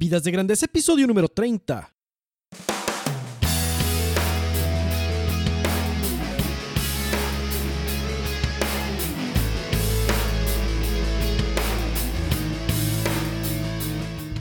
Vidas 0.00 0.22
de 0.22 0.30
Grandeza, 0.30 0.66
episodio 0.66 1.08
número 1.08 1.26
30. 1.26 1.92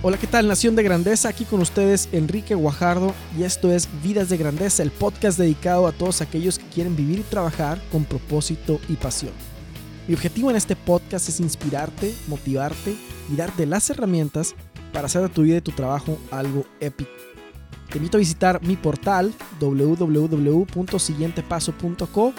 Hola, 0.03 0.19
¿qué 0.19 0.27
tal 0.27 0.47
Nación 0.47 0.75
de 0.75 0.83
Grandeza? 0.83 1.29
Aquí 1.29 1.43
con 1.43 1.59
ustedes 1.61 2.07
Enrique 2.11 2.53
Guajardo 2.53 3.15
y 3.35 3.41
esto 3.41 3.71
es 3.71 3.89
Vidas 4.03 4.29
de 4.29 4.37
Grandeza, 4.37 4.83
el 4.83 4.91
podcast 4.91 5.39
dedicado 5.39 5.87
a 5.87 5.91
todos 5.91 6.21
aquellos 6.21 6.59
que 6.59 6.67
quieren 6.67 6.95
vivir 6.95 7.17
y 7.17 7.23
trabajar 7.23 7.81
con 7.91 8.05
propósito 8.05 8.79
y 8.89 8.93
pasión. 8.93 9.33
Mi 10.07 10.13
objetivo 10.13 10.51
en 10.51 10.55
este 10.55 10.75
podcast 10.75 11.27
es 11.27 11.39
inspirarte, 11.39 12.13
motivarte 12.27 12.95
y 13.29 13.35
darte 13.35 13.65
las 13.65 13.89
herramientas 13.89 14.55
para 14.93 15.07
hacer 15.07 15.21
de 15.21 15.29
tu 15.29 15.43
vida 15.43 15.57
y 15.57 15.61
tu 15.61 15.71
trabajo 15.71 16.17
algo 16.31 16.65
épico. 16.79 17.11
Te 17.89 17.97
invito 17.97 18.17
a 18.17 18.19
visitar 18.19 18.61
mi 18.63 18.75
portal 18.75 19.33
www.siguientepaso.co 19.59 22.33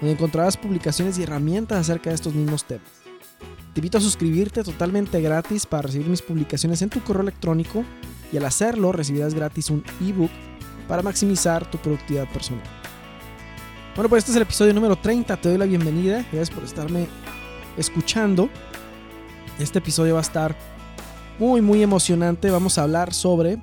donde 0.00 0.14
encontrarás 0.14 0.56
publicaciones 0.56 1.18
y 1.18 1.22
herramientas 1.22 1.78
acerca 1.78 2.08
de 2.10 2.16
estos 2.16 2.34
mismos 2.34 2.64
temas. 2.64 2.88
Te 3.72 3.80
invito 3.80 3.98
a 3.98 4.00
suscribirte 4.00 4.64
totalmente 4.64 5.20
gratis 5.20 5.64
para 5.64 5.82
recibir 5.82 6.08
mis 6.08 6.20
publicaciones 6.20 6.82
en 6.82 6.90
tu 6.90 7.00
correo 7.02 7.22
electrónico 7.22 7.84
y 8.32 8.36
al 8.36 8.44
hacerlo 8.44 8.90
recibirás 8.92 9.32
gratis 9.32 9.70
un 9.70 9.84
ebook 10.00 10.30
para 10.88 11.02
maximizar 11.02 11.70
tu 11.70 11.78
productividad 11.78 12.28
personal. 12.32 12.64
Bueno, 13.94 14.08
pues 14.08 14.20
este 14.20 14.32
es 14.32 14.36
el 14.36 14.42
episodio 14.42 14.74
número 14.74 14.96
30, 14.96 15.36
te 15.36 15.48
doy 15.48 15.58
la 15.58 15.66
bienvenida, 15.66 16.26
gracias 16.32 16.50
por 16.50 16.64
estarme 16.64 17.06
escuchando. 17.76 18.48
Este 19.58 19.78
episodio 19.78 20.14
va 20.14 20.20
a 20.20 20.22
estar 20.22 20.56
muy, 21.42 21.60
muy 21.60 21.82
emocionante. 21.82 22.52
Vamos 22.52 22.78
a 22.78 22.84
hablar 22.84 23.12
sobre. 23.12 23.60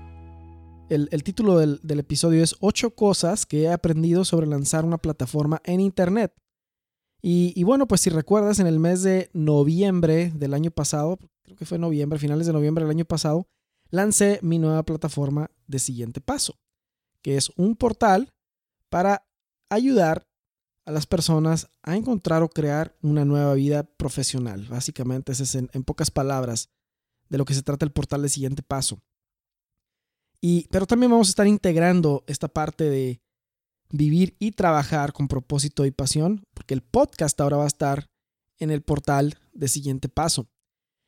El, 0.90 1.24
título 1.24 1.58
del, 1.60 2.00
episodio 2.00 2.44
es 2.44 2.58
8 2.60 2.94
cosas 2.94 3.46
que 3.46 3.62
he 3.62 3.72
aprendido 3.72 4.26
sobre 4.26 4.48
lanzar 4.48 4.84
una 4.84 4.98
plataforma 4.98 5.62
en 5.64 5.80
Internet. 5.80 6.34
Y, 7.22 7.64
bueno, 7.64 7.88
pues 7.88 8.02
si 8.02 8.10
recuerdas, 8.10 8.60
en 8.60 8.68
el 8.68 8.82
mes 8.82 9.04
de 9.04 9.30
noviembre 9.32 10.30
del 10.36 10.56
año 10.56 10.72
pasado, 10.72 11.20
creo 11.42 11.56
que 11.56 11.66
fue 11.66 11.80
noviembre, 11.80 12.20
finales 12.20 12.48
de 12.48 12.54
noviembre 12.54 12.84
del 12.84 12.92
año 12.92 13.06
pasado, 13.06 13.48
lancé 13.92 14.40
mi 14.42 14.60
nueva 14.60 14.84
plataforma 14.84 15.50
de 15.68 15.80
siguiente 15.80 16.20
paso, 16.20 16.60
que 17.22 17.38
es 17.38 17.50
un 17.56 17.78
portal 17.78 18.34
para 18.90 19.26
ayudar 19.70 20.28
a 20.86 20.92
las 20.92 21.06
personas 21.06 21.70
a 21.84 21.96
encontrar 21.96 22.44
o 22.44 22.50
crear 22.50 22.98
una 23.02 23.24
nueva 23.24 23.54
vida 23.54 23.84
profesional. 23.84 24.68
Básicamente, 24.70 25.32
ese 25.32 25.44
es 25.44 25.56
en 25.56 25.84
pocas 25.86 26.12
palabras 26.12 26.70
de 27.30 27.38
lo 27.38 27.46
que 27.46 27.54
se 27.54 27.64
trata 27.64 27.86
el 27.86 27.92
portal 27.92 28.22
de 28.22 28.30
siguiente 28.30 28.64
paso. 28.64 29.00
Y, 30.42 30.68
pero 30.70 30.86
también 30.86 31.12
vamos 31.12 31.28
a 31.28 31.32
estar 31.32 31.48
integrando 31.48 32.24
esta 32.28 32.48
parte 32.48 32.90
de 32.90 33.22
vivir 33.92 34.36
y 34.40 34.52
trabajar 34.52 35.14
con 35.14 35.28
propósito 35.28 35.86
y 35.86 35.92
pasión, 35.92 36.44
porque 36.54 36.74
el 36.74 36.82
podcast 36.82 37.40
ahora 37.42 37.58
va 37.58 37.64
a 37.66 37.68
estar 37.68 38.10
en 38.58 38.72
el 38.72 38.82
portal 38.82 39.38
de 39.54 39.68
siguiente 39.68 40.10
paso. 40.10 40.48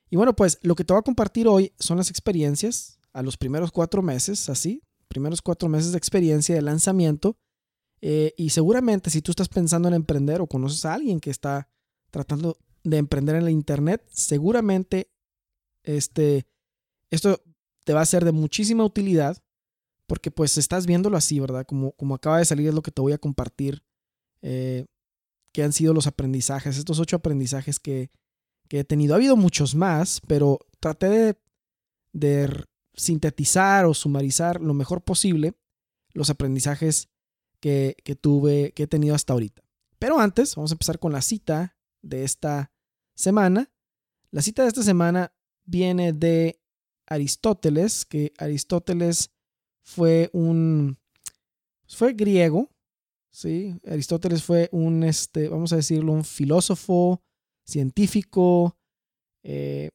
Y 0.10 0.18
bueno, 0.18 0.36
pues 0.36 0.60
lo 0.62 0.76
que 0.76 0.84
te 0.84 0.94
voy 0.94 1.00
a 1.00 1.04
compartir 1.04 1.48
hoy 1.48 1.74
son 1.80 1.98
las 1.98 2.10
experiencias 2.10 3.00
a 3.14 3.22
los 3.22 3.38
primeros 3.38 3.72
cuatro 3.72 4.02
meses, 4.02 4.50
así, 4.50 4.84
primeros 5.08 5.42
cuatro 5.42 5.70
meses 5.70 5.92
de 5.92 5.98
experiencia 5.98 6.56
de 6.56 6.62
lanzamiento. 6.62 7.38
Eh, 8.02 8.34
y 8.36 8.50
seguramente 8.50 9.10
si 9.10 9.22
tú 9.22 9.32
estás 9.32 9.48
pensando 9.48 9.88
en 9.88 9.94
emprender 9.94 10.42
o 10.42 10.48
conoces 10.48 10.86
a 10.86 10.94
alguien 10.94 11.20
que 11.20 11.30
está 11.30 11.70
tratando 12.10 12.58
de 12.84 12.98
emprender 12.98 13.36
en 13.36 13.46
la 13.46 13.52
Internet, 13.52 14.04
seguramente 14.12 15.11
este, 15.84 16.46
esto 17.10 17.42
te 17.84 17.94
va 17.94 18.02
a 18.02 18.06
ser 18.06 18.26
de 18.26 18.32
muchísima 18.32 18.84
utilidad 18.84 19.42
porque 20.12 20.30
pues 20.30 20.58
estás 20.58 20.86
viéndolo 20.88 21.16
así, 21.16 21.40
¿verdad? 21.40 21.66
Como, 21.66 21.94
como 21.94 22.16
acaba 22.16 22.40
de 22.40 22.44
salir 22.44 22.68
es 22.68 22.74
lo 22.74 22.82
que 22.82 22.92
te 22.92 23.02
voy 23.02 23.14
a 23.14 23.18
compartir, 23.18 23.82
eh, 24.42 24.86
que 25.54 25.64
han 25.64 25.72
sido 25.72 25.94
los 25.94 26.06
aprendizajes, 26.06 26.78
estos 26.78 27.00
ocho 27.00 27.16
aprendizajes 27.16 27.80
que, 27.80 28.12
he 28.70 28.84
tenido. 28.84 29.14
Ha 29.14 29.18
habido 29.18 29.38
muchos 29.38 29.74
más, 29.74 30.22
pero 30.28 30.60
traté 30.80 31.10
de, 31.10 31.38
de 32.12 32.66
sintetizar 32.94 33.86
o 33.86 33.94
sumarizar 33.94 34.62
lo 34.62 34.74
mejor 34.74 35.02
posible 35.02 35.54
los 36.14 36.30
aprendizajes 36.30 37.10
que, 37.62 37.96
que 38.04 38.16
tuve, 38.16 38.74
que 38.74 38.84
he 38.84 38.88
tenido 38.88 39.16
hasta 39.16 39.32
ahorita. 39.32 39.62
Pero 39.98 40.20
antes, 40.20 40.56
vamos 40.56 40.72
a 40.72 40.76
empezar 40.76 41.00
con 41.00 41.14
la 41.14 41.22
cita 41.22 41.78
de 42.02 42.26
esta 42.26 42.74
semana. 43.16 43.72
La 44.30 44.42
cita 44.42 44.64
de 44.64 44.68
esta 44.68 44.84
semana 44.84 45.34
viene 45.66 46.14
de 46.14 46.60
Aristóteles, 47.08 48.06
que 48.06 48.34
Aristóteles 48.38 49.32
fue 49.84 50.30
un 50.34 50.98
fue 51.88 52.14
griego, 52.14 52.70
¿sí? 53.32 53.76
Aristóteles 53.86 54.44
fue 54.44 54.70
un, 54.72 55.04
este, 55.04 55.50
vamos 55.50 55.74
a 55.74 55.78
decirlo, 55.78 56.14
un 56.14 56.24
filósofo, 56.24 57.22
científico, 57.66 58.78
eh, 59.44 59.90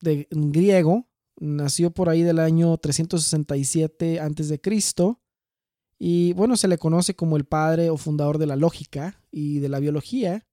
de, 0.00 0.26
griego, 0.30 1.08
nació 1.38 1.90
por 1.92 2.08
ahí 2.08 2.22
del 2.22 2.38
año 2.38 2.76
367 2.76 4.20
a.C. 4.20 4.60
y 5.98 6.32
bueno, 6.34 6.56
se 6.56 6.68
le 6.68 6.78
conoce 6.78 7.14
como 7.14 7.36
el 7.36 7.44
padre 7.44 7.90
o 7.90 7.96
fundador 7.96 8.38
de 8.38 8.46
la 8.46 8.56
lógica 8.56 9.20
y 9.30 9.60
de 9.60 9.68
la 9.68 9.78
biología. 9.78 10.46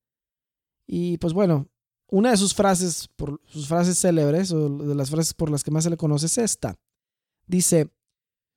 Y 0.85 1.17
pues 1.17 1.33
bueno, 1.33 1.67
una 2.11 2.31
de 2.31 2.37
sus 2.37 2.53
frases, 2.53 3.07
por, 3.15 3.41
sus 3.45 3.67
frases 3.67 3.99
célebres, 3.99 4.51
o 4.51 4.69
de 4.69 4.95
las 4.95 5.09
frases 5.09 5.33
por 5.33 5.49
las 5.49 5.63
que 5.63 5.71
más 5.71 5.83
se 5.83 5.89
le 5.89 5.97
conoce 5.97 6.25
es 6.25 6.37
esta. 6.37 6.77
Dice, 7.45 7.91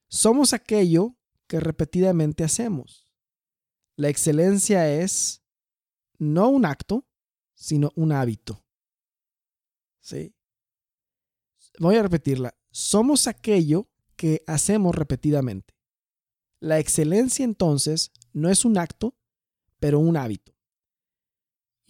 somos 0.09 0.53
aquello 0.53 1.17
que 1.47 1.61
repetidamente 1.61 2.45
hacemos. 2.45 3.07
La 3.97 4.09
excelencia 4.09 4.91
es 4.91 5.43
no 6.19 6.49
un 6.49 6.65
acto, 6.65 7.07
sino 7.55 7.93
un 7.95 8.13
hábito. 8.13 8.65
¿Sí? 10.01 10.35
Voy 11.79 11.97
a 11.97 12.03
repetirla. 12.03 12.55
Somos 12.71 13.27
aquello 13.27 13.89
que 14.17 14.43
hacemos 14.47 14.95
repetidamente. 14.95 15.75
La 16.61 16.79
excelencia 16.79 17.45
entonces 17.45 18.13
no 18.33 18.49
es 18.49 18.65
un 18.65 18.79
acto, 18.79 19.17
pero 19.79 19.99
un 19.99 20.17
hábito. 20.17 20.55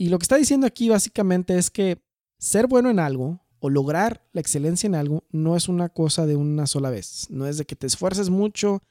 Y 0.02 0.08
lo 0.08 0.18
que 0.18 0.24
está 0.24 0.34
diciendo 0.34 0.66
aquí 0.66 0.88
básicamente 0.88 1.56
es 1.56 1.70
que 1.70 2.02
ser 2.36 2.66
bueno 2.66 2.90
en 2.90 2.98
algo 2.98 3.38
o 3.60 3.70
lograr 3.70 4.28
la 4.32 4.40
excelencia 4.40 4.88
en 4.88 4.96
algo 4.96 5.22
no 5.30 5.54
es 5.54 5.68
una 5.68 5.90
cosa 5.90 6.26
de 6.26 6.34
una 6.34 6.66
sola 6.66 6.90
vez. 6.90 7.28
No 7.30 7.46
es 7.46 7.56
de 7.56 7.64
que 7.64 7.76
te 7.76 7.86
esfuerces 7.86 8.28
mucho 8.28 8.82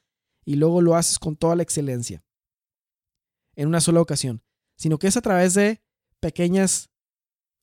y 0.45 0.55
luego 0.55 0.79
lo 0.79 0.95
haces 0.95 1.19
con 1.19 1.35
toda 1.35 1.57
la 1.57 1.63
excelencia 1.63 2.23
en 3.57 3.67
una 3.67 3.81
sola 3.81 3.99
ocasión, 3.99 4.41
sino 4.77 4.99
que 4.99 5.07
es 5.07 5.17
a 5.17 5.21
través 5.21 5.53
de 5.53 5.81
pequeñas, 6.21 6.89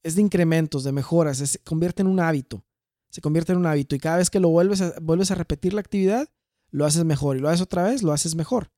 es 0.03 0.15
de 0.15 0.21
incrementos, 0.21 0.85
de 0.85 0.93
mejoras, 0.93 1.39
se 1.39 1.59
convierte 1.61 2.03
en 2.03 2.09
un 2.09 2.21
hábito, 2.21 2.67
se 3.09 3.23
convierte 3.23 3.53
en 3.53 3.61
un 3.61 3.67
hábito 3.67 3.97
y 3.97 3.99
cada 3.99 4.19
vez 4.19 4.29
que 4.29 4.41
lo 4.41 4.51
vuelves 4.51 4.83
a, 4.83 4.93
vuelves 5.01 5.31
a 5.31 5.37
repetir 5.37 5.73
la 5.73 5.81
actividad, 5.81 6.29
lo 6.71 6.85
haces 6.85 7.03
mejor 7.07 7.39
y 7.39 7.41
lo 7.41 7.49
haces 7.49 7.63
otra 7.63 7.85
vez, 7.85 8.03
lo 8.03 8.13
haces 8.13 8.35
mejor. 8.35 8.71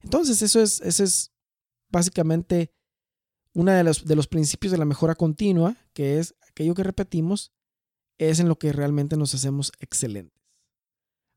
Entonces 0.00 0.42
eso 0.42 0.60
es, 0.62 0.80
eso 0.82 1.02
es 1.02 1.32
básicamente 1.90 2.72
uno 3.54 3.72
de 3.72 3.84
los, 3.84 4.04
de 4.04 4.16
los 4.16 4.26
principios 4.26 4.72
de 4.72 4.78
la 4.78 4.84
mejora 4.84 5.14
continua, 5.14 5.76
que 5.92 6.18
es 6.18 6.34
aquello 6.48 6.74
que 6.74 6.82
repetimos, 6.82 7.52
es 8.18 8.40
en 8.40 8.48
lo 8.48 8.58
que 8.58 8.72
realmente 8.72 9.16
nos 9.16 9.34
hacemos 9.34 9.72
excelentes. 9.80 10.42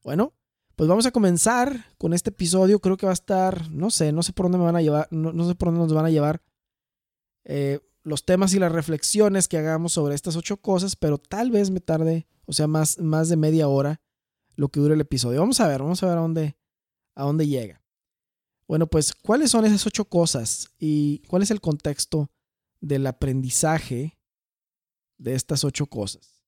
Bueno, 0.03 0.33
pues 0.75 0.89
vamos 0.89 1.05
a 1.05 1.11
comenzar 1.11 1.85
con 1.97 2.13
este 2.13 2.29
episodio. 2.29 2.79
Creo 2.79 2.97
que 2.97 3.05
va 3.05 3.11
a 3.11 3.13
estar, 3.13 3.69
no 3.71 3.89
sé, 3.89 4.11
no 4.11 4.23
sé 4.23 4.33
por 4.33 4.45
dónde 4.45 4.57
me 4.57 4.65
van 4.65 4.75
a 4.75 4.81
llevar, 4.81 5.07
no, 5.11 5.47
sé 5.47 5.55
por 5.55 5.69
dónde 5.69 5.81
nos 5.81 5.93
van 5.93 6.05
a 6.05 6.09
llevar 6.09 6.41
eh, 7.45 7.79
los 8.03 8.25
temas 8.25 8.53
y 8.53 8.59
las 8.59 8.71
reflexiones 8.71 9.47
que 9.47 9.57
hagamos 9.57 9.93
sobre 9.93 10.15
estas 10.15 10.35
ocho 10.35 10.57
cosas, 10.57 10.95
pero 10.95 11.17
tal 11.17 11.49
vez 11.49 11.71
me 11.71 11.79
tarde, 11.79 12.27
o 12.45 12.53
sea, 12.53 12.67
más, 12.67 12.99
más 12.99 13.29
de 13.29 13.37
media 13.37 13.67
hora 13.67 14.01
lo 14.55 14.69
que 14.69 14.79
dure 14.79 14.93
el 14.93 15.01
episodio. 15.01 15.39
Vamos 15.39 15.59
a 15.59 15.67
ver, 15.67 15.81
vamos 15.81 16.03
a 16.03 16.07
ver 16.07 16.17
a 16.17 16.21
dónde, 16.21 16.57
a 17.15 17.23
dónde 17.23 17.47
llega. 17.47 17.81
Bueno, 18.67 18.87
pues, 18.87 19.13
¿cuáles 19.13 19.51
son 19.51 19.65
esas 19.65 19.85
ocho 19.85 20.05
cosas 20.05 20.71
y 20.79 21.19
cuál 21.27 21.43
es 21.43 21.51
el 21.51 21.61
contexto 21.61 22.31
del 22.81 23.05
aprendizaje 23.05 24.17
de 25.17 25.35
estas 25.35 25.63
ocho 25.63 25.85
cosas? 25.85 26.43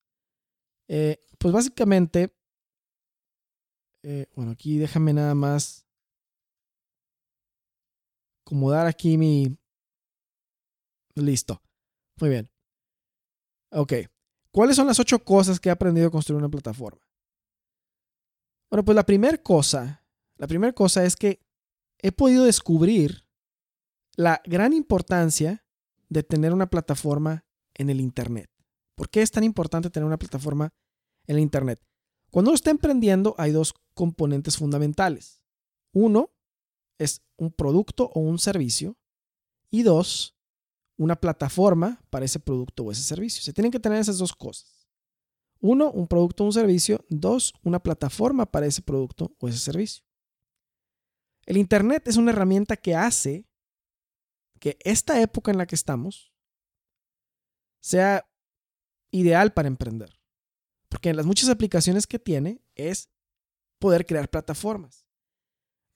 Eh, 0.88 1.24
pues 1.38 1.54
básicamente, 1.54 2.36
eh, 4.04 4.26
bueno, 4.36 4.52
aquí 4.52 4.78
déjame 4.78 5.14
nada 5.14 5.36
más 5.36 5.86
acomodar 8.46 8.88
aquí 8.88 9.18
mi... 9.18 9.58
Listo. 11.16 11.62
Muy 12.20 12.30
bien. 12.30 12.50
Ok. 13.72 13.94
¿Cuáles 14.52 14.76
son 14.76 14.88
las 14.88 15.00
ocho 15.00 15.20
cosas 15.20 15.60
que 15.60 15.70
he 15.70 15.72
aprendido 15.72 16.08
a 16.08 16.12
construir 16.12 16.40
una 16.40 16.50
plataforma? 16.50 17.02
Bueno, 18.72 18.84
pues 18.84 18.96
la 18.96 19.06
primera 19.06 19.38
cosa, 19.38 20.04
la 20.38 20.48
primera 20.48 20.74
cosa 20.74 21.04
es 21.04 21.16
que 21.16 21.47
he 22.00 22.12
podido 22.12 22.46
descubrir 22.46 23.26
la 24.16 24.42
gran 24.46 24.74
importancia 24.74 25.66
de 26.10 26.24
tener 26.24 26.54
una 26.54 26.70
plataforma 26.70 27.46
en 27.74 27.90
el 27.90 28.02
Internet. 28.02 28.50
¿Por 28.96 29.10
qué 29.10 29.22
es 29.22 29.32
tan 29.32 29.44
importante 29.44 29.90
tener 29.90 30.06
una 30.06 30.18
plataforma 30.18 30.74
en 31.28 31.36
el 31.36 31.42
Internet? 31.42 31.80
Cuando 32.32 32.52
uno 32.52 32.56
está 32.56 32.72
emprendiendo 32.72 33.36
hay 33.38 33.52
dos 33.52 33.74
componentes 33.94 34.58
fundamentales. 34.58 35.44
Uno 35.94 36.32
es 36.98 37.22
un 37.38 37.52
producto 37.52 38.10
o 38.14 38.20
un 38.20 38.40
servicio 38.40 38.98
y 39.70 39.84
dos, 39.84 40.36
una 40.98 41.16
plataforma 41.16 42.02
para 42.10 42.26
ese 42.26 42.40
producto 42.40 42.84
o 42.84 42.92
ese 42.92 43.04
servicio. 43.04 43.44
Se 43.44 43.54
tienen 43.54 43.72
que 43.72 43.80
tener 43.80 44.00
esas 44.00 44.18
dos 44.18 44.34
cosas. 44.34 44.88
Uno, 45.60 45.92
un 45.92 46.08
producto 46.08 46.44
o 46.44 46.48
un 46.48 46.54
servicio. 46.54 47.04
Dos, 47.10 47.54
una 47.64 47.80
plataforma 47.80 48.46
para 48.46 48.66
ese 48.66 48.82
producto 48.82 49.36
o 49.40 49.48
ese 49.48 49.60
servicio. 49.60 50.04
El 51.48 51.56
Internet 51.56 52.08
es 52.08 52.18
una 52.18 52.32
herramienta 52.32 52.76
que 52.76 52.94
hace 52.94 53.48
que 54.60 54.78
esta 54.84 55.22
época 55.22 55.50
en 55.50 55.58
la 55.58 55.66
que 55.66 55.76
estamos 55.76 56.34
sea 57.80 58.30
ideal 59.12 59.54
para 59.54 59.70
emprender. 59.70 60.20
Porque 60.90 61.10
en 61.10 61.16
las 61.16 61.26
muchas 61.26 61.50
aplicaciones 61.50 62.06
que 62.06 62.20
tiene 62.20 62.62
es 62.76 63.10
poder 63.80 64.06
crear 64.06 64.30
plataformas. 64.30 65.08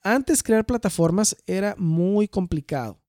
Antes 0.01 0.41
crear 0.41 0.65
plataformas 0.65 1.35
era 1.45 1.75
muy 1.77 2.29
complicado. 2.29 3.03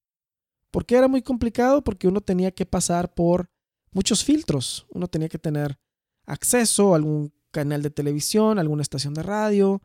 ¿Por 0.72 0.84
qué 0.84 0.96
era 0.96 1.06
muy 1.06 1.22
complicado? 1.22 1.84
Porque 1.84 2.08
uno 2.08 2.20
tenía 2.20 2.50
que 2.50 2.66
pasar 2.66 3.14
por 3.14 3.52
muchos 3.92 4.24
filtros. 4.24 4.86
Uno 4.90 5.06
tenía 5.06 5.28
que 5.28 5.38
tener 5.38 5.78
acceso 6.26 6.92
a 6.92 6.96
algún 6.96 7.32
canal 7.52 7.82
de 7.82 7.90
televisión, 7.90 8.58
alguna 8.58 8.82
estación 8.82 9.14
de 9.14 9.22
radio, 9.22 9.80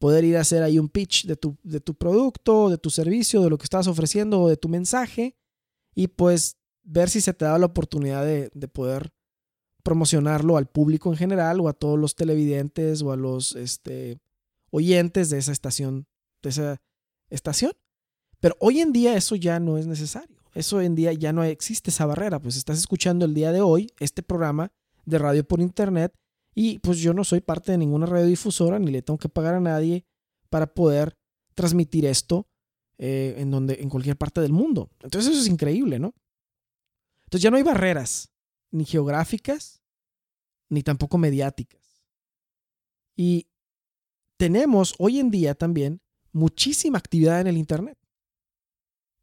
poder 0.00 0.24
ir 0.24 0.38
a 0.38 0.40
hacer 0.40 0.62
ahí 0.62 0.78
un 0.78 0.88
pitch 0.88 1.26
de 1.26 1.36
tu, 1.36 1.58
de 1.62 1.78
tu 1.78 1.94
producto, 1.94 2.70
de 2.70 2.78
tu 2.78 2.88
servicio, 2.88 3.42
de 3.42 3.50
lo 3.50 3.58
que 3.58 3.64
estás 3.64 3.86
ofreciendo 3.86 4.40
o 4.40 4.48
de 4.48 4.56
tu 4.56 4.68
mensaje 4.68 5.36
y 5.94 6.08
pues 6.08 6.56
ver 6.82 7.10
si 7.10 7.20
se 7.20 7.34
te 7.34 7.44
da 7.44 7.58
la 7.58 7.66
oportunidad 7.66 8.24
de, 8.24 8.50
de, 8.54 8.66
poder 8.66 9.12
promocionarlo 9.82 10.56
al 10.56 10.66
público 10.66 11.10
en 11.10 11.18
general 11.18 11.60
o 11.60 11.68
a 11.68 11.74
todos 11.74 11.98
los 11.98 12.16
televidentes 12.16 13.02
o 13.02 13.12
a 13.12 13.16
los 13.16 13.54
este, 13.54 14.18
oyentes 14.70 15.28
de 15.28 15.38
esa 15.38 15.52
estación 15.52 16.06
de 16.42 16.48
esa 16.48 16.82
estación. 17.28 17.72
Pero 18.40 18.56
hoy 18.58 18.80
en 18.80 18.92
día 18.92 19.14
eso 19.16 19.36
ya 19.36 19.60
no 19.60 19.76
es 19.76 19.86
necesario. 19.86 20.38
Eso 20.54 20.78
hoy 20.78 20.86
en 20.86 20.94
día 20.94 21.12
ya 21.12 21.34
no 21.34 21.44
existe 21.44 21.90
esa 21.90 22.06
barrera. 22.06 22.40
Pues 22.40 22.56
estás 22.56 22.78
escuchando 22.78 23.26
el 23.26 23.34
día 23.34 23.52
de 23.52 23.60
hoy 23.60 23.92
este 24.00 24.22
programa 24.22 24.72
de 25.04 25.18
radio 25.18 25.46
por 25.46 25.60
internet 25.60 26.14
y 26.54 26.78
pues 26.80 26.98
yo 26.98 27.14
no 27.14 27.24
soy 27.24 27.40
parte 27.40 27.72
de 27.72 27.78
ninguna 27.78 28.06
radiodifusora 28.06 28.78
ni 28.78 28.90
le 28.90 29.02
tengo 29.02 29.18
que 29.18 29.28
pagar 29.28 29.54
a 29.54 29.60
nadie 29.60 30.04
para 30.48 30.72
poder 30.74 31.16
transmitir 31.54 32.06
esto 32.06 32.48
eh, 32.98 33.36
en, 33.38 33.50
donde, 33.50 33.74
en 33.80 33.88
cualquier 33.88 34.16
parte 34.16 34.40
del 34.40 34.52
mundo. 34.52 34.90
Entonces 35.00 35.30
eso 35.30 35.40
es 35.40 35.48
increíble, 35.48 35.98
¿no? 35.98 36.14
Entonces 37.24 37.42
ya 37.42 37.50
no 37.50 37.56
hay 37.56 37.62
barreras, 37.62 38.32
ni 38.70 38.84
geográficas, 38.84 39.82
ni 40.68 40.82
tampoco 40.82 41.16
mediáticas. 41.16 42.02
Y 43.16 43.48
tenemos 44.36 44.94
hoy 44.98 45.20
en 45.20 45.30
día 45.30 45.54
también 45.54 46.00
muchísima 46.32 46.98
actividad 46.98 47.40
en 47.40 47.46
el 47.46 47.56
Internet. 47.56 47.98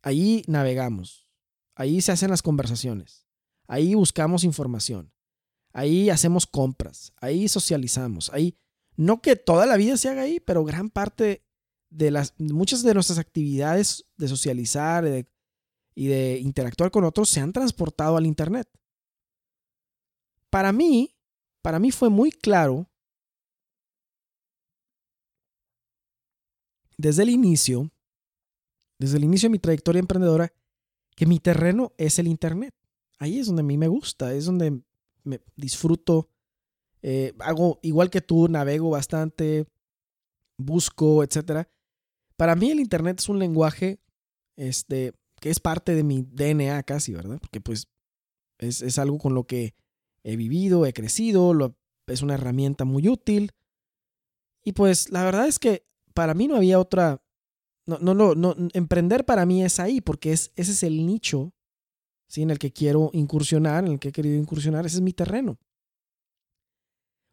Ahí 0.01 0.43
navegamos, 0.47 1.27
ahí 1.75 2.01
se 2.01 2.11
hacen 2.11 2.29
las 2.29 2.41
conversaciones, 2.41 3.27
ahí 3.67 3.95
buscamos 3.95 4.43
información, 4.43 5.11
ahí 5.73 6.09
hacemos 6.09 6.45
compras, 6.45 7.13
ahí 7.17 7.47
socializamos, 7.47 8.29
ahí 8.33 8.57
no 8.95 9.21
que 9.21 9.35
toda 9.35 9.65
la 9.65 9.77
vida 9.77 9.97
se 9.97 10.09
haga 10.09 10.23
ahí, 10.23 10.39
pero 10.39 10.63
gran 10.63 10.89
parte 10.89 11.43
de 11.89 12.11
las 12.11 12.33
muchas 12.39 12.83
de 12.83 12.93
nuestras 12.93 13.19
actividades 13.19 14.05
de 14.17 14.27
socializar 14.27 15.05
y 15.95 16.07
de 16.07 16.39
interactuar 16.39 16.91
con 16.91 17.03
otros 17.03 17.29
se 17.29 17.39
han 17.39 17.53
transportado 17.53 18.17
al 18.17 18.25
internet. 18.25 18.67
Para 20.49 20.71
mí, 20.71 21.15
para 21.61 21.79
mí 21.79 21.91
fue 21.91 22.09
muy 22.09 22.31
claro 22.31 22.89
desde 26.97 27.23
el 27.23 27.29
inicio, 27.29 27.91
desde 28.99 29.17
el 29.17 29.23
inicio 29.23 29.47
de 29.47 29.51
mi 29.51 29.59
trayectoria 29.59 29.99
emprendedora, 29.99 30.51
que 31.15 31.25
mi 31.25 31.39
terreno 31.39 31.93
es 31.97 32.19
el 32.19 32.27
Internet. 32.27 32.75
Ahí 33.19 33.39
es 33.39 33.47
donde 33.47 33.61
a 33.61 33.65
mí 33.65 33.77
me 33.77 33.87
gusta, 33.87 34.33
es 34.33 34.45
donde 34.45 34.83
me 35.27 35.41
disfruto. 35.55 36.29
Eh, 37.01 37.33
hago 37.39 37.79
igual 37.83 38.09
que 38.09 38.21
tú, 38.21 38.47
navego 38.47 38.89
bastante, 38.89 39.67
busco, 40.57 41.23
etc. 41.23 41.67
Para 42.35 42.55
mí 42.55 42.71
el 42.71 42.79
Internet 42.79 43.19
es 43.19 43.29
un 43.29 43.39
lenguaje 43.39 43.99
este, 44.55 45.13
que 45.39 45.49
es 45.49 45.59
parte 45.59 45.95
de 45.95 46.03
mi 46.03 46.23
DNA 46.23 46.81
casi, 46.83 47.13
¿verdad? 47.13 47.39
Porque 47.39 47.61
pues 47.61 47.87
es, 48.57 48.81
es 48.81 48.97
algo 48.97 49.19
con 49.19 49.33
lo 49.33 49.45
que 49.45 49.75
he 50.23 50.35
vivido, 50.35 50.85
he 50.85 50.93
crecido, 50.93 51.53
lo, 51.53 51.77
es 52.07 52.21
una 52.21 52.33
herramienta 52.33 52.85
muy 52.85 53.07
útil. 53.07 53.51
Y 54.63 54.73
pues 54.73 55.11
la 55.11 55.23
verdad 55.23 55.47
es 55.47 55.59
que 55.59 55.85
para 56.13 56.33
mí 56.33 56.47
no 56.47 56.55
había 56.55 56.79
otra. 56.79 57.21
No, 57.85 57.99
no, 57.99 58.13
no, 58.13 58.35
no, 58.35 58.55
emprender 58.73 59.23
para 59.23 59.45
mí 59.45 59.63
es 59.63 59.79
ahí, 59.79 60.01
porque 60.01 60.33
es, 60.33 60.51
ese 60.55 60.71
es 60.71 60.83
el 60.83 61.05
nicho 61.05 61.53
¿sí? 62.27 62.41
en 62.41 62.51
el 62.51 62.59
que 62.59 62.71
quiero 62.71 63.09
incursionar, 63.13 63.85
en 63.85 63.93
el 63.93 63.99
que 63.99 64.09
he 64.09 64.11
querido 64.11 64.35
incursionar, 64.37 64.85
ese 64.85 64.97
es 64.97 65.01
mi 65.01 65.13
terreno. 65.13 65.57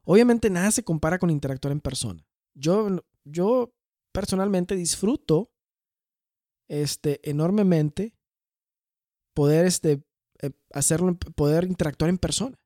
Obviamente 0.04 0.50
nada 0.50 0.70
se 0.70 0.84
compara 0.84 1.18
con 1.18 1.30
interactuar 1.30 1.72
en 1.72 1.80
persona. 1.80 2.26
Yo, 2.54 2.88
yo 3.24 3.74
personalmente 4.12 4.76
disfruto 4.76 5.50
este, 6.68 7.20
enormemente 7.28 8.14
poder 9.34 9.66
este, 9.66 10.04
eh, 10.40 10.50
hacerlo, 10.72 11.16
poder 11.34 11.64
interactuar 11.64 12.10
en 12.10 12.18
persona. 12.18 12.58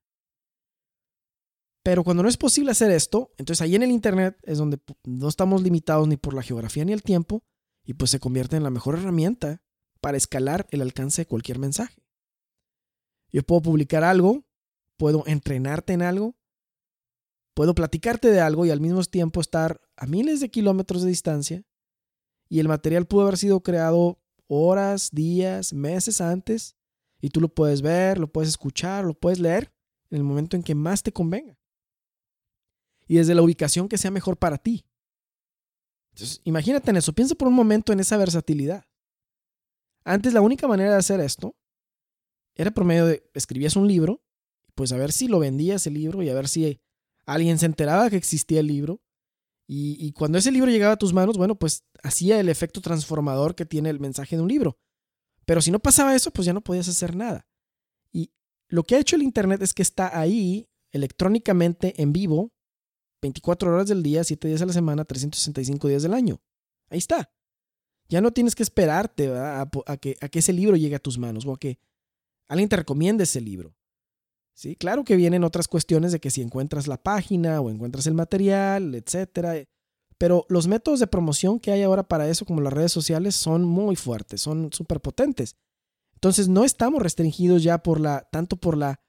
Pero 1.83 2.03
cuando 2.03 2.23
no 2.23 2.29
es 2.29 2.37
posible 2.37 2.71
hacer 2.71 2.91
esto, 2.91 3.31
entonces 3.37 3.61
ahí 3.61 3.75
en 3.75 3.83
el 3.83 3.91
Internet 3.91 4.37
es 4.43 4.57
donde 4.57 4.79
no 5.05 5.27
estamos 5.27 5.63
limitados 5.63 6.07
ni 6.07 6.17
por 6.17 6.33
la 6.33 6.43
geografía 6.43 6.83
ni 6.85 6.91
el 6.93 7.03
tiempo 7.03 7.43
y 7.85 7.93
pues 7.93 8.11
se 8.11 8.19
convierte 8.19 8.57
en 8.57 8.63
la 8.63 8.69
mejor 8.69 8.95
herramienta 8.95 9.63
para 10.01 10.17
escalar 10.17 10.67
el 10.71 10.81
alcance 10.81 11.21
de 11.21 11.25
cualquier 11.27 11.57
mensaje. 11.57 11.98
Yo 13.31 13.43
puedo 13.43 13.61
publicar 13.61 14.03
algo, 14.03 14.45
puedo 14.97 15.23
entrenarte 15.27 15.93
en 15.93 16.01
algo, 16.01 16.35
puedo 17.53 17.75
platicarte 17.75 18.31
de 18.31 18.41
algo 18.41 18.65
y 18.65 18.71
al 18.71 18.81
mismo 18.81 19.03
tiempo 19.03 19.41
estar 19.41 19.81
a 19.95 20.05
miles 20.07 20.39
de 20.39 20.49
kilómetros 20.49 21.03
de 21.03 21.09
distancia 21.09 21.63
y 22.47 22.59
el 22.59 22.67
material 22.67 23.05
pudo 23.05 23.23
haber 23.23 23.37
sido 23.37 23.61
creado 23.61 24.19
horas, 24.47 25.09
días, 25.11 25.73
meses 25.73 26.21
antes 26.21 26.75
y 27.21 27.29
tú 27.29 27.41
lo 27.41 27.49
puedes 27.49 27.81
ver, 27.81 28.17
lo 28.17 28.31
puedes 28.31 28.49
escuchar, 28.49 29.05
lo 29.05 29.13
puedes 29.13 29.39
leer 29.39 29.71
en 30.09 30.17
el 30.17 30.23
momento 30.23 30.55
en 30.57 30.63
que 30.63 30.73
más 30.73 31.03
te 31.03 31.11
convenga 31.11 31.59
y 33.07 33.17
desde 33.17 33.35
la 33.35 33.41
ubicación 33.41 33.89
que 33.89 33.97
sea 33.97 34.11
mejor 34.11 34.37
para 34.37 34.57
ti. 34.57 34.85
Entonces, 36.13 36.41
imagínate 36.43 36.89
en 36.91 36.97
eso, 36.97 37.13
piensa 37.13 37.35
por 37.35 37.47
un 37.47 37.53
momento 37.53 37.93
en 37.93 37.99
esa 37.99 38.17
versatilidad. 38.17 38.85
Antes 40.03 40.33
la 40.33 40.41
única 40.41 40.67
manera 40.67 40.93
de 40.93 40.97
hacer 40.97 41.19
esto 41.19 41.55
era 42.55 42.71
por 42.71 42.85
medio 42.85 43.05
de 43.05 43.29
escribías 43.33 43.75
un 43.75 43.87
libro, 43.87 44.23
pues 44.75 44.91
a 44.91 44.97
ver 44.97 45.11
si 45.11 45.27
lo 45.27 45.39
vendías 45.39 45.85
el 45.87 45.93
libro 45.93 46.23
y 46.23 46.29
a 46.29 46.33
ver 46.33 46.47
si 46.47 46.79
alguien 47.25 47.59
se 47.59 47.65
enteraba 47.65 48.09
que 48.09 48.15
existía 48.17 48.59
el 48.59 48.67
libro. 48.67 49.01
Y, 49.71 50.13
cuando 50.13 50.39
ese 50.39 50.51
libro 50.51 50.71
llegaba 50.71 50.93
a 50.93 50.97
tus 50.97 51.13
manos, 51.13 51.37
bueno, 51.37 51.53
pues 51.53 51.83
hacía 52.01 52.39
el 52.39 52.49
efecto 52.49 52.81
transformador 52.81 53.53
que 53.53 53.67
tiene 53.67 53.91
el 53.91 53.99
mensaje 53.99 54.35
de 54.35 54.41
un 54.41 54.47
libro. 54.47 54.79
Pero 55.45 55.61
si 55.61 55.69
no 55.69 55.77
pasaba 55.77 56.15
eso, 56.15 56.31
pues 56.31 56.47
ya 56.47 56.53
no 56.53 56.61
podías 56.61 56.87
hacer 56.87 57.15
nada. 57.15 57.47
Y 58.11 58.31
lo 58.67 58.83
que 58.83 58.95
ha 58.95 58.99
hecho 58.99 59.15
el 59.15 59.21
Internet 59.21 59.61
es 59.61 59.75
que 59.75 59.83
está 59.83 60.19
ahí 60.19 60.67
electrónicamente 60.91 62.01
en 62.01 62.13
vivo 62.13 62.51
24 63.21 63.73
horas 63.73 63.87
del 63.87 64.01
día, 64.01 64.23
7 64.23 64.47
días 64.47 64.61
a 64.61 64.65
la 64.65 64.73
semana, 64.73 65.05
365 65.05 65.87
días 65.87 66.03
del 66.03 66.13
año. 66.13 66.41
Ahí 66.89 66.97
está. 66.97 67.31
Ya 68.07 68.21
no 68.21 68.31
tienes 68.31 68.55
que 68.55 68.63
esperarte 68.63 69.31
a, 69.35 69.69
que, 70.01 70.17
a 70.19 70.29
que 70.29 70.39
ese 70.39 70.53
libro 70.53 70.77
llegue 70.77 70.95
a 70.95 70.99
tus 70.99 71.19
manos 71.19 71.45
o 71.45 71.53
a 71.53 71.59
que 71.59 71.77
alguien 72.49 72.67
te 72.67 72.75
recomiende 72.75 73.23
ese 73.23 73.39
libro. 73.39 73.75
¿Sí? 74.53 74.75
Claro 74.75 75.05
que 75.05 75.15
vienen 75.15 75.45
otras 75.45 75.69
cuestiones 75.69 76.11
de 76.11 76.19
que 76.19 76.31
si 76.31 76.41
encuentras 76.41 76.87
la 76.87 77.01
página 77.01 77.61
o 77.61 77.69
encuentras 77.69 78.07
el 78.07 78.13
material, 78.13 78.93
etcétera. 78.93 79.55
Pero 80.17 80.45
los 80.49 80.67
métodos 80.67 80.99
de 80.99 81.07
promoción 81.07 81.61
que 81.61 81.71
hay 81.71 81.81
ahora 81.81 82.03
para 82.03 82.27
eso, 82.27 82.45
como 82.45 82.59
las 82.59 82.73
redes 82.73 82.91
sociales, 82.91 83.35
son 83.35 83.63
muy 83.63 83.95
fuertes, 83.95 84.41
son 84.41 84.73
súper 84.73 84.99
potentes. 84.99 85.55
Entonces 86.15 86.49
no 86.49 86.65
estamos 86.65 87.01
restringidos 87.01 87.63
ya 87.63 87.77
por 87.77 88.01
la, 88.01 88.27
tanto 88.29 88.57
por 88.57 88.75
la 88.75 88.99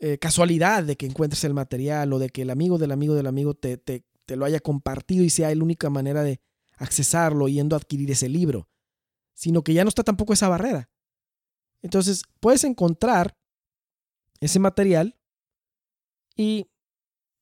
eh, 0.00 0.18
casualidad 0.18 0.82
de 0.82 0.96
que 0.96 1.06
encuentres 1.06 1.44
el 1.44 1.54
material 1.54 2.12
o 2.12 2.18
de 2.18 2.30
que 2.30 2.42
el 2.42 2.50
amigo 2.50 2.78
del 2.78 2.90
amigo 2.90 3.14
del 3.14 3.28
amigo 3.28 3.54
te, 3.54 3.76
te, 3.76 4.04
te 4.26 4.34
lo 4.34 4.44
haya 4.44 4.58
compartido 4.58 5.22
y 5.22 5.30
sea 5.30 5.54
la 5.54 5.62
única 5.62 5.90
manera 5.90 6.24
de 6.24 6.40
accesarlo 6.76 7.46
yendo 7.46 7.76
a 7.76 7.78
adquirir 7.78 8.10
ese 8.10 8.28
libro, 8.28 8.68
sino 9.34 9.62
que 9.62 9.74
ya 9.74 9.84
no 9.84 9.88
está 9.88 10.02
tampoco 10.02 10.32
esa 10.32 10.48
barrera. 10.48 10.90
Entonces, 11.82 12.22
puedes 12.40 12.64
encontrar 12.64 13.36
ese 14.40 14.58
material 14.58 15.18
y 16.36 16.66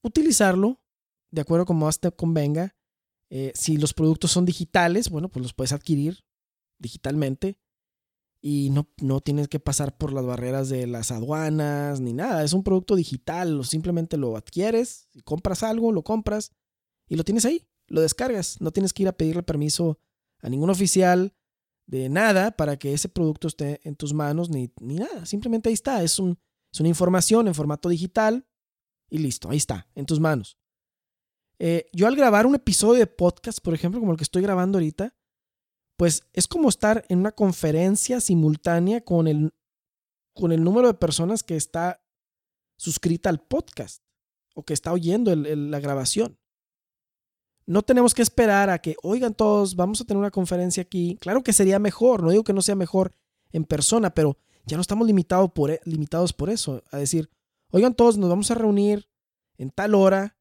utilizarlo 0.02 0.80
de 1.30 1.42
acuerdo 1.42 1.66
como 1.66 1.86
más 1.86 2.00
te 2.00 2.10
convenga. 2.10 2.74
Eh, 3.28 3.52
si 3.54 3.76
los 3.76 3.92
productos 3.92 4.30
son 4.30 4.44
digitales, 4.44 5.10
bueno, 5.10 5.28
pues 5.28 5.42
los 5.42 5.52
puedes 5.52 5.72
adquirir 5.72 6.24
digitalmente. 6.78 7.58
y 8.40 8.70
no, 8.70 8.88
no 9.00 9.20
tienes 9.20 9.48
que 9.48 9.58
pasar 9.58 9.96
por 9.96 10.12
las 10.12 10.24
barreras 10.24 10.68
de 10.68 10.86
las 10.86 11.10
aduanas 11.10 12.00
ni 12.00 12.12
nada. 12.12 12.44
Es 12.44 12.52
un 12.52 12.62
producto 12.62 12.94
digital, 12.94 13.64
simplemente 13.64 14.16
lo 14.16 14.36
adquieres, 14.36 15.08
y 15.12 15.22
compras 15.22 15.62
algo, 15.64 15.90
lo 15.90 16.04
compras 16.04 16.52
y 17.08 17.16
lo 17.16 17.24
tienes 17.24 17.44
ahí, 17.44 17.66
lo 17.88 18.00
descargas. 18.02 18.60
No 18.60 18.70
tienes 18.70 18.92
que 18.92 19.02
ir 19.02 19.08
a 19.08 19.16
pedirle 19.16 19.42
permiso 19.42 19.98
a 20.40 20.48
ningún 20.48 20.70
oficial 20.70 21.34
de 21.86 22.08
nada 22.08 22.50
para 22.50 22.76
que 22.76 22.92
ese 22.92 23.08
producto 23.08 23.48
esté 23.48 23.80
en 23.84 23.96
tus 23.96 24.12
manos 24.12 24.50
ni, 24.50 24.72
ni 24.80 24.96
nada. 24.96 25.24
Simplemente 25.24 25.68
ahí 25.68 25.74
está. 25.74 26.02
Es, 26.02 26.18
un, 26.18 26.38
es 26.72 26.80
una 26.80 26.88
información 26.88 27.46
en 27.48 27.54
formato 27.54 27.88
digital 27.88 28.46
y 29.08 29.18
listo, 29.18 29.50
ahí 29.50 29.56
está, 29.56 29.88
en 29.94 30.06
tus 30.06 30.20
manos. 30.20 30.58
Eh, 31.58 31.88
yo 31.92 32.06
al 32.06 32.16
grabar 32.16 32.46
un 32.46 32.54
episodio 32.54 32.98
de 32.98 33.06
podcast, 33.06 33.60
por 33.60 33.72
ejemplo, 33.72 34.00
como 34.00 34.12
el 34.12 34.18
que 34.18 34.24
estoy 34.24 34.42
grabando 34.42 34.78
ahorita, 34.78 35.14
pues 35.96 36.28
es 36.32 36.46
como 36.48 36.68
estar 36.68 37.04
en 37.08 37.20
una 37.20 37.32
conferencia 37.32 38.20
simultánea 38.20 39.02
con 39.02 39.28
el, 39.28 39.54
con 40.34 40.52
el 40.52 40.62
número 40.62 40.88
de 40.88 40.94
personas 40.94 41.42
que 41.42 41.56
está 41.56 42.02
suscrita 42.76 43.30
al 43.30 43.40
podcast 43.40 44.02
o 44.54 44.64
que 44.64 44.74
está 44.74 44.92
oyendo 44.92 45.34
la 45.34 45.80
grabación. 45.80 46.38
No 47.66 47.82
tenemos 47.82 48.14
que 48.14 48.22
esperar 48.22 48.70
a 48.70 48.78
que, 48.78 48.96
oigan 49.02 49.34
todos, 49.34 49.74
vamos 49.74 50.00
a 50.00 50.04
tener 50.04 50.18
una 50.18 50.30
conferencia 50.30 50.82
aquí. 50.82 51.18
Claro 51.20 51.42
que 51.42 51.52
sería 51.52 51.78
mejor, 51.78 52.22
no 52.22 52.30
digo 52.30 52.44
que 52.44 52.52
no 52.52 52.62
sea 52.62 52.76
mejor 52.76 53.12
en 53.52 53.64
persona, 53.64 54.14
pero 54.14 54.38
ya 54.64 54.76
no 54.76 54.80
estamos 54.80 55.06
limitados 55.06 55.50
por, 55.52 55.70
e, 55.70 55.80
limitados 55.84 56.32
por 56.32 56.48
eso. 56.48 56.82
A 56.90 56.98
decir, 56.98 57.28
oigan 57.70 57.94
todos, 57.94 58.18
nos 58.18 58.30
vamos 58.30 58.50
a 58.50 58.54
reunir 58.54 59.08
en 59.58 59.70
tal 59.70 59.94
hora, 59.94 60.36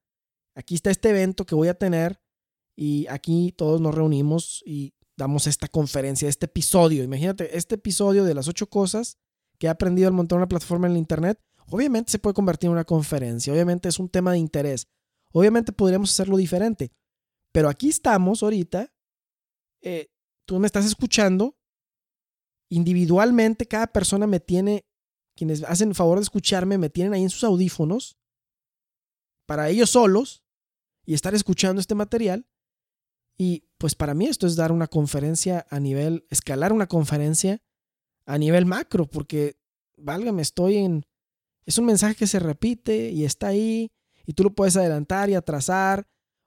aquí 0.54 0.76
está 0.76 0.92
este 0.92 1.10
evento 1.10 1.46
que 1.46 1.56
voy 1.56 1.68
a 1.68 1.74
tener 1.74 2.22
y 2.76 3.08
aquí 3.08 3.54
todos 3.56 3.82
nos 3.82 3.96
reunimos 3.96 4.62
y 4.66 4.94
damos 5.18 5.48
esta 5.48 5.68
conferencia, 5.68 6.30
este 6.30 6.46
episodio. 6.46 7.04
Imagínate, 7.04 7.58
este 7.58 7.76
episodio 7.76 8.24
de 8.24 8.34
las 8.34 8.48
ocho 8.48 8.68
cosas 8.68 9.18
que 9.58 9.68
he 9.68 9.70
aprendido 9.70 10.08
al 10.08 10.14
montar 10.14 10.38
una 10.38 10.48
plataforma 10.48 10.88
en 10.88 10.94
el 10.94 10.98
Internet, 10.98 11.40
obviamente 11.68 12.12
se 12.12 12.20
puede 12.20 12.34
convertir 12.34 12.68
en 12.68 12.74
una 12.74 12.84
conferencia, 12.84 13.54
obviamente 13.54 13.90
es 13.90 14.00
un 14.00 14.10
tema 14.10 14.34
de 14.34 14.40
interés, 14.40 14.88
obviamente 15.32 15.72
podríamos 15.72 16.12
hacerlo 16.12 16.36
diferente, 16.36 16.92
pero 17.56 17.70
aquí 17.70 17.88
estamos 17.88 18.44
ahorita, 18.44 18.94
eh, 19.82 20.10
tú 20.46 20.60
me 20.60 20.68
estás 20.68 20.86
escuchando, 20.86 21.58
individualmente 22.70 23.66
cada 23.66 23.88
persona 23.88 24.28
me 24.28 24.42
tiene, 24.42 24.86
quienes 25.38 25.64
hacen 25.64 25.88
el 25.88 25.96
favor 25.96 26.18
de 26.18 26.24
escucharme, 26.24 26.78
me 26.78 26.90
tienen 26.90 27.14
ahí 27.14 27.24
en 27.24 27.30
sus 27.30 27.46
audífonos, 27.46 28.18
para 29.46 29.70
ellos 29.70 29.92
solos, 29.92 30.44
y 31.06 31.14
estar 31.14 31.34
escuchando 31.34 31.80
este 31.80 31.96
material, 31.96 32.46
y 33.38 33.70
pues 33.78 33.96
para 33.96 34.14
mí 34.14 34.26
esto 34.26 34.48
es 34.48 34.58
dar 34.58 34.74
una 34.74 34.88
conferencia 34.88 35.66
a 35.70 35.80
nivel, 35.80 36.28
escalar 36.30 36.74
una 36.74 36.88
conferencia 36.88 37.64
a 38.26 38.38
nivel 38.38 38.66
macro, 38.66 39.06
porque, 39.06 39.56
válgame, 39.96 40.42
estoy 40.42 40.76
en, 40.76 41.06
es 41.66 41.78
un 41.78 41.86
mensaje 41.86 42.16
que 42.16 42.28
se 42.28 42.40
repite 42.40 43.12
y 43.12 43.24
está 43.24 43.48
ahí, 43.48 43.94
y 44.26 44.34
tú 44.34 44.44
lo 44.44 44.54
puedes 44.54 44.76
adelantar 44.76 45.30
y 45.30 45.36
atrasar, 45.36 46.06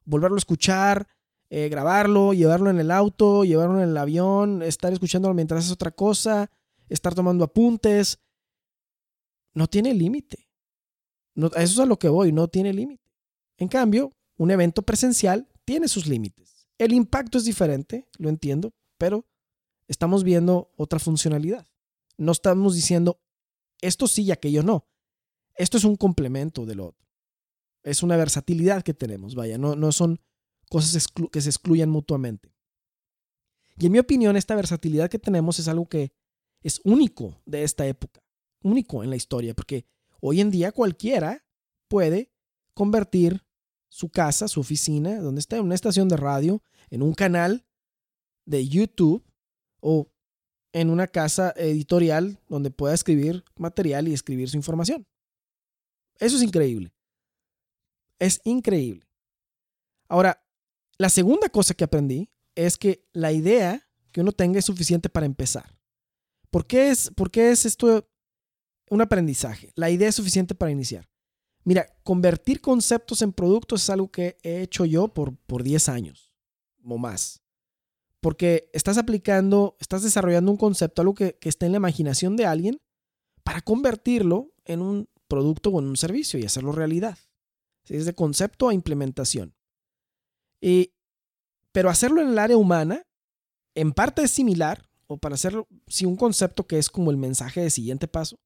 volverlo 0.08 0.36
a 0.36 0.38
escuchar, 0.38 1.06
eh, 1.50 1.68
grabarlo, 1.68 2.32
llevarlo 2.32 2.70
en 2.70 2.80
el 2.80 2.90
auto, 2.90 3.44
llevarlo 3.44 3.80
en 3.80 3.88
el 3.88 3.96
avión, 3.96 4.62
estar 4.62 4.92
escuchándolo 4.92 5.34
mientras 5.34 5.60
haces 5.60 5.72
otra 5.72 5.90
cosa, 5.90 6.50
estar 6.88 7.14
tomando 7.14 7.44
apuntes. 7.44 8.18
No 9.54 9.66
tiene 9.66 9.94
límite. 9.94 10.48
Eso 11.36 11.52
es 11.56 11.78
a 11.78 11.86
lo 11.86 11.98
que 11.98 12.08
voy, 12.08 12.32
no 12.32 12.48
tiene 12.48 12.72
límite. 12.72 13.10
En 13.58 13.68
cambio, 13.68 14.12
un 14.36 14.50
evento 14.50 14.82
presencial 14.82 15.48
tiene 15.64 15.88
sus 15.88 16.06
límites. 16.06 16.68
El 16.78 16.92
impacto 16.92 17.38
es 17.38 17.44
diferente, 17.44 18.08
lo 18.18 18.28
entiendo, 18.28 18.72
pero 18.98 19.26
estamos 19.88 20.24
viendo 20.24 20.72
otra 20.76 20.98
funcionalidad. 20.98 21.66
No 22.16 22.32
estamos 22.32 22.74
diciendo 22.74 23.20
esto 23.80 24.06
sí 24.06 24.22
y 24.22 24.32
aquello 24.32 24.62
no. 24.62 24.88
Esto 25.54 25.76
es 25.76 25.84
un 25.84 25.96
complemento 25.96 26.66
del 26.66 26.80
otro. 26.80 27.07
Es 27.82 28.02
una 28.02 28.16
versatilidad 28.16 28.82
que 28.82 28.94
tenemos, 28.94 29.34
vaya, 29.34 29.58
no, 29.58 29.76
no 29.76 29.92
son 29.92 30.20
cosas 30.68 31.06
que 31.32 31.40
se 31.40 31.48
excluyan 31.48 31.90
mutuamente. 31.90 32.52
Y 33.78 33.86
en 33.86 33.92
mi 33.92 33.98
opinión, 33.98 34.36
esta 34.36 34.56
versatilidad 34.56 35.08
que 35.08 35.18
tenemos 35.18 35.58
es 35.58 35.68
algo 35.68 35.88
que 35.88 36.12
es 36.62 36.80
único 36.84 37.40
de 37.46 37.62
esta 37.62 37.86
época, 37.86 38.20
único 38.62 39.04
en 39.04 39.10
la 39.10 39.16
historia, 39.16 39.54
porque 39.54 39.86
hoy 40.20 40.40
en 40.40 40.50
día 40.50 40.72
cualquiera 40.72 41.46
puede 41.86 42.32
convertir 42.74 43.44
su 43.88 44.10
casa, 44.10 44.48
su 44.48 44.60
oficina, 44.60 45.20
donde 45.20 45.40
está 45.40 45.56
en 45.56 45.64
una 45.64 45.74
estación 45.74 46.08
de 46.08 46.16
radio, 46.16 46.62
en 46.90 47.02
un 47.02 47.14
canal 47.14 47.66
de 48.44 48.66
YouTube 48.66 49.24
o 49.80 50.10
en 50.72 50.90
una 50.90 51.06
casa 51.06 51.52
editorial 51.56 52.40
donde 52.48 52.70
pueda 52.70 52.94
escribir 52.94 53.44
material 53.56 54.08
y 54.08 54.12
escribir 54.12 54.50
su 54.50 54.56
información. 54.56 55.06
Eso 56.18 56.36
es 56.36 56.42
increíble. 56.42 56.92
Es 58.18 58.40
increíble. 58.44 59.06
Ahora, 60.08 60.42
la 60.98 61.08
segunda 61.08 61.48
cosa 61.48 61.74
que 61.74 61.84
aprendí 61.84 62.30
es 62.54 62.76
que 62.76 63.06
la 63.12 63.32
idea 63.32 63.88
que 64.10 64.20
uno 64.20 64.32
tenga 64.32 64.58
es 64.58 64.64
suficiente 64.64 65.08
para 65.08 65.26
empezar. 65.26 65.78
¿Por 66.50 66.66
qué 66.66 66.90
es, 66.90 67.10
por 67.14 67.30
qué 67.30 67.50
es 67.50 67.66
esto 67.66 68.08
un 68.90 69.00
aprendizaje? 69.00 69.72
La 69.76 69.90
idea 69.90 70.08
es 70.08 70.14
suficiente 70.14 70.54
para 70.54 70.72
iniciar. 70.72 71.08
Mira, 71.64 71.86
convertir 72.02 72.60
conceptos 72.60 73.22
en 73.22 73.32
productos 73.32 73.82
es 73.82 73.90
algo 73.90 74.10
que 74.10 74.38
he 74.42 74.62
hecho 74.62 74.84
yo 74.86 75.08
por, 75.08 75.36
por 75.36 75.62
10 75.62 75.88
años 75.88 76.32
o 76.82 76.98
más. 76.98 77.42
Porque 78.20 78.70
estás 78.72 78.98
aplicando, 78.98 79.76
estás 79.78 80.02
desarrollando 80.02 80.50
un 80.50 80.56
concepto, 80.56 81.02
algo 81.02 81.14
que, 81.14 81.36
que 81.38 81.48
esté 81.48 81.66
en 81.66 81.72
la 81.72 81.78
imaginación 81.78 82.36
de 82.36 82.46
alguien, 82.46 82.80
para 83.44 83.60
convertirlo 83.60 84.52
en 84.64 84.80
un 84.80 85.08
producto 85.28 85.70
o 85.70 85.78
en 85.80 85.86
un 85.86 85.96
servicio 85.96 86.40
y 86.40 86.44
hacerlo 86.44 86.72
realidad. 86.72 87.18
Es 87.88 88.06
de 88.06 88.14
concepto 88.14 88.68
a 88.68 88.74
implementación. 88.74 89.54
Y, 90.60 90.92
pero 91.72 91.90
hacerlo 91.90 92.20
en 92.20 92.28
el 92.28 92.38
área 92.38 92.56
humana, 92.56 93.02
en 93.74 93.92
parte 93.92 94.22
es 94.22 94.30
similar, 94.30 94.88
o 95.06 95.16
para 95.16 95.36
hacerlo, 95.36 95.66
si 95.86 96.04
un 96.04 96.16
concepto 96.16 96.66
que 96.66 96.78
es 96.78 96.90
como 96.90 97.10
el 97.10 97.16
mensaje 97.16 97.60
de 97.60 97.70
siguiente 97.70 98.08
paso, 98.08 98.38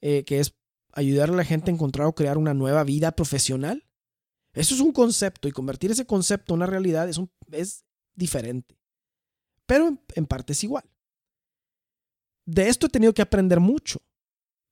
eh, 0.00 0.24
que 0.24 0.40
es 0.40 0.54
ayudar 0.92 1.30
a 1.30 1.34
la 1.34 1.44
gente 1.44 1.70
a 1.70 1.74
encontrar 1.74 2.06
o 2.06 2.14
crear 2.14 2.38
una 2.38 2.54
nueva 2.54 2.84
vida 2.84 3.12
profesional. 3.12 3.84
Eso 4.52 4.74
es 4.74 4.80
un 4.80 4.92
concepto 4.92 5.46
y 5.46 5.52
convertir 5.52 5.90
ese 5.90 6.06
concepto 6.06 6.54
en 6.54 6.58
una 6.58 6.66
realidad 6.66 7.08
es, 7.08 7.18
un, 7.18 7.30
es 7.52 7.84
diferente. 8.14 8.76
Pero 9.66 9.98
en, 10.14 10.26
parte 10.26 10.54
es 10.54 10.64
igual. 10.64 10.84
De 12.46 12.68
esto 12.68 12.86
he 12.86 12.90
tenido 12.90 13.12
que 13.12 13.22
aprender 13.22 13.60
mucho. 13.60 14.00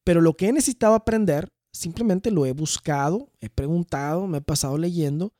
Pero 0.04 0.20
lo 0.20 0.34
que 0.34 0.48
he 0.48 0.52
necesitado 0.52 0.94
aprender, 0.94 1.48
simplemente 1.76 2.30
lo 2.30 2.46
he 2.46 2.52
buscado, 2.52 3.30
he 3.40 3.48
preguntado, 3.48 4.26
me 4.26 4.38
he 4.38 4.42
pasado 4.42 4.78
leyendo. 4.78 5.32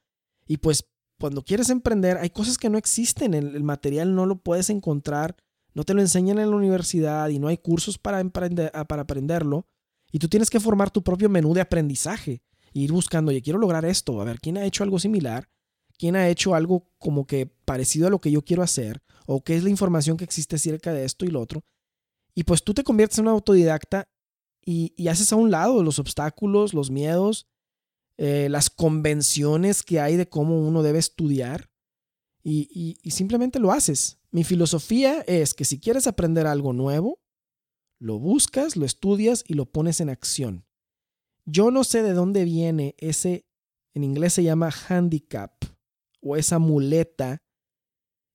Y 0.46 0.58
pues 0.58 0.84
cuando 1.18 1.42
quieres 1.42 1.70
emprender, 1.70 2.18
hay 2.18 2.30
cosas 2.30 2.58
que 2.58 2.70
no 2.70 2.78
existen. 2.78 3.34
El, 3.34 3.56
el 3.56 3.62
material 3.62 4.14
no 4.14 4.26
lo 4.26 4.36
puedes 4.36 4.70
encontrar, 4.70 5.36
no 5.74 5.84
te 5.84 5.94
lo 5.94 6.00
enseñan 6.00 6.38
en 6.38 6.50
la 6.50 6.56
universidad 6.56 7.28
y 7.28 7.38
no 7.38 7.48
hay 7.48 7.58
cursos 7.58 7.98
para, 7.98 8.20
emprender, 8.20 8.72
para 8.88 9.02
aprenderlo. 9.02 9.66
Y 10.12 10.18
tú 10.18 10.28
tienes 10.28 10.50
que 10.50 10.60
formar 10.60 10.90
tu 10.90 11.02
propio 11.02 11.28
menú 11.28 11.52
de 11.54 11.60
aprendizaje. 11.60 12.42
E 12.72 12.80
ir 12.80 12.92
buscando, 12.92 13.30
oye, 13.30 13.42
quiero 13.42 13.58
lograr 13.58 13.84
esto. 13.84 14.20
A 14.20 14.24
ver, 14.24 14.40
¿quién 14.40 14.56
ha 14.56 14.64
hecho 14.64 14.84
algo 14.84 14.98
similar? 14.98 15.48
¿Quién 15.98 16.16
ha 16.16 16.28
hecho 16.28 16.54
algo 16.54 16.88
como 16.98 17.26
que 17.26 17.46
parecido 17.46 18.06
a 18.06 18.10
lo 18.10 18.20
que 18.20 18.30
yo 18.30 18.42
quiero 18.42 18.62
hacer? 18.62 19.02
¿O 19.26 19.42
qué 19.42 19.56
es 19.56 19.64
la 19.64 19.70
información 19.70 20.16
que 20.16 20.24
existe 20.24 20.56
acerca 20.56 20.92
de 20.92 21.04
esto 21.04 21.24
y 21.24 21.28
lo 21.28 21.40
otro? 21.40 21.62
Y 22.34 22.44
pues 22.44 22.62
tú 22.62 22.74
te 22.74 22.84
conviertes 22.84 23.18
en 23.18 23.26
un 23.26 23.32
autodidacta 23.32 24.08
y, 24.66 25.08
haces 25.08 25.32
a 25.32 25.36
un 25.36 25.50
lado 25.50 25.82
los 25.82 25.98
obstáculos, 25.98 26.74
los 26.74 26.90
miedos, 26.90 27.46
eh, 28.18 28.48
las 28.50 28.68
convenciones 28.68 29.82
que 29.82 30.00
hay 30.00 30.16
de 30.16 30.28
cómo 30.28 30.60
uno 30.60 30.82
debe 30.82 30.98
estudiar 30.98 31.70
y 32.48 33.10
simplemente 33.10 33.58
lo 33.58 33.72
haces. 33.72 34.20
Mi 34.30 34.44
filosofía 34.44 35.22
es 35.22 35.52
que 35.52 35.64
si 35.64 35.80
quieres 35.80 36.06
aprender 36.06 36.46
algo 36.46 36.72
nuevo, 36.72 37.18
lo 37.98 38.18
buscas, 38.18 38.76
lo 38.76 38.84
estudias 38.84 39.44
y 39.46 39.54
lo 39.54 39.66
pones 39.66 40.00
en 40.00 40.10
acción. 40.10 40.66
Yo 41.44 41.70
no 41.70 41.84
sé 41.84 42.02
de 42.02 42.12
dónde 42.12 42.44
viene 42.44 42.94
ese, 42.98 43.46
en 43.94 44.04
inglés 44.04 44.34
se 44.34 44.42
llama 44.42 44.70
handicap 44.88 45.52
o 46.20 46.36
esa 46.36 46.58
muleta 46.58 47.42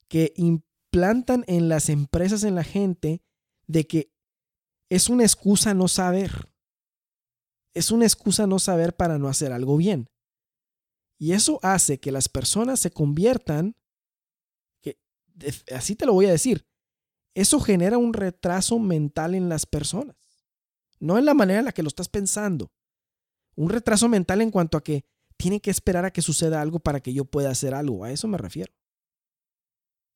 que 0.08 0.34
implantan 0.36 1.44
en 1.48 1.70
las 1.70 1.90
empresas, 1.90 2.44
en 2.44 2.56
la 2.56 2.64
gente, 2.64 3.22
de 3.68 3.86
que 3.86 4.11
es 4.92 5.08
una 5.08 5.24
excusa 5.24 5.74
no 5.74 5.88
saber. 5.88 6.52
Es 7.74 7.92
una 7.92 8.04
excusa 8.04 8.46
no 8.46 8.60
saber 8.60 8.94
para 8.94 9.18
no 9.18 9.30
hacer 9.30 9.54
algo 9.54 9.78
bien. 9.78 10.10
Y 11.18 11.32
eso 11.32 11.62
hace 11.64 12.02
que 12.02 12.12
las 12.12 12.28
personas 12.28 12.82
se 12.82 12.92
conviertan, 12.92 13.78
que, 14.82 15.00
así 15.74 15.96
te 15.96 16.06
lo 16.06 16.12
voy 16.12 16.26
a 16.26 16.32
decir, 16.32 16.68
eso 17.34 17.62
genera 17.62 17.98
un 17.98 18.12
retraso 18.12 18.80
mental 18.80 19.34
en 19.34 19.48
las 19.48 19.66
personas. 19.66 20.18
No 21.00 21.18
en 21.18 21.24
la 21.24 21.34
manera 21.34 21.60
en 21.60 21.66
la 21.66 21.72
que 21.72 21.84
lo 21.84 21.88
estás 21.88 22.10
pensando. 22.10 22.70
Un 23.56 23.70
retraso 23.70 24.10
mental 24.10 24.42
en 24.42 24.52
cuanto 24.52 24.78
a 24.78 24.84
que 24.84 25.06
tiene 25.38 25.62
que 25.62 25.72
esperar 25.72 26.04
a 26.04 26.12
que 26.12 26.22
suceda 26.22 26.62
algo 26.62 26.80
para 26.80 27.00
que 27.00 27.14
yo 27.14 27.24
pueda 27.24 27.50
hacer 27.50 27.74
algo. 27.74 28.04
A 28.04 28.12
eso 28.12 28.28
me 28.28 28.38
refiero. 28.38 28.74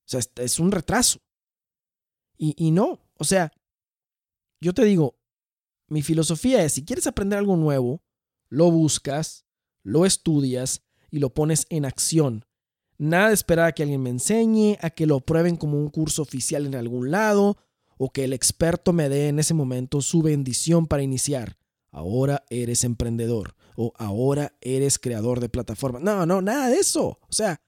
O 0.06 0.08
sea, 0.10 0.20
es 0.36 0.60
un 0.60 0.74
retraso. 0.74 1.22
Y, 2.38 2.54
y 2.58 2.72
no, 2.72 3.00
O 3.18 3.24
sea, 3.24 3.54
yo 4.62 4.74
te 4.74 4.84
digo, 4.84 5.18
mi 5.88 6.02
filosofía 6.02 6.64
es, 6.64 6.74
si 6.74 6.86
quieres 6.86 7.08
aprender 7.08 7.40
algo 7.40 7.58
nuevo, 7.58 8.02
lo 8.50 8.72
buscas, 8.72 9.46
lo 9.84 10.06
estudias 10.06 10.84
y 11.12 11.20
lo 11.20 11.34
pones 11.34 11.68
en 11.70 11.86
acción. 11.86 12.46
Nada 12.98 13.28
de 13.28 13.34
esperar 13.34 13.68
a 13.68 13.72
que 13.74 13.84
alguien 13.84 14.02
me 14.02 14.10
enseñe, 14.10 14.78
a 14.82 14.90
que 14.90 15.06
lo 15.06 15.20
prueben 15.20 15.58
como 15.58 15.78
un 15.78 15.90
curso 15.90 16.22
oficial 16.22 16.66
en 16.66 16.76
algún 16.76 17.12
lado 17.12 17.58
o 17.98 18.12
que 18.12 18.24
el 18.24 18.34
experto 18.34 18.94
me 18.94 19.10
dé 19.10 19.28
en 19.28 19.40
ese 19.40 19.54
momento 19.54 20.02
su 20.02 20.22
bendición 20.22 20.88
para 20.88 21.04
iniciar. 21.04 21.58
Ahora 21.92 22.44
eres 22.50 22.84
emprendedor 22.84 23.56
o 23.76 23.94
ahora 23.98 24.56
eres 24.62 24.98
creador 25.00 25.40
de 25.40 25.50
plataformas. 25.50 26.02
No, 26.02 26.26
no, 26.26 26.42
nada 26.42 26.70
de 26.70 26.78
eso. 26.78 27.20
O 27.22 27.32
sea, 27.32 27.62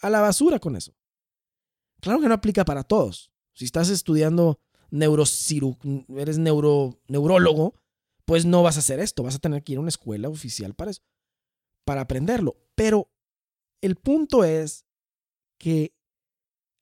a 0.00 0.10
la 0.10 0.20
basura 0.20 0.58
con 0.58 0.76
eso. 0.76 0.94
Claro 2.00 2.20
que 2.20 2.28
no 2.28 2.34
aplica 2.34 2.64
para 2.64 2.84
todos. 2.84 3.30
Si 3.52 3.66
estás 3.66 3.90
estudiando 3.90 4.60
neurociru 4.90 5.76
eres 6.16 6.38
neuro, 6.38 6.98
neurólogo, 7.08 7.74
pues 8.24 8.44
no 8.44 8.62
vas 8.62 8.76
a 8.76 8.80
hacer 8.80 9.00
esto. 9.00 9.22
Vas 9.22 9.36
a 9.36 9.40
tener 9.40 9.62
que 9.62 9.72
ir 9.72 9.78
a 9.78 9.80
una 9.80 9.88
escuela 9.88 10.28
oficial 10.28 10.74
para 10.74 10.92
eso, 10.92 11.02
para 11.84 12.02
aprenderlo. 12.02 12.56
Pero 12.74 13.10
el 13.80 13.96
punto 13.96 14.44
es 14.44 14.86
que 15.58 15.94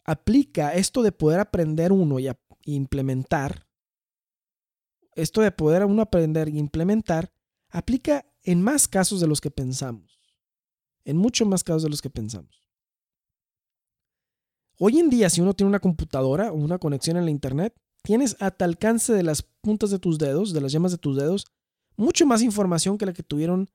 aplica 0.05 0.75
esto 0.75 1.03
de 1.03 1.13
poder 1.13 1.41
aprender 1.41 1.93
uno 1.93 2.19
y, 2.19 2.29
implementar. 2.65 3.67
Esto 5.15 5.41
de 5.41 5.51
poder 5.51 5.85
uno 5.85 6.03
aprender 6.03 6.49
y 6.49 6.59
implementar 6.59 7.33
aplica 7.71 8.27
en 8.43 8.63
más 8.63 8.89
casos 8.89 9.21
de 9.21 9.27
los 9.27 9.41
que 9.41 9.51
pensamos. 9.51 10.19
En 11.05 11.17
muchos 11.17 11.49
más 11.49 11.65
casos 11.65 11.83
de 11.83 11.91
los 11.91 12.03
que 12.03 12.11
pensamos. 12.11 12.63
Hoy 14.79 14.99
en 14.99 15.11
día, 15.11 15.29
si 15.29 15.41
uno 15.41 15.55
tiene 15.55 15.69
una 15.69 15.81
computadora 15.81 16.53
o 16.53 16.55
una 16.55 16.79
conexión 16.79 17.17
en 17.17 17.25
la 17.25 17.31
Internet, 17.31 17.75
tienes 18.03 18.37
a 18.41 18.51
tu 18.51 18.65
alcance 18.65 19.13
de 19.13 19.23
las 19.23 19.43
puntas 19.43 19.91
de 19.91 19.99
tus 19.99 20.19
dedos, 20.19 20.53
de 20.53 20.61
las 20.61 20.73
yemas 20.73 20.93
de 20.93 20.99
tus 20.99 21.17
dedos, 21.17 21.47
mucho 21.97 22.27
más 22.27 22.43
información 22.43 22.97
que 22.97 23.07
la 23.07 23.13
que 23.13 23.23
tuvieron 23.23 23.69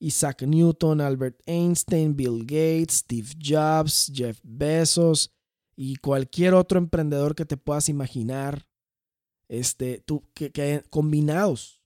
Isaac 0.00 0.42
Newton, 0.42 1.00
Albert 1.00 1.40
Einstein, 1.46 2.16
Bill 2.16 2.40
Gates, 2.40 2.98
Steve 2.98 3.28
Jobs, 3.40 4.10
Jeff 4.12 4.40
Bezos 4.42 5.30
y 5.76 5.96
cualquier 5.96 6.54
otro 6.54 6.78
emprendedor 6.78 7.34
que 7.34 7.44
te 7.44 7.56
puedas 7.56 7.88
imaginar, 7.88 8.66
este, 9.48 10.00
tú, 10.00 10.24
que, 10.34 10.82
combinados. 10.90 11.82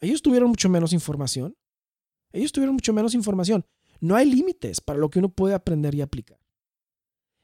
Ellos 0.00 0.20
tuvieron 0.20 0.50
mucho 0.50 0.68
menos 0.68 0.92
información. 0.92 1.56
Ellos 2.32 2.52
tuvieron 2.52 2.74
mucho 2.74 2.92
menos 2.92 3.14
información. 3.14 3.64
No 4.00 4.14
hay 4.14 4.30
límites 4.30 4.80
para 4.80 4.98
lo 4.98 5.08
que 5.08 5.20
uno 5.20 5.30
puede 5.30 5.54
aprender 5.54 5.94
y 5.94 6.02
aplicar. 6.02 6.38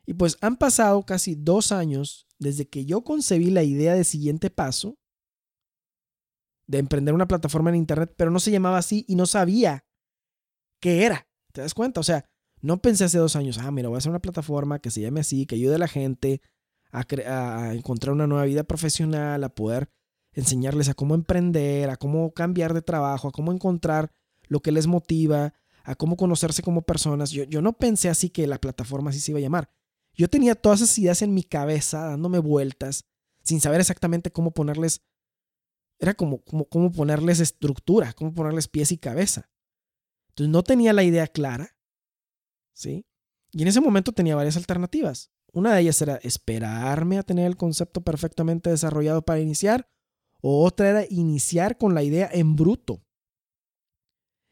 Y 0.04 0.14
pues 0.14 0.36
han 0.40 0.56
pasado 0.56 1.02
casi 1.04 1.34
dos 1.34 1.72
años 1.72 2.26
desde 2.42 2.68
que 2.68 2.84
yo 2.84 3.02
concebí 3.02 3.50
la 3.50 3.62
idea 3.62 3.94
de 3.94 4.04
siguiente 4.04 4.50
paso, 4.50 4.98
de 6.66 6.78
emprender 6.78 7.14
una 7.14 7.28
plataforma 7.28 7.70
en 7.70 7.76
Internet, 7.76 8.14
pero 8.16 8.30
no 8.30 8.40
se 8.40 8.50
llamaba 8.50 8.78
así 8.78 9.04
y 9.08 9.14
no 9.14 9.26
sabía 9.26 9.84
qué 10.80 11.04
era. 11.04 11.26
¿Te 11.52 11.60
das 11.60 11.74
cuenta? 11.74 12.00
O 12.00 12.02
sea, 12.02 12.24
no 12.60 12.80
pensé 12.80 13.04
hace 13.04 13.18
dos 13.18 13.36
años, 13.36 13.58
ah, 13.58 13.70
mira, 13.70 13.88
voy 13.88 13.96
a 13.96 13.98
hacer 13.98 14.10
una 14.10 14.22
plataforma 14.22 14.78
que 14.78 14.90
se 14.90 15.00
llame 15.00 15.20
así, 15.20 15.46
que 15.46 15.56
ayude 15.56 15.74
a 15.74 15.78
la 15.78 15.88
gente 15.88 16.40
a, 16.92 17.04
a 17.26 17.74
encontrar 17.74 18.14
una 18.14 18.26
nueva 18.26 18.44
vida 18.44 18.64
profesional, 18.64 19.42
a 19.42 19.54
poder 19.54 19.90
enseñarles 20.32 20.88
a 20.88 20.94
cómo 20.94 21.14
emprender, 21.14 21.90
a 21.90 21.96
cómo 21.96 22.32
cambiar 22.32 22.72
de 22.74 22.82
trabajo, 22.82 23.28
a 23.28 23.32
cómo 23.32 23.52
encontrar 23.52 24.12
lo 24.48 24.60
que 24.60 24.72
les 24.72 24.86
motiva, 24.86 25.54
a 25.84 25.94
cómo 25.94 26.16
conocerse 26.16 26.62
como 26.62 26.82
personas. 26.82 27.30
Yo, 27.30 27.44
yo 27.44 27.60
no 27.62 27.74
pensé 27.74 28.08
así 28.08 28.30
que 28.30 28.46
la 28.46 28.58
plataforma 28.58 29.10
así 29.10 29.20
se 29.20 29.32
iba 29.32 29.38
a 29.38 29.42
llamar. 29.42 29.70
Yo 30.14 30.28
tenía 30.28 30.54
todas 30.54 30.80
esas 30.80 30.98
ideas 30.98 31.22
en 31.22 31.34
mi 31.34 31.42
cabeza, 31.42 32.06
dándome 32.06 32.38
vueltas, 32.38 33.04
sin 33.42 33.60
saber 33.60 33.80
exactamente 33.80 34.30
cómo 34.30 34.52
ponerles, 34.52 35.02
era 35.98 36.14
como, 36.14 36.42
como, 36.42 36.92
ponerles 36.92 37.40
estructura, 37.40 38.12
cómo 38.12 38.34
ponerles 38.34 38.68
pies 38.68 38.92
y 38.92 38.98
cabeza. 38.98 39.50
Entonces 40.30 40.50
no 40.50 40.62
tenía 40.62 40.92
la 40.92 41.02
idea 41.02 41.26
clara, 41.26 41.76
¿sí? 42.72 43.06
Y 43.52 43.62
en 43.62 43.68
ese 43.68 43.80
momento 43.80 44.12
tenía 44.12 44.36
varias 44.36 44.56
alternativas. 44.56 45.30
Una 45.52 45.74
de 45.74 45.82
ellas 45.82 46.00
era 46.00 46.16
esperarme 46.16 47.18
a 47.18 47.22
tener 47.22 47.46
el 47.46 47.56
concepto 47.56 48.00
perfectamente 48.00 48.70
desarrollado 48.70 49.22
para 49.22 49.40
iniciar, 49.40 49.88
o 50.40 50.64
otra 50.64 50.88
era 50.88 51.04
iniciar 51.08 51.78
con 51.78 51.94
la 51.94 52.02
idea 52.02 52.28
en 52.32 52.56
bruto. 52.56 53.02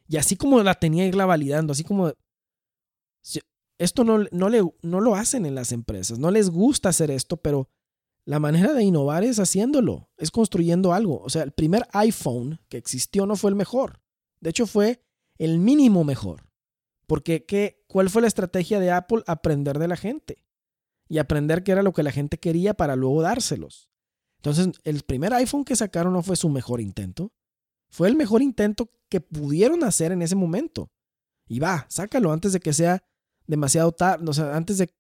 Y 0.07 0.17
así 0.17 0.37
como 0.37 0.63
la 0.63 0.75
tenía, 0.75 1.07
irla 1.07 1.25
validando, 1.25 1.73
así 1.73 1.85
como 1.85 2.13
esto 3.81 4.05
no, 4.05 4.27
no, 4.31 4.51
le, 4.51 4.63
no 4.83 5.01
lo 5.01 5.15
hacen 5.15 5.47
en 5.47 5.55
las 5.55 5.73
empresas, 5.73 6.19
no 6.19 6.31
les 6.31 6.51
gusta 6.51 6.91
hacer 6.91 7.11
esto, 7.11 7.39
pero 7.39 7.71
la 8.27 8.39
manera 8.39 8.75
de 8.75 8.85
innovar 8.85 9.25
es 9.25 9.39
haciéndolo, 9.39 10.11
es 10.19 10.31
construyendo 10.31 10.93
algo. 10.93 11.23
O 11.23 11.31
sea, 11.31 11.43
el 11.43 11.53
primer 11.53 11.89
iPhone 11.93 12.61
que 12.69 12.77
existió 12.77 13.25
no 13.25 13.37
fue 13.37 13.49
el 13.49 13.57
mejor. 13.57 14.03
De 14.41 14.51
hecho, 14.51 14.67
fue 14.67 15.03
el 15.39 15.59
mínimo 15.59 16.05
mejor. 16.05 16.51
Porque, 17.07 17.47
¿qué, 17.47 17.83
¿cuál 17.89 18.11
fue 18.11 18.21
la 18.21 18.29
estrategia 18.29 18.81
de 18.81 18.91
Apple? 18.91 19.23
Aprender 19.27 19.79
de 19.79 19.89
la 19.89 19.97
gente. 19.97 20.45
Y 21.09 21.17
aprender 21.17 21.65
qué 21.65 21.73
era 21.73 21.83
lo 21.83 21.95
que 21.95 22.03
la 22.03 22.13
gente 22.13 22.39
quería 22.39 22.75
para 22.75 22.97
luego 22.97 23.23
dárselos. 23.23 23.91
Entonces, 24.37 24.69
el 24.85 25.03
primer 25.05 25.33
iPhone 25.33 25.65
que 25.65 25.75
sacaron 25.75 26.13
no 26.13 26.23
fue 26.23 26.37
su 26.37 26.51
mejor 26.51 26.83
intento. 26.83 27.33
Fue 27.89 28.09
el 28.09 28.15
mejor 28.15 28.43
intento 28.43 28.91
que 29.09 29.23
pudieron 29.23 29.85
hacer 29.85 30.13
en 30.13 30.21
ese 30.21 30.37
momento. 30.37 30.93
Y 31.49 31.61
va, 31.61 31.87
sácalo 31.89 32.31
antes 32.31 32.53
de 32.53 32.61
que 32.61 32.75
sea 32.75 33.03
demasiado 33.51 33.93
tarde, 33.93 34.29
o 34.29 34.33
sea, 34.33 34.57
antes 34.57 34.79
de... 34.79 34.91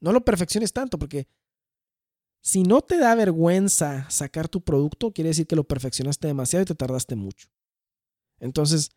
No 0.00 0.12
lo 0.12 0.24
perfecciones 0.24 0.72
tanto, 0.72 0.98
porque 0.98 1.28
si 2.40 2.62
no 2.62 2.80
te 2.82 2.98
da 2.98 3.14
vergüenza 3.14 4.08
sacar 4.10 4.48
tu 4.48 4.62
producto, 4.62 5.12
quiere 5.12 5.28
decir 5.28 5.46
que 5.46 5.56
lo 5.56 5.64
perfeccionaste 5.64 6.26
demasiado 6.26 6.62
y 6.62 6.66
te 6.66 6.74
tardaste 6.74 7.16
mucho. 7.16 7.48
Entonces, 8.38 8.90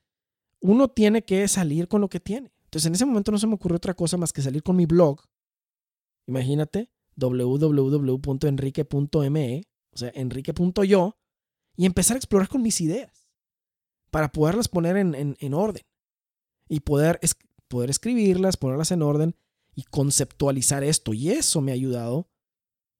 uno 0.59 0.89
tiene 0.89 1.23
que 1.23 1.47
salir 1.47 1.87
con 1.87 2.01
lo 2.01 2.09
que 2.09 2.19
tiene. 2.19 2.51
Entonces, 2.65 2.87
en 2.87 2.95
ese 2.95 3.05
momento 3.05 3.31
no 3.31 3.37
se 3.37 3.47
me 3.47 3.55
ocurrió 3.55 3.77
otra 3.77 3.93
cosa 3.93 4.17
más 4.17 4.33
que 4.33 4.41
salir 4.41 4.63
con 4.63 4.75
mi 4.75 4.85
blog. 4.85 5.21
Imagínate, 6.27 6.91
www.enrique.me, 7.15 9.63
o 9.91 9.97
sea, 9.97 10.11
enrique.yo, 10.13 11.17
y 11.77 11.85
empezar 11.85 12.15
a 12.15 12.19
explorar 12.19 12.49
con 12.49 12.61
mis 12.61 12.81
ideas 12.81 13.29
para 14.11 14.29
poderlas 14.31 14.67
poner 14.67 14.97
en, 14.97 15.37
en 15.39 15.53
orden 15.53 15.83
y 16.67 16.81
poder 16.81 17.17
poder 17.67 17.89
escribirlas, 17.89 18.57
ponerlas 18.57 18.91
en 18.91 19.01
orden 19.01 19.35
y 19.75 19.83
conceptualizar 19.83 20.83
esto. 20.83 21.13
Y 21.13 21.31
eso 21.31 21.61
me 21.61 21.71
ha 21.71 21.75
ayudado 21.75 22.29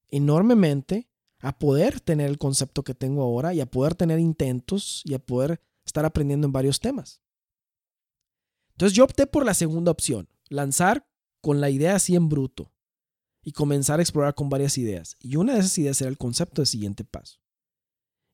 enormemente 0.10 1.10
a 1.40 1.58
poder 1.58 2.00
tener 2.00 2.30
el 2.30 2.38
concepto 2.38 2.84
que 2.84 2.94
tengo 2.94 3.22
ahora 3.22 3.54
y 3.54 3.62
a 3.62 3.70
poder 3.70 3.96
tener 3.96 4.20
intentos 4.20 5.02
y 5.06 5.14
a 5.14 5.20
poder 5.20 5.62
estar 5.86 6.06
aprendiendo 6.06 6.48
en 6.48 6.54
varios 6.54 6.80
temas. 6.80 7.22
Entonces 8.72 8.96
yo 8.96 9.04
opté 9.04 9.28
por 9.28 9.46
la 9.46 9.54
segunda 9.54 9.92
opción, 9.92 10.30
lanzar 10.50 11.08
con 11.42 11.62
la 11.62 11.70
idea 11.70 11.96
así 11.96 12.16
en 12.16 12.30
bruto 12.30 12.74
y 13.44 13.52
comenzar 13.52 14.00
a 14.00 14.04
explorar 14.04 14.36
con 14.36 14.50
varias 14.50 14.78
ideas. 14.78 15.16
Y 15.20 15.36
una 15.36 15.54
de 15.54 15.60
esas 15.60 15.78
ideas 15.78 16.02
era 16.02 16.10
el 16.10 16.18
concepto 16.18 16.62
de 16.62 16.66
siguiente 16.66 17.04
paso. 17.04 17.40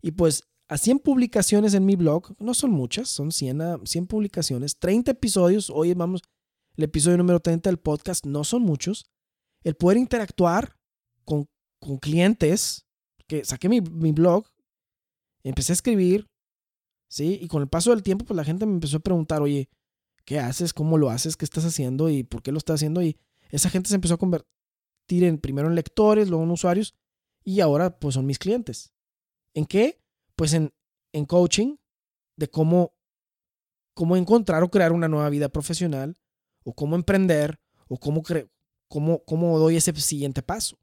Y 0.02 0.12
pues 0.12 0.50
a 0.74 0.78
100 0.80 1.00
publicaciones 1.00 1.76
en 1.76 1.86
mi 1.86 1.96
blog, 1.96 2.34
no 2.40 2.56
son 2.56 2.72
muchas, 2.72 3.08
son 3.08 3.32
100, 3.32 3.86
100 3.86 4.08
publicaciones, 4.08 4.80
30 4.80 5.12
episodios, 5.12 5.70
hoy 5.70 5.94
vamos, 5.94 6.24
el 6.76 6.86
episodio 6.86 7.16
número 7.20 7.40
30 7.40 7.70
del 7.70 7.78
podcast, 7.78 8.26
no 8.26 8.44
son 8.44 8.64
muchos. 8.64 9.06
El 9.64 9.76
poder 9.76 10.00
interactuar 10.00 10.76
con, 11.26 11.48
con 11.80 12.00
clientes, 12.00 12.88
que 13.28 13.46
saqué 13.46 13.70
mi, 13.70 13.82
mi 13.82 14.14
blog, 14.14 14.48
empecé 15.44 15.74
a 15.74 15.76
escribir, 15.76 16.28
¿sí? 17.08 17.38
Y 17.40 17.48
con 17.50 17.62
el 17.62 17.70
paso 17.70 17.92
del 17.92 18.02
tiempo, 18.02 18.26
pues 18.26 18.36
la 18.36 18.44
gente 18.44 18.66
me 18.66 18.74
empezó 18.74 18.98
a 18.98 19.02
preguntar, 19.02 19.44
oye, 19.44 19.70
¿qué 20.26 20.40
haces? 20.40 20.74
¿Cómo 20.74 20.98
lo 20.98 21.12
haces? 21.12 21.38
¿Qué 21.38 21.46
estás 21.46 21.66
haciendo? 21.66 22.10
¿Y 22.10 22.24
por 22.24 22.42
qué 22.42 22.52
lo 22.52 22.58
estás 22.58 22.80
haciendo? 22.80 23.04
Y 23.04 23.16
esa 23.52 23.70
gente 23.70 23.90
se 23.90 23.96
empezó 23.96 24.16
a 24.16 24.18
convertir 24.18 25.24
en 25.24 25.38
primero 25.38 25.68
en 25.68 25.76
lectores, 25.76 26.30
luego 26.30 26.46
en 26.46 26.50
usuarios, 26.50 26.96
y 27.44 27.60
ahora 27.60 28.00
pues 28.00 28.16
son 28.16 28.26
mis 28.26 28.40
clientes. 28.40 28.92
¿En 29.54 29.68
qué? 29.68 30.03
Pues 30.36 30.54
en, 30.54 30.74
en 31.12 31.26
coaching 31.26 31.78
de 32.36 32.50
cómo, 32.50 32.94
cómo 33.94 34.18
encontrar 34.18 34.64
o 34.64 34.70
crear 34.70 34.92
una 34.92 35.08
nueva 35.08 35.30
vida 35.30 35.50
profesional, 35.50 36.18
o 36.64 36.74
cómo 36.74 36.96
emprender, 36.96 37.60
o 37.88 38.00
cómo, 38.00 38.24
cómo, 38.88 39.24
cómo 39.24 39.60
doy 39.60 39.76
ese 39.76 39.94
siguiente 39.96 40.42
paso. 40.42 40.80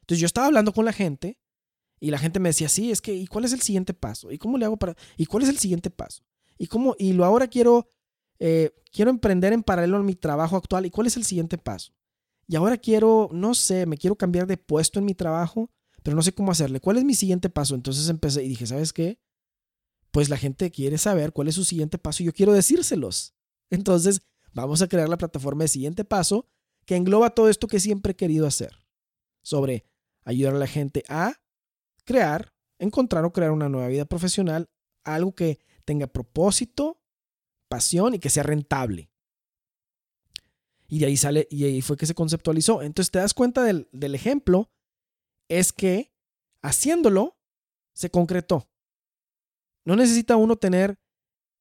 Entonces 0.00 0.20
yo 0.20 0.26
estaba 0.26 0.46
hablando 0.46 0.72
con 0.72 0.84
la 0.84 0.92
gente 0.92 1.38
y 2.00 2.10
la 2.10 2.18
gente 2.18 2.40
me 2.40 2.48
decía, 2.48 2.68
sí, 2.68 2.90
es 2.90 3.00
que, 3.00 3.14
¿y 3.14 3.26
cuál 3.26 3.44
es 3.44 3.52
el 3.52 3.60
siguiente 3.60 3.94
paso? 3.94 4.32
¿Y 4.32 4.38
cómo 4.38 4.58
le 4.58 4.64
hago 4.64 4.76
para, 4.76 4.96
y 5.16 5.26
cuál 5.26 5.44
es 5.44 5.48
el 5.48 5.58
siguiente 5.58 5.90
paso? 5.90 6.24
¿Y 6.58 6.66
cómo, 6.66 6.96
y 6.98 7.12
lo 7.12 7.24
ahora 7.24 7.46
quiero, 7.46 7.90
eh, 8.38 8.72
quiero 8.90 9.10
emprender 9.10 9.52
en 9.52 9.62
paralelo 9.62 9.98
a 9.98 10.02
mi 10.02 10.14
trabajo 10.14 10.56
actual, 10.56 10.86
¿y 10.86 10.90
cuál 10.90 11.06
es 11.06 11.16
el 11.16 11.24
siguiente 11.24 11.58
paso? 11.58 11.92
Y 12.48 12.56
ahora 12.56 12.76
quiero, 12.76 13.28
no 13.32 13.54
sé, 13.54 13.86
me 13.86 13.96
quiero 13.96 14.16
cambiar 14.16 14.46
de 14.46 14.56
puesto 14.56 14.98
en 14.98 15.04
mi 15.04 15.14
trabajo 15.14 15.70
pero 16.02 16.16
no 16.16 16.22
sé 16.22 16.32
cómo 16.32 16.52
hacerle. 16.52 16.80
¿Cuál 16.80 16.98
es 16.98 17.04
mi 17.04 17.14
siguiente 17.14 17.48
paso? 17.48 17.74
Entonces 17.74 18.08
empecé 18.08 18.42
y 18.44 18.48
dije, 18.48 18.66
¿sabes 18.66 18.92
qué? 18.92 19.20
Pues 20.10 20.28
la 20.28 20.36
gente 20.36 20.70
quiere 20.70 20.98
saber 20.98 21.32
cuál 21.32 21.48
es 21.48 21.54
su 21.54 21.64
siguiente 21.64 21.98
paso 21.98 22.22
y 22.22 22.26
yo 22.26 22.32
quiero 22.32 22.52
decírselos. 22.52 23.34
Entonces 23.70 24.22
vamos 24.52 24.82
a 24.82 24.88
crear 24.88 25.08
la 25.08 25.16
plataforma 25.16 25.64
de 25.64 25.68
siguiente 25.68 26.04
paso 26.04 26.48
que 26.84 26.96
engloba 26.96 27.30
todo 27.30 27.48
esto 27.48 27.68
que 27.68 27.80
siempre 27.80 28.12
he 28.12 28.16
querido 28.16 28.46
hacer. 28.46 28.76
Sobre 29.42 29.86
ayudar 30.24 30.54
a 30.54 30.58
la 30.58 30.66
gente 30.66 31.04
a 31.08 31.40
crear, 32.04 32.52
encontrar 32.78 33.24
o 33.24 33.32
crear 33.32 33.50
una 33.50 33.68
nueva 33.68 33.88
vida 33.88 34.04
profesional, 34.04 34.68
algo 35.04 35.34
que 35.34 35.60
tenga 35.84 36.06
propósito, 36.06 37.00
pasión 37.68 38.14
y 38.14 38.18
que 38.18 38.30
sea 38.30 38.42
rentable. 38.42 39.10
Y 40.86 40.98
de 40.98 41.06
ahí 41.06 41.16
sale, 41.16 41.48
y 41.50 41.64
ahí 41.64 41.80
fue 41.80 41.96
que 41.96 42.06
se 42.06 42.14
conceptualizó. 42.14 42.82
Entonces 42.82 43.10
te 43.10 43.18
das 43.18 43.32
cuenta 43.32 43.62
del, 43.62 43.88
del 43.92 44.14
ejemplo, 44.14 44.70
es 45.58 45.72
que 45.72 46.12
haciéndolo, 46.62 47.36
se 47.94 48.10
concretó. 48.10 48.68
No 49.84 49.96
necesita 49.96 50.36
uno 50.36 50.56
tener 50.56 50.98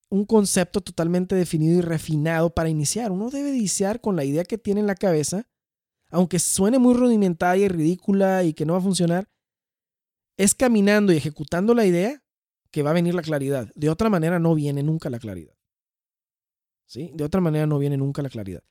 un 0.09 0.25
concepto 0.25 0.81
totalmente 0.81 1.35
definido 1.35 1.79
y 1.79 1.81
refinado 1.81 2.53
para 2.53 2.69
iniciar. 2.69 3.11
Uno 3.11 3.29
debe 3.29 3.49
iniciar 3.49 4.01
con 4.01 4.15
la 4.15 4.23
idea 4.23 4.43
que 4.43 4.57
tiene 4.57 4.81
en 4.81 4.87
la 4.87 4.95
cabeza, 4.95 5.49
aunque 6.09 6.39
suene 6.39 6.79
muy 6.79 6.93
rudimentaria 6.93 7.65
y 7.65 7.69
ridícula 7.69 8.43
y 8.43 8.53
que 8.53 8.65
no 8.65 8.73
va 8.73 8.79
a 8.79 8.83
funcionar. 8.83 9.29
Es 10.37 10.53
caminando 10.53 11.13
y 11.13 11.17
ejecutando 11.17 11.73
la 11.73 11.85
idea 11.85 12.23
que 12.71 12.83
va 12.83 12.91
a 12.91 12.93
venir 12.93 13.13
la 13.13 13.21
claridad. 13.21 13.71
De 13.75 13.89
otra 13.89 14.09
manera 14.09 14.39
no 14.39 14.55
viene 14.55 14.83
nunca 14.83 15.09
la 15.09 15.19
claridad. 15.19 15.55
¿Sí? 16.85 17.11
De 17.13 17.23
otra 17.23 17.41
manera 17.41 17.65
no 17.65 17.79
viene 17.79 17.97
nunca 17.97 18.21
la 18.21 18.29
claridad. 18.29 18.63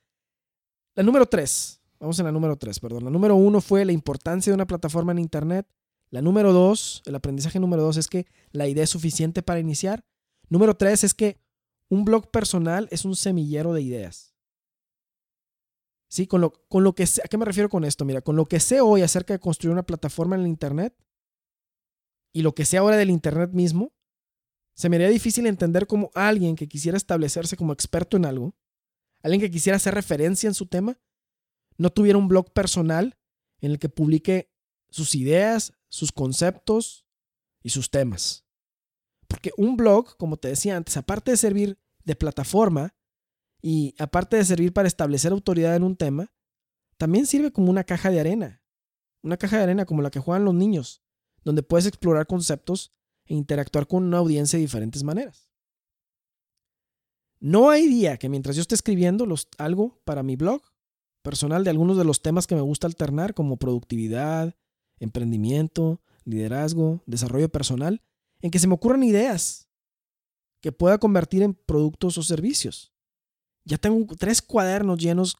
La 0.95 1.03
número 1.03 1.27
tres. 1.27 1.80
Vamos 2.01 2.19
en 2.19 2.25
la 2.25 2.33
número 2.33 2.57
tres, 2.57 2.81
perdón. 2.81 3.05
La 3.05 3.11
número 3.11 3.37
uno 3.37 3.61
fue 3.61 3.85
la 3.85 3.93
importancia 3.93 4.51
de 4.51 4.55
una 4.55 4.67
plataforma 4.67 5.13
en 5.13 5.19
Internet. 5.19 5.67
La 6.09 6.23
número 6.23 6.53
dos, 6.53 7.03
el 7.05 7.15
aprendizaje 7.15 7.61
número 7.61 7.83
dos 7.83 7.99
es 7.99 8.09
que 8.09 8.27
la 8.53 8.67
idea 8.67 8.85
es 8.85 8.91
suficiente 8.91 9.43
para 9.43 9.61
iniciar. 9.61 10.05
Número 10.49 10.75
tres 10.77 11.05
es 11.05 11.13
que 11.13 11.39
un 11.91 12.05
blog 12.05 12.31
personal 12.31 12.89
es 12.91 13.05
un 13.05 13.15
semillero 13.15 13.75
de 13.75 13.83
ideas. 13.83 14.35
Sí, 16.09 16.27
con 16.27 16.41
lo, 16.41 16.53
con 16.69 16.83
lo 16.83 16.95
que 16.95 17.05
¿a 17.05 17.29
qué 17.29 17.39
me 17.39 17.45
refiero 17.45 17.69
con 17.69 17.85
esto? 17.85 18.05
Mira, 18.05 18.23
con 18.23 18.35
lo 18.35 18.47
que 18.47 18.59
sé 18.59 18.81
hoy 18.81 19.03
acerca 19.03 19.35
de 19.35 19.39
construir 19.39 19.73
una 19.73 19.85
plataforma 19.85 20.35
en 20.37 20.43
el 20.43 20.49
Internet 20.49 20.97
y 22.33 22.43
lo 22.43 22.55
que 22.55 22.65
sé 22.65 22.79
ahora 22.79 22.97
del 22.97 23.11
Internet 23.11 23.51
mismo, 23.53 23.93
se 24.75 24.89
me 24.89 24.97
haría 24.97 25.09
difícil 25.09 25.47
entender 25.47 25.87
cómo 25.87 26.11
alguien 26.15 26.57
que 26.57 26.67
quisiera 26.67 26.97
establecerse 26.97 27.57
como 27.57 27.73
experto 27.73 28.17
en 28.17 28.25
algo, 28.25 28.55
alguien 29.23 29.41
que 29.41 29.51
quisiera 29.51 29.77
hacer 29.77 29.95
referencia 29.95 30.49
en 30.49 30.55
su 30.55 30.67
tema, 30.67 30.99
no 31.81 31.89
tuviera 31.89 32.19
un 32.19 32.29
blog 32.29 32.53
personal 32.53 33.17
en 33.63 33.71
el 33.71 33.79
que 33.79 33.89
publique 33.89 34.53
sus 34.91 35.15
ideas, 35.15 35.73
sus 35.89 36.13
conceptos 36.13 37.07
y 37.63 37.71
sus 37.71 37.91
temas. 37.91 38.45
Porque 39.27 39.53
un 39.57 39.79
blog, 39.79 40.19
como 40.19 40.37
te 40.37 40.49
decía 40.49 40.77
antes, 40.77 40.99
aparte 40.99 41.31
de 41.31 41.39
servir 41.39 41.79
de 42.05 42.17
plataforma 42.17 42.95
y 43.63 43.95
aparte 43.99 44.37
de 44.37 44.45
servir 44.45 44.75
para 44.75 44.89
establecer 44.89 45.33
autoridad 45.33 45.75
en 45.75 45.85
un 45.85 45.97
tema, 45.97 46.35
también 46.99 47.25
sirve 47.25 47.51
como 47.51 47.71
una 47.71 47.85
caja 47.85 48.11
de 48.11 48.21
arena. 48.21 48.63
Una 49.23 49.39
caja 49.39 49.57
de 49.57 49.63
arena 49.63 49.87
como 49.87 50.03
la 50.03 50.11
que 50.11 50.21
juegan 50.21 50.45
los 50.45 50.55
niños, 50.55 51.03
donde 51.45 51.63
puedes 51.63 51.87
explorar 51.87 52.27
conceptos 52.27 52.93
e 53.25 53.33
interactuar 53.33 53.87
con 53.87 54.05
una 54.05 54.19
audiencia 54.19 54.59
de 54.59 54.65
diferentes 54.65 55.03
maneras. 55.03 55.51
No 57.39 57.71
hay 57.71 57.89
día 57.89 58.19
que 58.19 58.29
mientras 58.29 58.55
yo 58.55 58.61
esté 58.61 58.75
escribiendo 58.75 59.27
algo 59.57 60.03
para 60.05 60.23
mi 60.23 60.37
blog 60.37 60.61
personal 61.23 61.65
de 61.65 61.71
algunos 61.71 61.97
de 61.97 62.05
los 62.05 62.23
temas 62.23 62.47
que 62.47 62.55
me 62.55 62.61
gusta 62.61 62.87
alternar, 62.87 63.35
como 63.35 63.57
productividad, 63.57 64.55
emprendimiento, 64.99 66.01
liderazgo, 66.25 67.03
desarrollo 67.07 67.49
personal, 67.49 68.03
en 68.41 68.51
que 68.51 68.59
se 68.59 68.69
me 68.69 68.75
ocurran 68.75 69.03
ideas 69.03 69.69
que 70.61 70.73
pueda 70.73 70.99
convertir 70.99 71.43
en 71.43 71.55
productos 71.55 72.19
o 72.19 72.23
servicios. 72.23 72.93
Ya 73.65 73.79
tengo 73.79 74.15
tres 74.17 74.43
cuadernos 74.43 74.99
llenos 74.99 75.37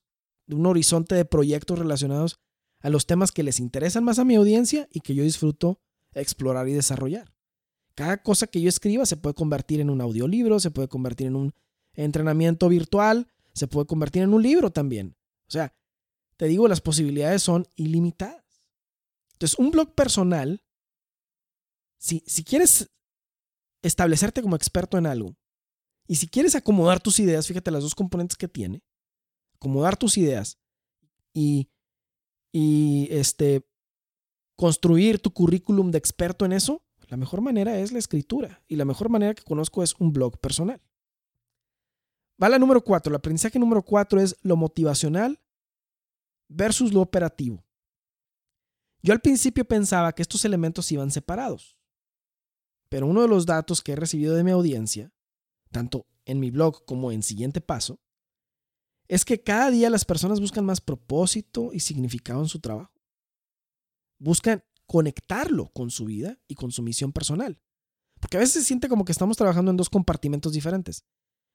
de 0.47 0.57
un 0.57 0.67
horizonte 0.67 1.15
de 1.15 1.25
proyectos 1.25 1.79
relacionados 1.79 2.39
a 2.81 2.91
los 2.91 3.07
temas 3.07 3.33
que 3.33 3.43
les 3.43 3.61
interesan 3.61 4.05
más 4.05 4.19
a 4.19 4.25
mi 4.25 4.37
audiencia 4.37 4.89
y 4.93 5.01
que 5.01 5.15
yo 5.15 5.23
disfruto 5.23 5.81
explorar 6.15 6.69
y 6.69 6.73
desarrollar. 6.73 7.33
Cada 7.95 8.23
cosa 8.23 8.47
que 8.47 8.61
yo 8.61 8.69
escriba 8.69 9.05
se 9.05 9.17
puede 9.17 9.35
convertir 9.35 9.81
en 9.81 9.91
un 9.91 10.01
audiolibro, 10.01 10.61
se 10.61 10.71
puede 10.71 10.89
convertir 10.89 11.27
en 11.27 11.37
un 11.37 11.55
entrenamiento 11.95 12.69
virtual, 12.69 13.29
se 13.53 13.67
puede 13.67 13.87
convertir 13.87 14.23
en 14.23 14.33
un 14.33 14.43
libro 14.43 14.71
también. 14.71 15.17
O 15.51 15.53
sea, 15.53 15.75
te 16.37 16.47
digo, 16.47 16.69
las 16.69 16.81
posibilidades 16.81 17.43
son 17.43 17.67
ilimitadas. 17.77 18.45
Entonces, 19.33 19.59
un 19.59 19.71
blog 19.71 19.95
personal 19.95 20.63
si, 22.01 22.45
quieres 22.45 22.91
establecerte 23.83 24.43
como 24.43 24.57
experto 24.57 24.97
en 24.97 25.07
algo 25.07 25.37
y 26.07 26.17
si 26.17 26.29
quieres 26.29 26.55
acomodar 26.55 27.01
tus 27.01 27.21
ideas, 27.21 27.47
fíjate 27.47 27.71
las 27.71 27.83
dos 27.83 27.95
componentes 27.95 28.37
que 28.37 28.49
tiene, 28.49 28.83
acomodar 29.55 29.97
tus 29.97 30.17
ideas 30.17 30.59
y, 31.35 31.71
y 32.53 33.07
este, 33.11 33.69
construir 34.57 35.21
tu 35.21 35.33
currículum 35.33 35.91
de 35.91 35.99
experto 35.99 36.45
en 36.47 36.53
eso, 36.53 36.83
la 37.09 37.17
mejor 37.17 37.43
manera 37.43 37.79
es 37.79 37.93
la 37.93 37.99
escritura 37.99 38.63
y 38.67 38.77
la 38.77 38.85
mejor 38.85 39.11
manera 39.11 39.35
que 39.35 39.45
conozco 39.45 39.83
es 39.83 39.95
un 39.99 40.13
blog 40.13 40.39
personal. 40.41 40.81
Va 42.43 42.49
la 42.49 42.59
número 42.59 42.83
cuatro. 42.83 43.11
El 43.11 43.17
aprendizaje 43.17 43.59
número 43.59 43.83
cuatro 43.83 44.21
es 44.21 44.37
lo 44.43 44.57
motivacional 44.57 45.41
versus 46.49 46.93
lo 46.93 47.01
operativo. 47.01 47.65
Yo 49.03 49.13
al 49.13 49.21
principio 49.21 49.65
pensaba 49.65 50.13
que 50.15 50.23
estos 50.23 50.45
elementos 50.45 50.91
iban 50.93 51.11
separados. 51.11 51.79
Pero 52.89 53.07
uno 53.07 53.23
de 53.23 53.29
los 53.29 53.47
datos 53.47 53.83
que 53.83 53.93
he 53.93 53.97
recibido 53.97 54.35
de 54.35 54.45
mi 54.45 54.51
audiencia, 54.51 55.13
tanto 55.71 56.07
en 56.25 56.41
mi 56.41 56.51
blog 56.51 56.85
como 56.85 57.13
en 57.13 57.23
Siguiente 57.23 57.61
Paso, 57.61 58.01
es 59.07 59.25
que 59.25 59.43
cada 59.43 59.71
día 59.71 59.91
las 59.91 60.05
personas 60.05 60.41
buscan 60.41 60.65
más 60.65 60.81
propósito 60.81 61.71
y 61.73 61.81
significado 61.81 62.41
en 62.41 62.49
su 62.49 62.61
trabajo. 62.61 62.93
Buscan 64.19 64.63
conectarlo 64.87 65.71
con 65.73 65.91
su 65.91 66.05
vida 66.05 66.39
y 66.49 66.55
con 66.55 66.73
su 66.73 66.83
misión 66.83 67.13
personal. 67.13 67.61
Porque 68.21 68.37
a 68.37 68.41
veces 68.41 68.55
se 68.55 68.65
siente 68.65 68.89
como 68.89 69.05
que 69.05 69.13
estamos 69.13 69.37
trabajando 69.37 69.71
en 69.71 69.77
dos 69.77 69.89
compartimentos 69.89 70.53
diferentes. 70.53 71.05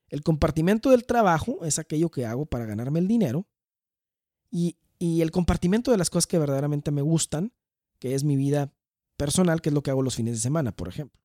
El 0.10 0.22
compartimento 0.24 0.92
del 0.92 1.06
trabajo 1.06 1.66
es 1.66 1.80
aquello 1.80 2.10
que 2.10 2.26
hago 2.26 2.46
para 2.46 2.66
ganarme 2.66 3.00
el 3.00 3.08
dinero 3.08 3.48
y, 4.52 4.78
y 5.00 5.22
el 5.22 5.32
compartimento 5.32 5.92
de 5.92 5.98
las 5.98 6.10
cosas 6.10 6.28
que 6.28 6.40
verdaderamente 6.40 6.92
me 6.92 7.02
gustan, 7.02 7.54
que 8.00 8.16
es 8.16 8.24
mi 8.24 8.36
vida 8.36 8.74
personal, 9.18 9.62
que 9.62 9.70
es 9.70 9.74
lo 9.74 9.82
que 9.82 9.92
hago 9.92 10.02
los 10.02 10.16
fines 10.16 10.36
de 10.36 10.42
semana, 10.42 10.72
por 10.72 10.88
ejemplo. 10.88 11.22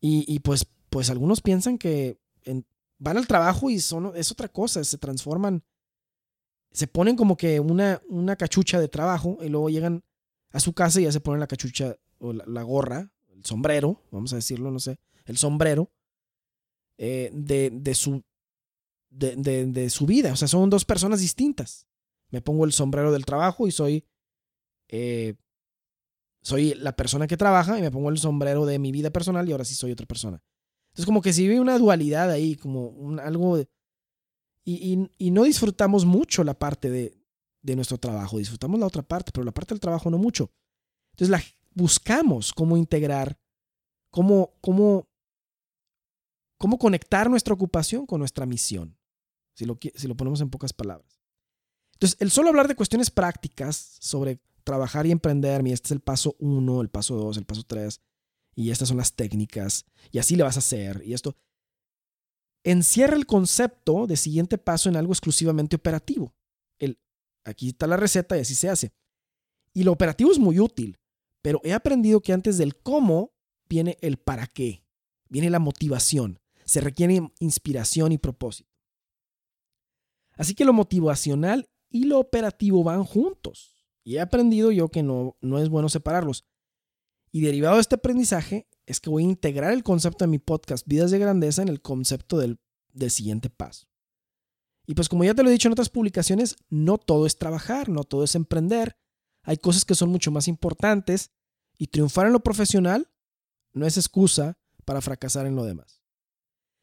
Y, 0.00 0.38
pues, 0.40 0.66
pues 0.88 1.10
algunos 1.10 1.40
piensan 1.40 1.78
que 1.78 2.20
van 2.98 3.16
al 3.16 3.26
trabajo 3.26 3.70
y 3.70 3.80
son, 3.80 4.12
es 4.14 4.30
otra 4.30 4.48
cosa, 4.48 4.84
se 4.84 4.98
transforman, 4.98 5.64
se 6.70 6.86
ponen 6.86 7.16
como 7.16 7.36
que 7.36 7.58
una, 7.60 8.00
una 8.08 8.36
cachucha 8.36 8.78
de 8.78 8.88
trabajo 8.88 9.38
y 9.42 9.48
luego 9.48 9.68
llegan 9.68 10.04
a 10.50 10.60
su 10.60 10.74
casa 10.74 11.00
y 11.00 11.04
ya 11.04 11.12
se 11.12 11.20
ponen 11.20 11.40
la 11.40 11.46
cachucha 11.46 11.96
o 12.18 12.32
la, 12.32 12.62
gorra, 12.62 13.12
el 13.28 13.44
sombrero, 13.44 14.02
vamos 14.10 14.32
a 14.32 14.36
decirlo, 14.36 14.70
no 14.70 14.78
sé, 14.78 14.98
el 15.24 15.36
sombrero 15.36 15.90
eh, 16.98 17.30
de, 17.32 17.70
de, 17.70 17.94
su, 17.94 18.22
de, 19.10 19.36
de, 19.36 19.90
su 19.90 20.06
vida. 20.06 20.32
O 20.32 20.36
sea, 20.36 20.48
son 20.48 20.70
dos 20.70 20.84
personas 20.84 21.20
distintas. 21.20 21.86
Me 22.30 22.40
pongo 22.40 22.64
el 22.64 22.72
sombrero 22.72 23.12
del 23.12 23.24
trabajo 23.24 23.66
y 23.66 23.70
soy 23.70 24.04
eh, 24.88 25.34
soy 26.42 26.74
la 26.74 26.94
persona 26.94 27.26
que 27.26 27.36
trabaja 27.36 27.76
y 27.76 27.82
me 27.82 27.90
pongo 27.90 28.08
el 28.08 28.18
sombrero 28.18 28.66
de 28.66 28.78
mi 28.78 28.92
vida 28.92 29.10
personal 29.10 29.48
y 29.48 29.52
ahora 29.52 29.64
sí 29.64 29.74
soy 29.74 29.90
otra 29.90 30.06
persona. 30.06 30.40
Entonces 30.90 31.06
como 31.06 31.20
que 31.20 31.32
si 31.32 31.48
ve 31.48 31.58
una 31.58 31.76
dualidad 31.76 32.30
ahí, 32.30 32.54
como 32.54 33.18
algo... 33.20 33.58
y, 34.64 35.08
y, 35.18 35.30
no 35.32 35.42
disfrutamos 35.42 36.04
mucho 36.04 36.44
la 36.44 36.54
parte 36.54 36.88
de, 36.88 37.18
de, 37.62 37.74
nuestro 37.74 37.98
trabajo, 37.98 38.38
disfrutamos 38.38 38.78
la 38.78 38.86
otra 38.86 39.02
parte, 39.02 39.32
pero 39.32 39.44
la 39.44 39.50
parte 39.52 39.74
del 39.74 39.80
trabajo 39.80 40.08
no 40.08 40.18
mucho. 40.18 40.52
Entonces 41.14 41.30
la, 41.30 41.42
buscamos 41.74 42.52
cómo 42.52 42.76
integrar, 42.76 43.38
cómo, 44.10 44.54
cómo, 44.60 45.08
cómo 46.58 46.78
conectar 46.78 47.30
nuestra 47.30 47.54
ocupación 47.54 48.06
con 48.06 48.18
nuestra 48.18 48.46
misión, 48.46 48.96
si 49.54 49.64
lo, 49.64 50.16
ponemos 50.16 50.40
en 50.40 50.50
pocas 50.50 50.72
palabras. 50.72 51.20
Entonces, 51.94 52.16
el 52.20 52.30
solo 52.30 52.48
hablar 52.48 52.68
de 52.68 52.76
cuestiones 52.76 53.10
prácticas 53.10 53.96
sobre 54.00 54.40
trabajar 54.64 55.06
y 55.06 55.12
emprender, 55.12 55.66
y 55.66 55.72
este 55.72 55.88
es 55.88 55.92
el 55.92 56.00
paso 56.00 56.36
uno, 56.38 56.80
el 56.80 56.88
paso 56.88 57.16
dos, 57.16 57.36
el 57.36 57.46
paso 57.46 57.62
tres, 57.62 58.00
y 58.54 58.70
estas 58.70 58.88
son 58.88 58.96
las 58.96 59.14
técnicas, 59.14 59.86
y 60.10 60.18
así 60.18 60.36
le 60.36 60.42
vas 60.42 60.56
a 60.56 60.60
hacer, 60.60 61.02
y 61.04 61.14
esto. 61.14 61.36
Encierra 62.64 63.16
el 63.16 63.26
concepto 63.26 64.06
de 64.06 64.16
siguiente 64.16 64.58
paso 64.58 64.88
en 64.88 64.96
algo 64.96 65.12
exclusivamente 65.12 65.76
operativo. 65.76 66.34
El, 66.78 66.98
aquí 67.44 67.68
está 67.68 67.86
la 67.86 67.96
receta 67.96 68.36
y 68.36 68.40
así 68.40 68.56
se 68.56 68.68
hace. 68.68 68.92
Y 69.72 69.84
lo 69.84 69.92
operativo 69.92 70.32
es 70.32 70.38
muy 70.38 70.58
útil, 70.58 70.98
pero 71.42 71.60
he 71.62 71.72
aprendido 71.72 72.20
que 72.20 72.32
antes 72.32 72.58
del 72.58 72.76
cómo 72.76 73.32
viene 73.68 73.98
el 74.00 74.16
para 74.16 74.48
qué, 74.48 74.84
viene 75.28 75.48
la 75.48 75.60
motivación, 75.60 76.40
se 76.66 76.80
requiere 76.80 77.32
inspiración 77.40 78.12
y 78.12 78.18
propósito. 78.18 78.70
Así 80.34 80.54
que 80.54 80.66
lo 80.66 80.74
motivacional 80.74 81.70
y 81.88 82.04
lo 82.04 82.18
operativo 82.18 82.84
van 82.84 83.04
juntos. 83.04 83.86
Y 84.04 84.16
he 84.16 84.20
aprendido 84.20 84.70
yo 84.70 84.88
que 84.88 85.02
no, 85.02 85.36
no 85.40 85.58
es 85.58 85.68
bueno 85.68 85.88
separarlos. 85.88 86.44
Y 87.32 87.40
derivado 87.40 87.76
de 87.76 87.80
este 87.80 87.94
aprendizaje 87.94 88.68
es 88.84 89.00
que 89.00 89.10
voy 89.10 89.24
a 89.24 89.28
integrar 89.28 89.72
el 89.72 89.82
concepto 89.82 90.24
de 90.24 90.30
mi 90.30 90.38
podcast 90.38 90.86
Vidas 90.86 91.10
de 91.10 91.18
Grandeza 91.18 91.62
en 91.62 91.68
el 91.68 91.80
concepto 91.80 92.38
del, 92.38 92.60
del 92.92 93.10
siguiente 93.10 93.48
paso. 93.48 93.88
Y 94.86 94.94
pues 94.94 95.08
como 95.08 95.24
ya 95.24 95.34
te 95.34 95.42
lo 95.42 95.48
he 95.48 95.52
dicho 95.52 95.68
en 95.68 95.72
otras 95.72 95.88
publicaciones, 95.88 96.56
no 96.68 96.98
todo 96.98 97.26
es 97.26 97.38
trabajar, 97.38 97.88
no 97.88 98.04
todo 98.04 98.22
es 98.22 98.34
emprender. 98.34 98.96
hay 99.42 99.56
cosas 99.56 99.84
que 99.84 99.94
son 99.94 100.10
mucho 100.10 100.30
más 100.30 100.46
importantes 100.48 101.30
y 101.78 101.88
triunfar 101.88 102.26
en 102.26 102.32
lo 102.32 102.40
profesional 102.40 103.10
no 103.72 103.86
es 103.86 103.96
excusa 103.96 104.58
para 104.84 105.00
fracasar 105.00 105.46
en 105.46 105.56
lo 105.56 105.64
demás. 105.64 106.05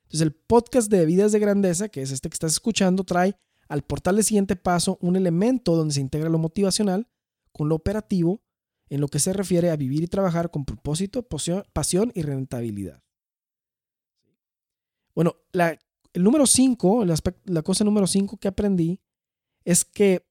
Entonces 0.03 0.21
el 0.21 0.33
podcast 0.33 0.91
de 0.91 1.05
Vidas 1.05 1.31
de 1.31 1.39
Grandeza, 1.39 1.89
que 1.89 2.01
es 2.01 2.11
este 2.11 2.29
que 2.29 2.35
estás 2.35 2.53
escuchando, 2.53 3.03
trae 3.03 3.35
al 3.67 3.83
portal 3.83 4.17
de 4.17 4.23
siguiente 4.23 4.55
paso 4.55 4.97
un 5.01 5.15
elemento 5.15 5.75
donde 5.75 5.93
se 5.93 6.01
integra 6.01 6.29
lo 6.29 6.37
motivacional 6.37 7.07
con 7.51 7.69
lo 7.69 7.75
operativo 7.75 8.43
en 8.89 9.01
lo 9.01 9.07
que 9.07 9.19
se 9.19 9.33
refiere 9.33 9.71
a 9.71 9.75
vivir 9.75 10.03
y 10.03 10.07
trabajar 10.07 10.51
con 10.51 10.65
propósito, 10.65 11.27
pasión 11.73 12.11
y 12.13 12.21
rentabilidad. 12.21 13.01
Bueno, 15.15 15.35
la, 15.51 15.79
el 16.13 16.23
número 16.23 16.45
5, 16.45 17.05
la 17.45 17.61
cosa 17.63 17.83
número 17.83 18.07
5 18.07 18.37
que 18.37 18.47
aprendí 18.47 19.01
es 19.65 19.85
que 19.85 20.27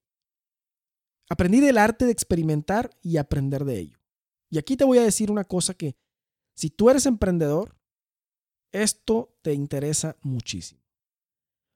aprendí 1.28 1.60
del 1.60 1.78
arte 1.78 2.04
de 2.04 2.12
experimentar 2.12 2.90
y 3.00 3.16
aprender 3.16 3.64
de 3.64 3.78
ello. 3.78 3.98
Y 4.50 4.58
aquí 4.58 4.76
te 4.76 4.84
voy 4.84 4.98
a 4.98 5.02
decir 5.02 5.30
una 5.30 5.44
cosa 5.44 5.74
que 5.74 5.96
si 6.54 6.68
tú 6.68 6.90
eres 6.90 7.06
emprendedor, 7.06 7.74
esto 8.72 9.36
te 9.42 9.52
interesa 9.54 10.16
muchísimo. 10.22 10.82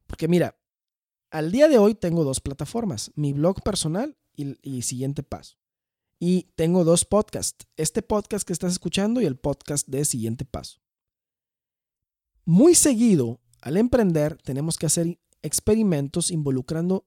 Porque 0.06 0.28
mira, 0.28 0.59
al 1.30 1.52
día 1.52 1.68
de 1.68 1.78
hoy 1.78 1.94
tengo 1.94 2.24
dos 2.24 2.40
plataformas, 2.40 3.12
mi 3.14 3.32
blog 3.32 3.62
personal 3.62 4.16
y, 4.35 4.82
siguiente 4.82 5.22
paso. 5.22 5.59
Y 6.18 6.44
tengo 6.56 6.85
dos 6.85 7.04
podcasts, 7.04 7.66
este 7.76 8.02
podcast 8.02 8.46
que 8.46 8.52
estás 8.52 8.72
escuchando 8.72 9.20
y 9.20 9.26
el 9.26 9.37
podcast 9.37 9.87
de 9.88 10.04
siguiente 10.04 10.44
paso. 10.44 10.80
Muy 12.44 12.74
seguido, 12.74 13.40
al 13.61 13.76
emprender, 13.76 14.38
tenemos 14.42 14.78
que 14.78 14.87
hacer 14.87 15.20
experimentos 15.42 16.30
involucrando 16.30 17.06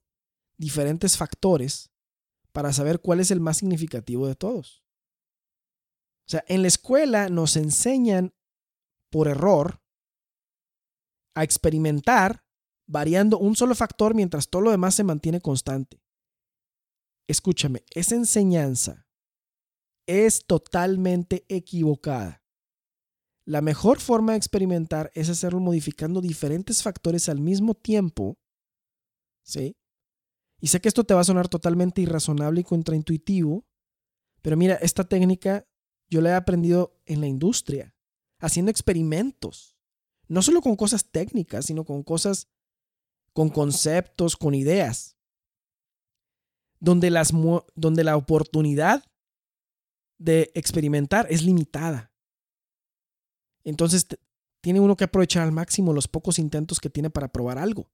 diferentes 0.58 1.17
factores 1.17 1.91
para 2.52 2.73
saber 2.73 2.99
cuál 2.99 3.19
es 3.19 3.32
el 3.32 3.39
más 3.39 3.58
significativo 3.58 4.28
de 4.28 4.36
todos. 4.36 4.84
O 6.28 6.32
sea, 6.32 6.43
en 6.47 6.62
la 6.62 6.67
escuela 6.67 7.30
nos 7.30 7.56
enseñan 7.56 8.36
por 9.10 9.28
error 9.28 9.82
a 11.36 11.43
experimentar 11.43 12.43
variando 12.88 13.38
un 13.38 13.56
solo 13.56 13.76
factor 13.76 14.15
mientras 14.15 14.50
todo 14.50 14.63
lo 14.63 14.72
demás 14.72 14.95
se 14.95 15.04
mantiene 15.04 15.41
constante. 15.41 16.02
Escúchame, 17.28 17.84
esa 17.91 18.15
enseñanza 18.15 19.08
es 20.08 20.45
totalmente 20.48 21.45
equivocada. 21.48 22.43
La 23.45 23.62
mejor 23.62 24.00
forma 24.00 24.32
de 24.32 24.39
experimentar 24.39 25.12
es 25.13 25.30
hacerlo 25.30 25.60
modificando 25.60 26.22
diferentes 26.22 26.82
factores 26.82 27.30
al 27.30 27.39
mismo 27.39 27.76
tiempo. 27.76 28.39
¿Sí? 29.43 29.78
Y 30.60 30.67
sé 30.67 30.82
que 30.82 30.88
esto 30.88 31.04
te 31.04 31.13
va 31.13 31.22
a 31.22 31.24
sonar 31.26 31.48
totalmente 31.48 32.02
irrazonable 32.02 32.62
y 32.62 32.63
contraintuitivo, 32.63 33.65
pero 34.41 34.58
mira, 34.58 34.76
esta 34.76 35.04
técnica 35.04 35.67
yo 36.10 36.22
la 36.22 36.32
he 36.32 36.34
aprendido 36.34 37.00
en 37.06 37.22
la 37.22 37.28
industria, 37.28 37.95
haciendo 38.39 38.71
experimentos, 38.71 39.78
no 40.28 40.41
solo 40.41 40.62
con 40.62 40.75
cosas 40.75 41.12
técnicas, 41.12 41.65
sino 41.65 41.84
con 41.84 42.04
cosas, 42.04 42.47
con 43.34 43.49
conceptos, 43.49 44.36
con 44.36 44.56
ideas, 44.56 45.17
donde, 46.80 47.10
las, 47.10 47.34
donde 47.75 48.04
la 48.04 48.15
oportunidad 48.15 49.04
de 50.17 50.52
experimentar 50.54 51.28
es 51.30 51.43
limitada. 51.43 52.13
Entonces, 53.63 54.08
tiene 54.62 54.80
uno 54.80 54.95
que 54.95 55.06
aprovechar 55.06 55.43
al 55.43 55.52
máximo 55.52 55.93
los 55.93 56.08
pocos 56.08 56.39
intentos 56.39 56.80
que 56.80 56.89
tiene 56.89 57.10
para 57.10 57.32
probar 57.32 57.58
algo. 57.58 57.89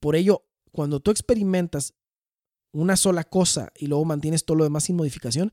Por 0.00 0.16
ello, 0.16 0.46
cuando 0.72 1.00
tú 1.00 1.10
experimentas 1.10 1.94
una 2.72 2.96
sola 2.96 3.24
cosa 3.24 3.72
y 3.76 3.86
luego 3.86 4.04
mantienes 4.04 4.44
todo 4.44 4.56
lo 4.56 4.64
demás 4.64 4.84
sin 4.84 4.96
modificación, 4.96 5.52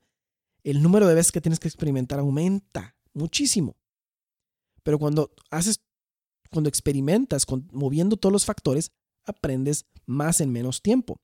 el 0.63 0.81
número 0.81 1.07
de 1.07 1.15
veces 1.15 1.31
que 1.31 1.41
tienes 1.41 1.59
que 1.59 1.67
experimentar 1.67 2.19
aumenta 2.19 2.95
muchísimo. 3.13 3.75
Pero 4.83 4.99
cuando 4.99 5.31
haces, 5.49 5.81
cuando 6.49 6.69
experimentas 6.69 7.45
moviendo 7.71 8.17
todos 8.17 8.33
los 8.33 8.45
factores, 8.45 8.91
aprendes 9.25 9.85
más 10.05 10.41
en 10.41 10.51
menos 10.51 10.81
tiempo. 10.81 11.21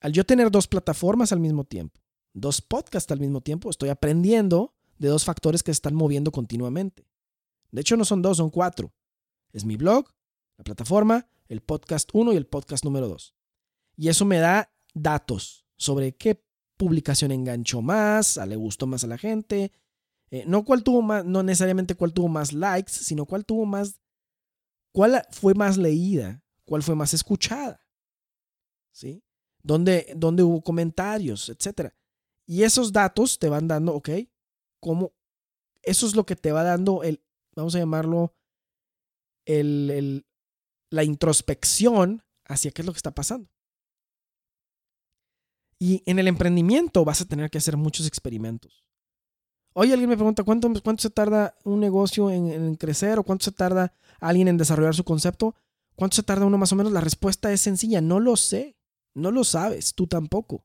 Al 0.00 0.12
yo 0.12 0.24
tener 0.24 0.50
dos 0.50 0.68
plataformas 0.68 1.32
al 1.32 1.40
mismo 1.40 1.64
tiempo, 1.64 2.00
dos 2.32 2.60
podcasts 2.60 3.10
al 3.12 3.20
mismo 3.20 3.40
tiempo, 3.40 3.70
estoy 3.70 3.88
aprendiendo 3.88 4.74
de 4.98 5.08
dos 5.08 5.24
factores 5.24 5.62
que 5.62 5.72
se 5.72 5.78
están 5.78 5.94
moviendo 5.94 6.32
continuamente. 6.32 7.06
De 7.70 7.80
hecho, 7.80 7.96
no 7.96 8.04
son 8.04 8.22
dos, 8.22 8.36
son 8.36 8.50
cuatro. 8.50 8.92
Es 9.52 9.64
mi 9.64 9.76
blog, 9.76 10.08
la 10.56 10.64
plataforma, 10.64 11.28
el 11.48 11.60
podcast 11.60 12.10
1 12.12 12.32
y 12.32 12.36
el 12.36 12.46
podcast 12.46 12.84
número 12.84 13.08
2. 13.08 13.34
Y 13.96 14.08
eso 14.08 14.24
me 14.24 14.38
da 14.38 14.72
datos 14.94 15.66
sobre 15.76 16.14
qué 16.14 16.42
publicación 16.76 17.32
enganchó 17.32 17.82
más, 17.82 18.36
le 18.36 18.56
gustó 18.56 18.86
más 18.86 19.04
a 19.04 19.06
la 19.06 19.18
gente. 19.18 19.72
Eh, 20.36 20.44
no 20.46 20.66
cuál 20.66 20.82
tuvo 20.82 21.00
más, 21.00 21.24
no 21.24 21.42
necesariamente 21.42 21.94
cuál 21.94 22.12
tuvo 22.12 22.28
más 22.28 22.52
likes, 22.52 22.92
sino 22.92 23.24
cuál 23.24 23.46
tuvo 23.46 23.64
más, 23.64 24.02
cuál 24.92 25.26
fue 25.30 25.54
más 25.54 25.78
leída, 25.78 26.42
cuál 26.66 26.82
fue 26.82 26.94
más 26.94 27.14
escuchada. 27.14 27.80
¿Sí? 28.92 29.24
¿Dónde, 29.62 30.12
dónde 30.14 30.42
hubo 30.42 30.60
comentarios, 30.62 31.48
etcétera? 31.48 31.94
Y 32.46 32.64
esos 32.64 32.92
datos 32.92 33.38
te 33.38 33.48
van 33.48 33.66
dando, 33.66 33.94
ok, 33.94 34.10
cómo, 34.78 35.14
eso 35.82 36.06
es 36.06 36.14
lo 36.14 36.26
que 36.26 36.36
te 36.36 36.52
va 36.52 36.62
dando 36.64 37.02
el, 37.02 37.24
vamos 37.54 37.74
a 37.74 37.78
llamarlo, 37.78 38.34
el, 39.46 39.90
el, 39.90 40.26
la 40.90 41.02
introspección 41.02 42.22
hacia 42.44 42.72
qué 42.72 42.82
es 42.82 42.86
lo 42.86 42.92
que 42.92 42.98
está 42.98 43.14
pasando. 43.14 43.50
Y 45.78 46.02
en 46.04 46.18
el 46.18 46.28
emprendimiento 46.28 47.06
vas 47.06 47.22
a 47.22 47.26
tener 47.26 47.50
que 47.50 47.58
hacer 47.58 47.78
muchos 47.78 48.06
experimentos. 48.06 48.86
Hoy 49.78 49.92
alguien 49.92 50.08
me 50.08 50.16
pregunta, 50.16 50.42
¿cuánto, 50.42 50.72
se 50.96 51.10
tarda 51.10 51.54
un 51.64 51.80
negocio 51.80 52.30
en, 52.30 52.50
en, 52.50 52.76
crecer 52.76 53.18
o 53.18 53.24
cuánto 53.24 53.44
se 53.44 53.52
tarda 53.52 53.92
alguien 54.20 54.48
en 54.48 54.56
desarrollar 54.56 54.94
su 54.94 55.04
concepto? 55.04 55.54
¿Cuánto 55.96 56.16
se 56.16 56.22
tarda 56.22 56.46
uno 56.46 56.56
más 56.56 56.72
o 56.72 56.76
menos? 56.76 56.92
La 56.92 57.02
respuesta 57.02 57.52
es 57.52 57.60
sencilla, 57.60 58.00
no 58.00 58.18
lo 58.18 58.36
sé, 58.36 58.78
no 59.12 59.30
lo 59.30 59.44
sabes, 59.44 59.94
tú 59.94 60.06
tampoco. 60.06 60.64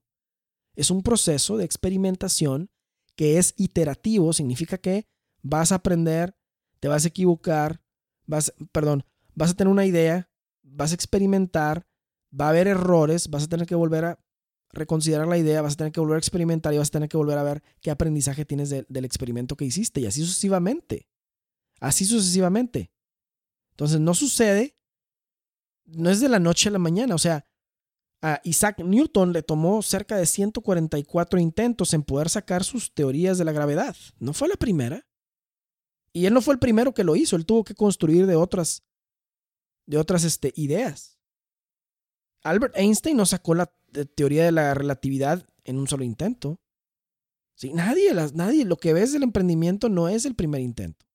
Es 0.77 0.91
un 0.91 1.03
proceso 1.03 1.57
de 1.57 1.65
experimentación 1.65 2.71
que 3.17 3.37
es 3.37 3.53
iterativo, 3.57 4.31
significa 4.31 4.77
que 4.77 5.09
vas 5.41 5.73
a 5.73 5.75
aprender, 5.75 6.37
te 6.79 6.87
vas 6.87 7.03
a 7.03 7.09
equivocar, 7.09 7.81
vas, 8.27 8.53
perdón, 8.71 9.03
vas 9.35 9.51
a 9.51 9.55
tener 9.55 9.73
una 9.73 9.85
idea, 9.85 10.29
vas 10.63 10.93
a 10.93 10.95
experimentar, 10.95 11.85
va 12.31 12.45
a 12.45 12.49
haber 12.51 12.67
errores, 12.67 13.29
vas 13.29 13.43
a 13.43 13.49
tener 13.49 13.67
que 13.67 13.75
volver 13.75 14.05
a 14.05 14.19
reconsiderar 14.73 15.27
la 15.27 15.37
idea, 15.37 15.61
vas 15.61 15.73
a 15.73 15.77
tener 15.77 15.91
que 15.91 15.99
volver 15.99 16.15
a 16.15 16.19
experimentar 16.19 16.73
y 16.73 16.77
vas 16.77 16.89
a 16.89 16.91
tener 16.91 17.09
que 17.09 17.17
volver 17.17 17.37
a 17.37 17.43
ver 17.43 17.63
qué 17.81 17.91
aprendizaje 17.91 18.45
tienes 18.45 18.69
del 18.69 19.05
experimento 19.05 19.55
que 19.55 19.65
hiciste 19.65 20.01
y 20.01 20.05
así 20.05 20.21
sucesivamente. 20.21 21.07
Así 21.79 22.05
sucesivamente. 22.05 22.91
Entonces 23.71 23.99
no 23.99 24.13
sucede, 24.13 24.77
no 25.85 26.09
es 26.09 26.19
de 26.19 26.29
la 26.29 26.39
noche 26.39 26.69
a 26.69 26.71
la 26.71 26.79
mañana, 26.79 27.15
o 27.15 27.17
sea, 27.17 27.45
a 28.21 28.39
Isaac 28.43 28.79
Newton 28.79 29.33
le 29.33 29.41
tomó 29.41 29.81
cerca 29.81 30.15
de 30.15 30.27
144 30.27 31.39
intentos 31.39 31.93
en 31.93 32.03
poder 32.03 32.29
sacar 32.29 32.63
sus 32.63 32.93
teorías 32.93 33.39
de 33.39 33.45
la 33.45 33.51
gravedad. 33.51 33.95
No 34.19 34.33
fue 34.33 34.47
la 34.47 34.55
primera. 34.55 35.07
Y 36.13 36.25
él 36.27 36.33
no 36.33 36.41
fue 36.41 36.53
el 36.53 36.59
primero 36.59 36.93
que 36.93 37.03
lo 37.03 37.15
hizo, 37.15 37.35
él 37.35 37.45
tuvo 37.45 37.63
que 37.63 37.73
construir 37.73 38.27
de 38.27 38.35
otras 38.35 38.83
de 39.87 39.97
otras 39.97 40.23
este, 40.23 40.53
ideas. 40.55 41.19
Albert 42.43 42.77
Einstein 42.77 43.17
no 43.17 43.25
sacó 43.25 43.55
la 43.55 43.73
teoría 44.15 44.45
de 44.45 44.51
la 44.51 44.73
relatividad 44.73 45.47
en 45.63 45.77
un 45.77 45.87
solo 45.87 46.03
intento. 46.03 46.59
Sí, 47.55 47.73
nadie, 47.73 48.13
nadie, 48.33 48.65
lo 48.65 48.77
que 48.77 48.93
ves 48.93 49.13
del 49.13 49.23
emprendimiento 49.23 49.89
no 49.89 50.09
es 50.09 50.25
el 50.25 50.35
primer 50.35 50.61
intento. 50.61 51.05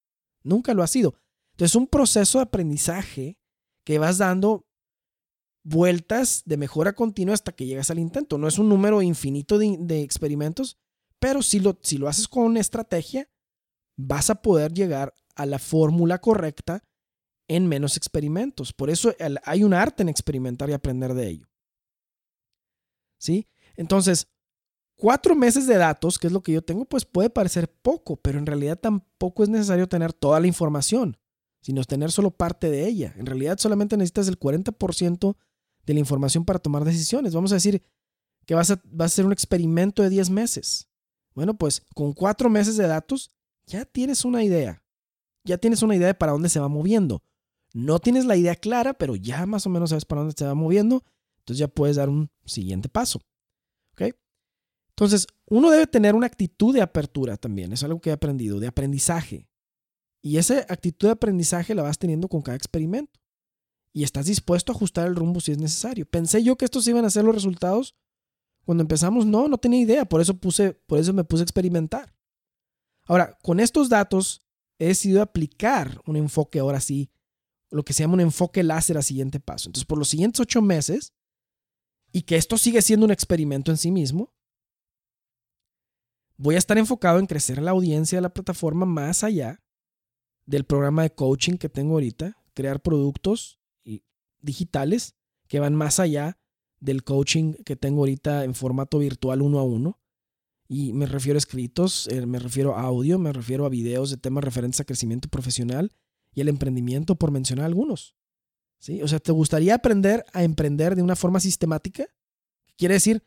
Nunca 0.43 0.75
lo 0.75 0.83
ha 0.83 0.87
sido. 0.87 1.15
Entonces, 1.53 1.73
es 1.73 1.77
un 1.77 1.87
proceso 1.87 2.39
de 2.39 2.43
aprendizaje 2.43 3.39
que 3.85 3.99
vas 3.99 4.19
dando 4.19 4.67
vueltas 5.65 6.43
de 6.45 6.57
mejora 6.57 6.95
continua 6.95 7.35
hasta 7.35 7.53
que 7.53 7.67
llegas 7.67 7.91
al 7.91 7.99
intento. 7.99 8.39
No 8.39 8.47
es 8.47 8.59
un 8.59 8.69
número 8.69 9.03
infinito 9.03 9.59
de, 9.59 10.03
experimentos, 10.03 10.79
pero 11.19 11.43
si 11.43 11.59
lo, 11.59 11.79
si 11.83 11.99
lo 11.99 12.09
haces 12.09 12.29
con 12.29 12.45
una 12.45 12.61
estrategia, 12.61 13.29
vas 13.97 14.31
a 14.31 14.43
poder 14.43 14.73
llegar 14.73 15.15
a 15.35 15.47
la 15.47 15.59
fórmula 15.59 16.21
correcta 16.21 16.85
en 17.49 17.67
menos 17.67 17.97
experimentos. 17.97 18.73
Por 18.73 18.91
eso 18.91 19.15
hay 19.45 19.65
un 19.65 19.75
arte 19.75 20.03
en 20.03 20.09
experimentar 20.09 20.71
y 20.71 20.75
aprender 20.75 21.15
de 21.15 21.29
ello. 21.29 21.49
¿Sí? 23.19 23.49
Entonces, 23.77 24.29
cuatro 24.97 25.35
meses 25.35 25.67
de 25.67 25.77
datos, 25.77 26.19
que 26.19 26.27
es 26.27 26.33
lo 26.33 26.43
que 26.43 26.53
yo 26.53 26.63
tengo, 26.63 26.85
pues 26.85 27.05
puede 27.05 27.31
parecer 27.31 27.69
poco, 27.69 28.17
pero 28.17 28.39
en 28.39 28.47
realidad 28.47 28.79
tampoco 28.79 29.43
es 29.43 29.49
necesario 29.49 29.89
tener 29.89 30.13
toda 30.13 30.41
la 30.41 30.47
información, 30.47 31.17
sino 31.61 31.85
tener 31.85 32.11
solo 32.11 32.31
parte 32.31 32.71
de 32.71 32.87
ella. 32.87 33.15
En 33.17 33.27
realidad 33.27 33.59
solamente 33.59 33.97
necesitas 33.97 34.29
el 34.29 34.39
40% 34.39 35.37
de 35.85 35.95
la 35.95 36.01
información 36.01 36.45
para 36.45 36.59
tomar 36.59 36.85
decisiones. 36.85 37.35
Vamos 37.35 37.53
a 37.53 37.57
decir 37.57 37.83
que 38.45 38.55
vas 38.55 38.71
a, 38.71 38.75
a 38.75 39.05
hacer 39.05 39.27
un 39.27 39.33
experimento 39.33 40.03
de 40.03 40.11
10 40.11 40.31
meses. 40.31 40.89
Bueno, 41.35 41.57
pues 41.59 41.83
con 41.95 42.15
cuatro 42.15 42.49
meses 42.49 42.77
de 42.77 42.87
datos 42.87 43.31
ya 43.67 43.85
tienes 43.85 44.25
una 44.25 44.43
idea. 44.43 44.83
Ya 45.45 45.59
tienes 45.59 45.83
una 45.83 45.95
idea 45.95 46.09
de 46.09 46.15
para 46.15 46.33
dónde 46.33 46.49
se 46.49 46.61
va 46.61 46.69
moviendo. 46.69 47.23
No 47.75 47.99
tienes 47.99 48.25
la 48.25 48.37
idea 48.37 48.57
clara, 48.57 48.95
pero 48.95 49.17
ya 49.17 49.45
más 49.45 49.67
o 49.67 49.71
menos 49.71 49.91
sabes 49.91 50.07
para 50.07 50.23
dónde 50.23 50.35
se 50.37 50.47
va 50.47 50.55
moviendo. 50.55 51.05
Entonces 51.47 51.61
ya 51.61 51.69
puedes 51.69 51.95
dar 51.95 52.09
un 52.09 52.29
siguiente 52.45 52.89
paso. 52.89 53.21
¿Ok? 53.93 54.17
Entonces, 54.89 55.29
uno 55.47 55.71
debe 55.71 55.87
tener 55.87 56.17
una 56.17 56.27
actitud 56.27 56.75
de 56.75 56.83
apertura 56.83 57.37
también, 57.37 57.73
es 57.73 57.85
algo 57.85 58.01
que 58.01 58.11
he 58.11 58.13
aprendido, 58.13 58.59
de 58.59 58.67
aprendizaje. 58.67 59.49
Y 60.23 60.39
esa 60.39 60.59
actitud 60.69 61.07
de 61.07 61.13
aprendizaje 61.13 61.73
la 61.77 61.83
vas 61.83 61.99
teniendo 61.99 62.27
con 62.27 62.43
cada 62.43 62.57
experimento. 62.57 63.21
Y 63.93 64.03
estás 64.03 64.27
dispuesto 64.27 64.73
a 64.73 64.75
ajustar 64.75 65.07
el 65.07 65.15
rumbo 65.15 65.39
si 65.39 65.53
es 65.53 65.59
necesario. 65.59 66.05
Pensé 66.05 66.43
yo 66.43 66.57
que 66.57 66.65
estos 66.65 66.87
iban 66.89 67.05
a 67.05 67.11
ser 67.11 67.25
los 67.25 67.35
resultados. 67.35 67.95
Cuando 68.65 68.83
empezamos, 68.83 69.25
no, 69.25 69.47
no 69.47 69.57
tenía 69.57 69.81
idea. 69.81 70.05
Por 70.05 70.21
eso, 70.21 70.37
puse, 70.37 70.73
por 70.73 70.99
eso 70.99 71.13
me 71.13 71.23
puse 71.23 71.43
a 71.43 71.45
experimentar. 71.45 72.13
Ahora, 73.05 73.39
con 73.41 73.61
estos 73.61 73.89
datos 73.89 74.43
he 74.81 74.89
decidido 74.89 75.23
aplicar 75.23 76.03
un 76.07 76.17
enfoque 76.17 76.59
ahora 76.59 76.81
sí, 76.81 77.09
lo 77.71 77.85
que 77.85 77.93
se 77.93 78.03
llama 78.03 78.15
un 78.15 78.21
enfoque 78.21 78.65
láser 78.65 78.99
a 78.99 79.03
siguiente 79.03 79.39
paso. 79.39 79.69
Entonces, 79.69 79.87
por 79.87 79.99
los 79.99 80.09
siguientes 80.09 80.41
ocho 80.41 80.61
meses, 80.61 81.13
y 82.13 82.23
que 82.23 82.37
esto 82.37 82.59
sigue 82.59 82.83
siendo 82.83 83.07
un 83.07 83.13
experimento 83.13 83.71
en 83.71 83.77
sí 83.77 83.91
mismo, 83.91 84.33
voy 86.37 86.55
a 86.55 86.59
estar 86.59 86.79
enfocado 86.79 87.19
en 87.19 87.27
crecer 87.27 87.61
la 87.61 87.73
audiencia 87.73 88.19
de 88.19 88.23
la 88.23 88.35
plataforma 88.35 88.87
más 88.87 89.25
allá 89.25 89.63
del 90.45 90.65
programa 90.65 91.03
de 91.03 91.15
coaching 91.15 91.57
que 91.57 91.69
tengo 91.69 91.95
ahorita, 91.95 92.37
crear 92.55 92.81
productos 92.81 93.59
digitales 94.41 95.17
que 95.49 95.61
van 95.61 95.75
más 95.75 96.01
allá 96.01 96.39
del 96.81 97.05
coaching 97.05 97.55
que 97.65 97.77
tengo 97.77 98.01
ahorita 98.01 98.45
en 98.45 98.55
formato 98.55 98.99
virtual 98.99 99.43
uno 99.43 99.59
a 99.59 99.65
uno. 99.65 99.99
Y 100.69 100.93
me 100.93 101.07
refiero 101.07 101.37
a 101.37 101.39
escritos, 101.39 102.09
eh, 102.09 102.27
me 102.27 102.39
refiero 102.39 102.77
a 102.77 102.83
audio, 102.83 103.19
me 103.19 103.33
refiero 103.33 103.67
a 103.67 103.69
videos 103.69 104.11
de 104.11 104.17
temas 104.17 104.43
referentes 104.43 104.81
a 104.81 104.85
crecimiento 104.85 105.29
profesional 105.29 105.93
y 106.35 106.41
el 106.41 106.49
emprendimiento, 106.49 107.15
por 107.17 107.31
mencionar 107.31 107.67
algunos. 107.67 108.17
¿Sí? 108.79 109.03
O 109.03 109.09
sea, 109.09 109.19
¿te 109.19 109.33
gustaría 109.33 109.75
aprender 109.75 110.25
a 110.33 110.43
emprender 110.43 110.97
de 110.97 111.03
una 111.03 111.17
forma 111.17 111.41
sistemática? 111.41 112.07
Quiere 112.77 112.95
decir, 112.95 113.25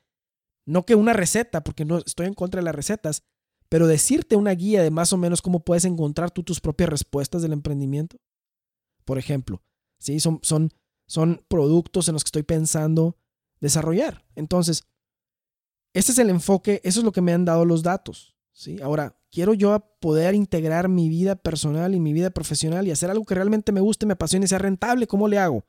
no 0.65 0.85
que 0.85 0.95
una 0.95 1.13
receta, 1.13 1.63
porque 1.63 1.85
no 1.85 1.97
estoy 1.97 2.27
en 2.27 2.33
contra 2.33 2.59
de 2.59 2.65
las 2.65 2.75
recetas, 2.75 3.23
pero 3.69 3.87
decirte 3.87 4.35
una 4.35 4.51
guía 4.51 4.83
de 4.83 4.91
más 4.91 5.13
o 5.13 5.17
menos 5.17 5.41
cómo 5.41 5.63
puedes 5.63 5.85
encontrar 5.85 6.31
tú 6.31 6.43
tus 6.43 6.59
propias 6.59 6.89
respuestas 6.89 7.41
del 7.41 7.53
emprendimiento. 7.53 8.17
Por 9.05 9.17
ejemplo, 9.17 9.63
¿sí? 9.99 10.19
son, 10.19 10.39
son, 10.43 10.71
son 11.07 11.43
productos 11.47 12.07
en 12.07 12.13
los 12.13 12.23
que 12.23 12.29
estoy 12.29 12.43
pensando 12.43 13.17
desarrollar. 13.59 14.25
Entonces, 14.35 14.83
ese 15.93 16.11
es 16.11 16.19
el 16.19 16.29
enfoque, 16.29 16.81
eso 16.83 16.99
es 16.99 17.03
lo 17.03 17.11
que 17.11 17.21
me 17.21 17.33
han 17.33 17.45
dado 17.45 17.65
los 17.65 17.83
datos. 17.83 18.35
¿sí? 18.51 18.81
Ahora, 18.81 19.18
quiero 19.31 19.53
yo 19.53 19.79
poder 19.99 20.35
integrar 20.35 20.89
mi 20.89 21.09
vida 21.09 21.35
personal 21.35 21.93
y 21.95 21.99
mi 21.99 22.13
vida 22.13 22.29
profesional 22.29 22.87
y 22.87 22.91
hacer 22.91 23.09
algo 23.09 23.25
que 23.25 23.35
realmente 23.35 23.71
me 23.71 23.81
guste, 23.81 24.05
me 24.05 24.13
apasione 24.13 24.47
sea 24.47 24.59
rentable. 24.59 25.07
¿Cómo 25.07 25.27
le 25.27 25.37
hago? 25.37 25.65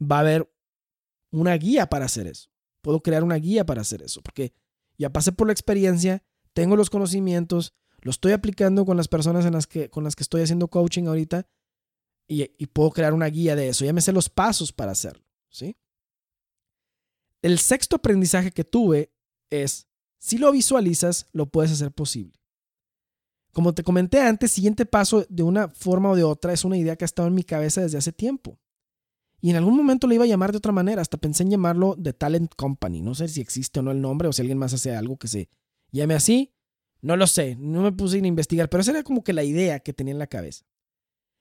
Va 0.00 0.16
a 0.16 0.20
haber 0.20 0.52
una 1.30 1.54
guía 1.54 1.88
para 1.88 2.06
hacer 2.06 2.26
eso. 2.26 2.50
Puedo 2.80 3.00
crear 3.00 3.24
una 3.24 3.36
guía 3.36 3.64
para 3.64 3.80
hacer 3.80 4.02
eso, 4.02 4.22
porque 4.22 4.54
ya 4.98 5.10
pasé 5.10 5.32
por 5.32 5.46
la 5.46 5.52
experiencia, 5.52 6.24
tengo 6.52 6.76
los 6.76 6.90
conocimientos, 6.90 7.74
lo 8.00 8.10
estoy 8.10 8.32
aplicando 8.32 8.84
con 8.84 8.96
las 8.96 9.08
personas 9.08 9.46
con 9.90 10.04
las 10.04 10.16
que 10.16 10.22
estoy 10.22 10.42
haciendo 10.42 10.68
coaching 10.68 11.06
ahorita 11.06 11.46
y, 12.26 12.42
y 12.58 12.66
puedo 12.66 12.90
crear 12.90 13.14
una 13.14 13.26
guía 13.26 13.54
de 13.54 13.68
eso. 13.68 13.84
Ya 13.84 13.92
me 13.92 14.00
sé 14.00 14.12
los 14.12 14.28
pasos 14.28 14.72
para 14.72 14.92
hacerlo. 14.92 15.24
¿sí? 15.48 15.76
El 17.42 17.58
sexto 17.58 17.96
aprendizaje 17.96 18.50
que 18.50 18.64
tuve 18.64 19.12
es, 19.50 19.88
si 20.18 20.38
lo 20.38 20.50
visualizas, 20.50 21.28
lo 21.32 21.46
puedes 21.46 21.70
hacer 21.72 21.92
posible. 21.92 22.41
Como 23.52 23.74
te 23.74 23.82
comenté 23.82 24.20
antes, 24.20 24.50
siguiente 24.50 24.86
paso 24.86 25.26
de 25.28 25.42
una 25.42 25.68
forma 25.68 26.10
o 26.10 26.16
de 26.16 26.24
otra 26.24 26.52
es 26.52 26.64
una 26.64 26.78
idea 26.78 26.96
que 26.96 27.04
ha 27.04 27.06
estado 27.06 27.28
en 27.28 27.34
mi 27.34 27.44
cabeza 27.44 27.82
desde 27.82 27.98
hace 27.98 28.12
tiempo. 28.12 28.58
Y 29.42 29.50
en 29.50 29.56
algún 29.56 29.76
momento 29.76 30.06
lo 30.06 30.14
iba 30.14 30.24
a 30.24 30.28
llamar 30.28 30.52
de 30.52 30.58
otra 30.58 30.72
manera, 30.72 31.02
hasta 31.02 31.18
pensé 31.18 31.42
en 31.42 31.50
llamarlo 31.50 31.96
The 32.00 32.12
Talent 32.12 32.54
Company. 32.56 33.02
No 33.02 33.14
sé 33.14 33.28
si 33.28 33.40
existe 33.40 33.80
o 33.80 33.82
no 33.82 33.90
el 33.90 34.00
nombre 34.00 34.28
o 34.28 34.32
si 34.32 34.40
alguien 34.40 34.56
más 34.56 34.72
hace 34.72 34.94
algo 34.94 35.18
que 35.18 35.28
se 35.28 35.50
llame 35.90 36.14
así. 36.14 36.54
No 37.02 37.16
lo 37.16 37.26
sé, 37.26 37.56
no 37.58 37.82
me 37.82 37.92
puse 37.92 38.18
a 38.18 38.26
investigar, 38.26 38.70
pero 38.70 38.80
esa 38.80 38.92
era 38.92 39.02
como 39.02 39.24
que 39.24 39.32
la 39.32 39.42
idea 39.42 39.80
que 39.80 39.92
tenía 39.92 40.12
en 40.12 40.20
la 40.20 40.28
cabeza. 40.28 40.64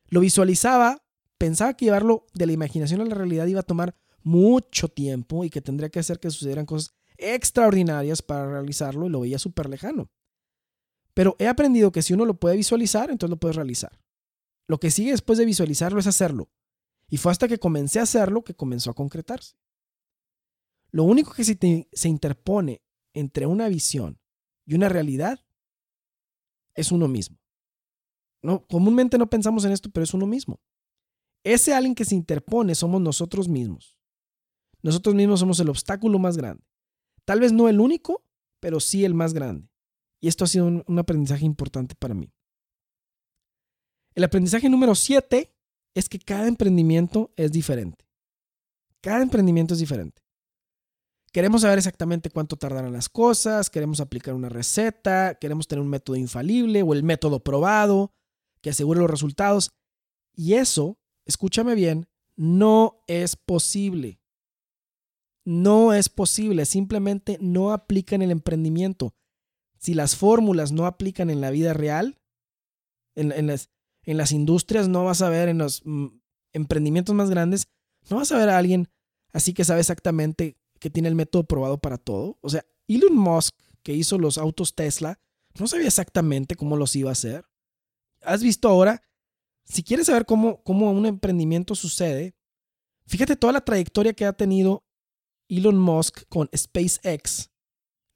Lo 0.10 0.20
visualizaba, 0.20 1.04
pensaba 1.38 1.76
que 1.76 1.86
llevarlo 1.86 2.26
de 2.34 2.48
la 2.48 2.54
imaginación 2.54 3.02
a 3.02 3.06
la 3.06 3.14
realidad 3.14 3.46
iba 3.46 3.60
a 3.60 3.64
tomar 3.64 3.96
mucho 4.24 4.88
tiempo 4.88 5.46
y 5.46 5.52
que 5.52 5.62
tendría 5.62 5.90
que 5.90 6.00
hacer 6.00 6.20
que 6.20 6.32
sucedieran 6.32 6.66
cosas 6.66 6.96
extraordinarias 7.18 8.24
para 8.24 8.50
realizarlo 8.50 9.06
y 9.06 9.10
lo 9.10 9.22
veía 9.22 9.38
súper 9.38 9.70
lejano. 9.70 10.10
Pero 11.22 11.36
he 11.38 11.48
aprendido 11.48 11.92
que 11.92 12.02
si 12.02 12.16
uno 12.16 12.26
lo 12.26 12.40
puede 12.40 12.58
visualizar, 12.58 13.12
entonces 13.12 13.30
lo 13.30 13.38
puedes 13.38 13.56
realizar. 13.56 13.96
Lo 14.68 14.80
que 14.80 14.90
sigue 14.90 15.12
después 15.12 15.38
de 15.38 15.46
visualizarlo 15.46 16.00
es 16.00 16.08
hacerlo. 16.08 16.50
Y 17.12 17.18
fue 17.18 17.32
hasta 17.32 17.48
que 17.48 17.60
comencé 17.60 18.00
a 18.00 18.02
hacerlo 18.02 18.44
que 18.44 18.56
comenzó 18.56 18.90
a 18.90 18.96
concretarse. 18.96 19.56
Lo 20.90 21.04
único 21.04 21.32
que 21.32 21.44
se, 21.44 21.88
se 21.94 22.10
interpone 22.10 22.82
entre 23.14 23.46
una 23.46 23.70
visión 23.70 24.20
y 24.66 24.74
una 24.74 24.90
realidad 24.90 25.46
es 26.74 26.92
uno 26.92 27.08
mismo. 27.08 27.38
No, 28.42 28.66
comúnmente 28.66 29.20
no 29.20 29.30
pensamos 29.30 29.64
en 29.64 29.74
esto, 29.74 29.92
pero 29.92 30.04
es 30.06 30.16
uno 30.16 30.26
mismo. 30.26 30.60
Ese 31.44 31.76
alguien 31.76 31.94
que 31.94 32.04
se 32.04 32.16
interpone 32.16 32.74
somos 32.74 33.00
nosotros 33.00 33.48
mismos. 33.48 33.96
Nosotros 34.82 35.14
mismos 35.14 35.40
somos 35.40 35.60
el 35.60 35.70
obstáculo 35.70 36.18
más 36.18 36.36
grande. 36.36 36.64
Tal 37.26 37.42
vez 37.42 37.54
no 37.54 37.70
el 37.70 37.80
único, 37.80 38.26
pero 38.60 38.80
sí 38.80 39.06
el 39.06 39.14
más 39.14 39.36
grande. 39.36 39.71
Y 40.22 40.28
esto 40.28 40.46
ha 40.46 40.48
sido 40.48 40.68
un, 40.68 41.00
aprendizaje 41.00 41.46
importante 41.46 41.96
para 41.96 42.14
mí. 42.14 42.32
El 44.14 44.24
aprendizaje 44.24 44.70
número 44.70 44.94
siete 44.94 45.56
es 45.96 46.08
que 46.08 46.20
cada 46.20 46.48
emprendimiento 46.48 47.34
es 47.36 47.52
diferente. 47.52 48.06
Cada 49.02 49.24
emprendimiento 49.24 49.74
es 49.74 49.80
diferente. 49.80 50.22
Queremos 51.34 51.62
saber 51.62 51.80
exactamente 51.80 52.30
cuánto 52.30 52.56
tardarán 52.56 52.94
las 52.94 53.10
cosas, 53.10 53.70
queremos 53.70 54.00
aplicar 54.00 54.34
una 54.36 54.50
receta, 54.50 55.36
queremos 55.36 55.68
tener 55.68 55.82
un 55.82 55.90
método 55.90 56.18
infalible 56.18 56.84
o 56.84 56.94
el 56.94 57.04
método 57.04 57.42
probado 57.42 58.14
que 58.62 58.70
asegure 58.70 59.00
los 59.00 59.10
resultados. 59.10 59.72
Y 60.36 60.54
eso, 60.54 61.00
escúchame 61.26 61.74
bien, 61.74 62.08
no 62.36 63.02
es 63.08 63.36
posible. 63.36 64.20
No 65.46 65.94
es 65.94 66.10
posible, 66.10 66.66
simplemente 66.66 67.38
no 67.42 67.72
aplica 67.72 68.14
en 68.14 68.22
el 68.22 68.32
emprendimiento. 68.32 69.16
Si 69.82 69.96
las 69.96 70.16
fórmulas 70.16 70.72
no 70.72 70.86
aplican 70.86 71.32
en 71.32 71.42
la 71.42 71.50
vida 71.50 71.74
real, 71.74 72.22
en, 73.16 73.48
las, 73.48 73.72
las 74.06 74.32
industrias 74.32 74.88
no 74.88 75.04
vas 75.04 75.24
a 75.24 75.30
ver, 75.30 75.50
en 75.50 75.58
los 75.58 75.82
mm, 75.86 76.08
emprendimientos 76.54 77.16
más 77.16 77.32
grandes, 77.32 77.68
no 78.10 78.18
vas 78.18 78.32
a 78.32 78.38
ver 78.38 78.50
a 78.50 78.58
alguien 78.58 78.90
así 79.34 79.54
que 79.54 79.66
sabe 79.66 79.80
exactamente 79.80 80.58
que 80.80 80.90
tiene 80.90 81.10
el 81.10 81.16
método 81.16 81.46
probado 81.46 81.80
para 81.80 81.98
todo. 81.98 82.38
O 82.42 82.50
sea, 82.50 82.66
Elon 82.88 83.16
Musk, 83.16 83.56
que 83.84 83.94
hizo 83.94 84.18
los 84.18 84.38
autos 84.38 84.76
Tesla, 84.76 85.20
no 85.60 85.68
sabía 85.68 85.88
exactamente 85.88 86.56
cómo 86.56 86.78
los 86.78 86.96
iba 86.96 87.10
a 87.10 87.14
hacer. 87.14 87.46
¿Has 88.22 88.44
visto 88.44 88.68
ahora? 88.68 89.02
Si 89.66 89.84
quieres 89.84 90.08
saber 90.08 90.26
cómo, 90.26 90.64
cómo 90.64 90.92
un 90.92 91.06
emprendimiento 91.06 91.74
sucede, 91.76 92.36
fíjate 93.08 93.36
toda 93.36 93.54
la 93.54 93.62
trayectoria 93.62 94.14
que 94.14 94.26
ha 94.26 94.34
tenido 94.34 94.84
Elon 95.50 95.78
Musk 95.78 96.24
con 96.30 96.50
SpaceX 96.56 97.51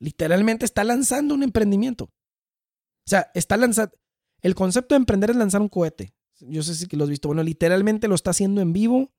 literalmente 0.06 0.66
está 0.66 0.84
lanzando 0.84 1.34
un 1.34 1.42
emprendimiento. 1.42 2.06
O 2.06 3.10
sea, 3.10 3.32
está 3.34 3.58
lanzando. 3.58 3.98
El 4.42 4.54
concepto 4.54 4.94
de 4.94 4.98
emprender 4.98 5.32
es 5.32 5.36
lanzar 5.36 5.62
un 5.62 5.70
cohete. 5.70 6.14
Yo 6.40 6.62
sé 6.62 6.76
si 6.76 6.86
lo 6.96 7.06
has 7.06 7.10
visto. 7.10 7.28
Bueno, 7.28 7.42
literalmente 7.42 8.08
lo 8.08 8.14
está 8.14 8.30
haciendo 8.30 8.62
en 8.62 8.72
vivo, 8.72 9.12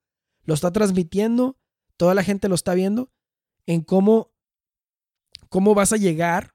lo 0.44 0.54
está 0.54 0.70
transmitiendo, 0.70 1.58
toda 1.96 2.14
la 2.14 2.22
gente 2.22 2.48
lo 2.48 2.54
está 2.54 2.74
viendo 2.74 3.10
en 3.66 3.82
cómo, 3.82 4.32
cómo 5.48 5.74
vas 5.74 5.92
a 5.92 5.96
llegar 5.96 6.54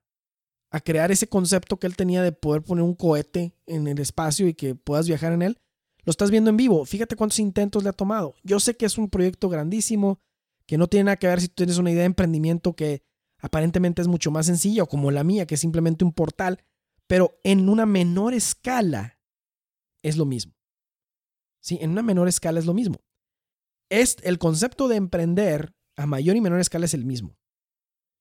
a 0.70 0.80
crear 0.80 1.12
ese 1.12 1.28
concepto 1.28 1.78
que 1.78 1.88
él 1.88 1.98
tenía 1.98 2.24
de 2.24 2.32
poder 2.32 2.62
poner 2.62 2.86
un 2.86 2.96
cohete 2.96 3.54
en 3.66 3.88
el 3.88 4.00
espacio 4.00 4.48
y 4.48 4.54
que 4.54 4.76
puedas 4.76 5.08
viajar 5.08 5.34
en 5.34 5.42
él. 5.42 5.60
Lo 6.06 6.12
estás 6.12 6.32
viendo 6.32 6.50
en 6.50 6.56
vivo. 6.56 6.86
Fíjate 6.86 7.18
cuántos 7.18 7.40
intentos 7.40 7.84
le 7.84 7.90
ha 7.90 7.94
tomado. 7.94 8.36
Yo 8.44 8.62
sé 8.62 8.78
que 8.78 8.86
es 8.86 8.98
un 8.98 9.10
proyecto 9.10 9.50
grandísimo, 9.50 10.22
que 10.66 10.78
no 10.78 10.88
tiene 10.88 11.06
nada 11.06 11.18
que 11.18 11.28
ver 11.28 11.42
si 11.42 11.50
tú 11.50 11.56
tienes 11.56 11.78
una 11.78 11.92
idea 11.92 12.04
de 12.04 12.06
emprendimiento 12.06 12.74
que 12.74 13.04
aparentemente 13.42 14.02
es 14.02 14.08
mucho 14.08 14.32
más 14.32 14.46
sencilla 14.46 14.84
o 14.84 14.88
como 14.88 15.12
la 15.12 15.24
mía, 15.24 15.46
que 15.46 15.56
es 15.56 15.62
simplemente 15.62 16.06
un 16.06 16.14
portal, 16.14 16.64
pero 17.08 17.40
en 17.44 17.68
una 17.68 17.86
menor 17.86 18.34
escala 18.34 19.20
es 20.04 20.18
lo 20.18 20.26
mismo. 20.26 20.54
Sí, 21.62 21.78
en 21.82 21.92
una 21.92 22.02
menor 22.02 22.28
escala 22.28 22.60
es 22.60 22.66
lo 22.66 22.74
mismo. 22.74 23.02
Es 23.90 24.18
el 24.24 24.40
concepto 24.40 24.88
de 24.88 24.96
emprender 24.96 25.76
a 25.96 26.06
mayor 26.06 26.36
y 26.36 26.42
menor 26.42 26.60
escala 26.60 26.86
es 26.86 26.94
el 26.94 27.06
mismo. 27.06 27.38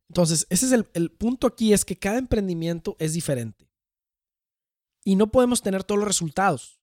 Entonces, 0.08 0.46
ese 0.50 0.66
es 0.66 0.72
el, 0.72 0.88
el 0.94 1.10
punto 1.12 1.46
aquí, 1.46 1.72
es 1.72 1.84
que 1.84 1.96
cada 1.96 2.18
emprendimiento 2.18 2.96
es 2.98 3.12
diferente. 3.12 3.70
Y 5.04 5.16
no 5.16 5.30
podemos 5.30 5.62
tener 5.62 5.84
todos 5.84 6.00
los 6.00 6.08
resultados. 6.08 6.80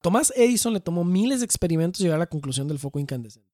Tomás 0.00 0.32
Edison 0.36 0.72
le 0.72 0.80
tomó 0.80 1.02
miles 1.02 1.40
de 1.40 1.46
experimentos 1.46 2.00
llegar 2.00 2.16
a 2.16 2.20
la 2.20 2.26
conclusión 2.28 2.68
del 2.68 2.78
foco 2.78 3.00
incandescente. 3.00 3.53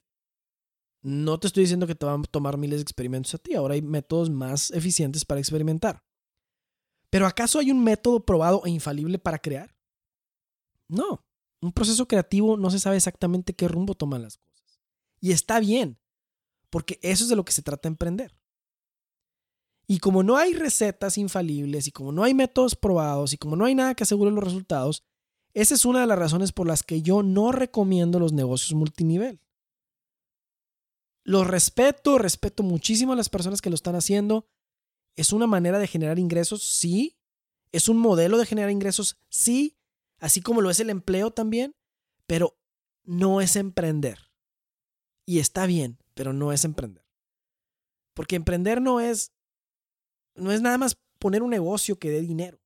No 1.03 1.41
te 1.41 1.47
estoy 1.47 1.65
diciendo 1.65 1.87
que 1.87 1.95
te 1.95 2.07
van 2.07 2.21
a 2.21 2.25
tomar 2.25 2.59
miles 2.59 2.79
de 2.79 2.83
experimentos 2.83 3.35
a 3.35 3.39
ti, 3.39 3.55
ahora 3.55 3.75
hay 3.75 3.83
métodos 3.83 4.29
más 4.31 4.71
eficientes 4.71 5.25
para 5.25 5.41
experimentar. 5.41 6.03
Pero 7.09 7.27
¿acaso 7.27 7.59
hay 7.59 7.71
un 7.71 7.83
método 7.83 8.25
probado 8.25 8.63
e 8.65 8.71
infalible 8.71 9.19
para 9.19 9.39
crear? 9.39 9.75
No, 10.89 11.25
un 11.61 11.73
proceso 11.73 12.07
creativo 12.07 12.57
no 12.57 12.71
se 12.71 12.79
sabe 12.79 12.97
exactamente 12.97 13.55
qué 13.55 13.69
rumbo 13.69 13.95
toman 13.95 14.23
las 14.23 14.37
cosas. 14.37 14.81
Y 15.21 15.33
está 15.33 15.61
bien, 15.61 15.99
porque 16.71 16.99
eso 17.03 17.25
es 17.25 17.31
de 17.31 17.37
lo 17.37 17.45
que 17.45 17.53
se 17.53 17.63
trata 17.63 17.89
de 17.89 17.93
emprender. 17.93 18.37
Y 19.87 19.99
como 19.99 20.23
no 20.23 20.37
hay 20.37 20.55
recetas 20.55 21.19
infalibles 21.19 21.89
y 21.89 21.93
como 21.93 22.13
no 22.13 22.23
hay 22.23 22.33
métodos 22.33 22.77
probados 22.77 23.33
y 23.33 23.39
como 23.39 23.57
no 23.57 23.65
hay 23.65 23.75
nada 23.75 23.95
que 23.95 24.05
asegure 24.05 24.31
los 24.31 24.45
resultados, 24.45 25.03
esa 25.53 25.75
es 25.75 25.85
una 25.85 26.01
de 26.01 26.07
las 26.07 26.19
razones 26.19 26.53
por 26.53 26.69
las 26.69 26.85
que 26.85 27.03
yo 27.03 27.25
no 27.25 27.51
recomiendo 27.51 28.21
los 28.21 28.33
negocios 28.33 28.73
multinivel. 28.75 29.41
Los 31.31 31.47
respeto, 31.47 32.19
respeto 32.19 32.65
muchísimo 32.65 33.13
a 33.13 33.17
las 33.17 33.29
personas 33.29 33.63
que 33.63 33.71
lo 33.71 33.77
están 33.77 33.95
haciendo. 33.95 34.49
Es 35.15 35.33
una 35.33 35.47
manera 35.47 35.79
de 35.79 35.87
generar 35.87 36.19
ingresos, 36.19 36.65
sí. 36.65 37.21
Es 37.71 37.89
un 37.89 37.99
modelo 37.99 38.37
de 38.37 38.47
generar 38.47 38.69
ingresos, 38.73 39.17
sí. 39.29 39.79
Así 40.19 40.41
como 40.41 40.61
lo 40.61 40.71
es 40.71 40.81
el 40.81 40.91
empleo 40.91 41.31
también. 41.31 41.77
Pero 42.27 42.59
no 43.05 43.41
es 43.41 43.55
emprender. 43.55 44.33
Y 45.25 45.39
está 45.39 45.67
bien, 45.67 45.99
pero 46.15 46.33
no 46.33 46.53
es 46.53 46.65
emprender. 46.65 47.07
Porque 48.13 48.35
emprender 48.35 48.83
no 48.83 48.99
es 48.99 49.33
no 50.35 50.51
es 50.51 50.63
nada 50.63 50.79
más 50.79 50.99
poner 51.21 51.45
un 51.45 51.51
negocio 51.51 51.97
que 51.97 52.11
dé 52.11 52.23
dinero. 52.23 52.61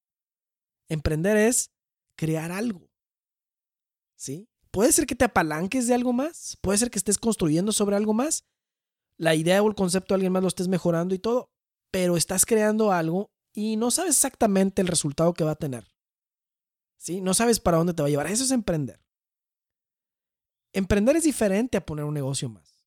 Emprender 0.89 1.37
es 1.37 1.71
crear 2.17 2.51
algo. 2.51 2.91
¿Sí? 4.17 4.49
Puede 4.71 4.91
ser 4.91 5.05
que 5.05 5.17
te 5.17 5.27
apalanques 5.27 5.87
de 5.87 5.93
algo 5.93 6.15
más, 6.15 6.57
puede 6.63 6.79
ser 6.79 6.91
que 6.91 6.99
estés 6.99 7.19
construyendo 7.19 7.71
sobre 7.71 7.97
algo 7.97 8.15
más, 8.15 8.43
la 9.19 9.35
idea 9.35 9.63
o 9.63 9.69
el 9.69 9.75
concepto 9.75 10.15
de 10.15 10.17
alguien 10.17 10.33
más 10.33 10.43
lo 10.43 10.49
estés 10.49 10.69
mejorando 10.69 11.15
y 11.15 11.19
todo, 11.19 11.51
pero 11.91 12.17
estás 12.17 12.47
creando 12.47 12.93
algo 12.93 13.31
y 13.53 13.77
no 13.77 13.91
sabes 13.91 14.17
exactamente 14.17 14.83
el 14.83 14.89
resultado 14.89 15.33
que 15.35 15.45
va 15.45 15.53
a 15.53 15.57
tener. 15.57 15.87
¿Sí? 16.97 17.21
No 17.21 17.35
sabes 17.35 17.61
para 17.61 17.77
dónde 17.77 17.95
te 17.95 18.03
va 18.03 18.09
a 18.09 18.11
llevar. 18.11 18.27
Eso 18.27 18.45
es 18.45 18.51
emprender. 18.51 19.01
Emprender 20.73 21.17
es 21.17 21.25
diferente 21.25 21.77
a 21.77 21.87
poner 21.87 22.05
un 22.05 22.15
negocio 22.15 22.49
más. 22.49 22.85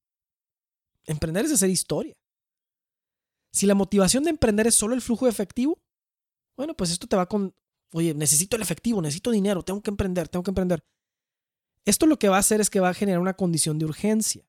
Emprender 1.06 1.46
es 1.46 1.54
hacer 1.54 1.70
historia. 1.70 2.18
Si 3.52 3.66
la 3.66 3.76
motivación 3.76 4.24
de 4.24 4.32
emprender 4.32 4.68
es 4.68 4.76
solo 4.76 4.94
el 4.94 5.02
flujo 5.02 5.26
de 5.26 5.32
efectivo, 5.32 5.80
bueno, 6.58 6.76
pues 6.76 6.92
esto 6.92 7.08
te 7.08 7.16
va 7.16 7.28
con, 7.28 7.56
oye, 7.94 8.14
necesito 8.14 8.56
el 8.56 8.62
efectivo, 8.62 9.02
necesito 9.02 9.32
dinero, 9.32 9.64
tengo 9.64 9.82
que 9.82 9.92
emprender, 9.92 10.28
tengo 10.28 10.44
que 10.44 10.52
emprender. 10.52 10.84
Esto 11.86 12.06
lo 12.06 12.20
que 12.20 12.28
va 12.28 12.38
a 12.38 12.40
hacer 12.40 12.60
es 12.60 12.70
que 12.70 12.80
va 12.80 12.90
a 12.90 12.94
generar 12.94 13.22
una 13.22 13.36
condición 13.36 13.80
de 13.80 13.86
urgencia. 13.86 14.47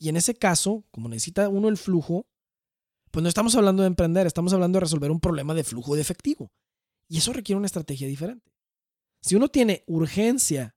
Y 0.00 0.08
en 0.08 0.16
ese 0.16 0.34
caso, 0.34 0.84
como 0.90 1.08
necesita 1.08 1.48
uno 1.48 1.68
el 1.68 1.76
flujo, 1.76 2.26
pues 3.10 3.22
no 3.22 3.28
estamos 3.28 3.54
hablando 3.54 3.82
de 3.82 3.88
emprender, 3.88 4.26
estamos 4.26 4.52
hablando 4.52 4.78
de 4.78 4.80
resolver 4.80 5.10
un 5.10 5.20
problema 5.20 5.52
de 5.54 5.62
flujo 5.62 5.94
de 5.94 6.00
efectivo. 6.00 6.50
Y 7.06 7.18
eso 7.18 7.32
requiere 7.32 7.58
una 7.58 7.66
estrategia 7.66 8.08
diferente. 8.08 8.50
Si 9.20 9.36
uno 9.36 9.48
tiene 9.48 9.84
urgencia 9.86 10.74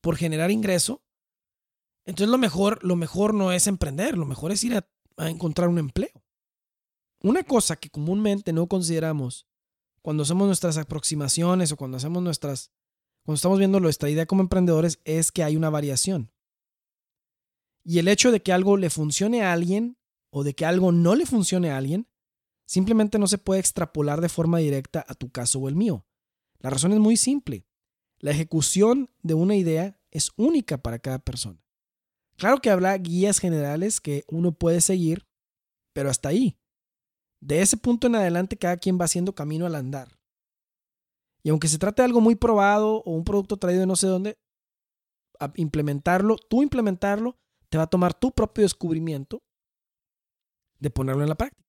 por 0.00 0.16
generar 0.16 0.52
ingreso, 0.52 1.02
entonces 2.06 2.30
lo 2.30 2.38
mejor, 2.38 2.82
lo 2.84 2.94
mejor 2.94 3.34
no 3.34 3.50
es 3.50 3.66
emprender, 3.66 4.16
lo 4.16 4.24
mejor 4.24 4.52
es 4.52 4.62
ir 4.62 4.76
a 4.76 5.28
encontrar 5.28 5.68
un 5.68 5.78
empleo. 5.78 6.22
Una 7.22 7.42
cosa 7.42 7.76
que 7.76 7.90
comúnmente 7.90 8.52
no 8.52 8.68
consideramos 8.68 9.46
cuando 10.00 10.22
hacemos 10.22 10.46
nuestras 10.46 10.78
aproximaciones 10.78 11.72
o 11.72 11.76
cuando 11.76 11.96
hacemos 11.96 12.22
nuestras, 12.22 12.70
cuando 13.24 13.36
estamos 13.36 13.58
viendo 13.58 13.80
nuestra 13.80 14.08
idea 14.08 14.26
como 14.26 14.42
emprendedores 14.42 15.00
es 15.04 15.32
que 15.32 15.42
hay 15.42 15.56
una 15.56 15.70
variación. 15.70 16.30
Y 17.84 17.98
el 17.98 18.08
hecho 18.08 18.30
de 18.32 18.42
que 18.42 18.52
algo 18.52 18.76
le 18.76 18.90
funcione 18.90 19.42
a 19.42 19.52
alguien 19.52 19.96
o 20.30 20.44
de 20.44 20.54
que 20.54 20.64
algo 20.64 20.92
no 20.92 21.14
le 21.14 21.26
funcione 21.26 21.70
a 21.70 21.76
alguien, 21.76 22.06
simplemente 22.66 23.18
no 23.18 23.26
se 23.26 23.38
puede 23.38 23.60
extrapolar 23.60 24.20
de 24.20 24.28
forma 24.28 24.58
directa 24.58 25.04
a 25.08 25.14
tu 25.14 25.30
caso 25.30 25.58
o 25.58 25.68
el 25.68 25.74
mío. 25.74 26.06
La 26.58 26.70
razón 26.70 26.92
es 26.92 26.98
muy 26.98 27.16
simple. 27.16 27.66
La 28.18 28.30
ejecución 28.30 29.10
de 29.22 29.34
una 29.34 29.56
idea 29.56 29.98
es 30.10 30.30
única 30.36 30.78
para 30.78 30.98
cada 30.98 31.18
persona. 31.18 31.64
Claro 32.36 32.60
que 32.60 32.70
habrá 32.70 32.96
guías 32.96 33.38
generales 33.38 34.00
que 34.00 34.24
uno 34.28 34.52
puede 34.52 34.80
seguir, 34.80 35.26
pero 35.92 36.10
hasta 36.10 36.28
ahí. 36.28 36.58
De 37.40 37.62
ese 37.62 37.76
punto 37.76 38.06
en 38.06 38.14
adelante, 38.14 38.56
cada 38.56 38.76
quien 38.76 38.98
va 39.00 39.06
haciendo 39.06 39.34
camino 39.34 39.66
al 39.66 39.74
andar. 39.74 40.18
Y 41.42 41.48
aunque 41.48 41.68
se 41.68 41.78
trate 41.78 42.02
de 42.02 42.06
algo 42.06 42.20
muy 42.20 42.34
probado 42.34 43.02
o 43.04 43.12
un 43.12 43.24
producto 43.24 43.56
traído 43.56 43.80
de 43.80 43.86
no 43.86 43.96
sé 43.96 44.06
dónde, 44.06 44.38
implementarlo, 45.56 46.36
tú 46.36 46.62
implementarlo, 46.62 47.38
te 47.70 47.78
va 47.78 47.84
a 47.84 47.90
tomar 47.90 48.12
tu 48.12 48.32
propio 48.32 48.62
descubrimiento 48.62 49.42
de 50.78 50.90
ponerlo 50.90 51.22
en 51.22 51.28
la 51.28 51.36
práctica. 51.36 51.68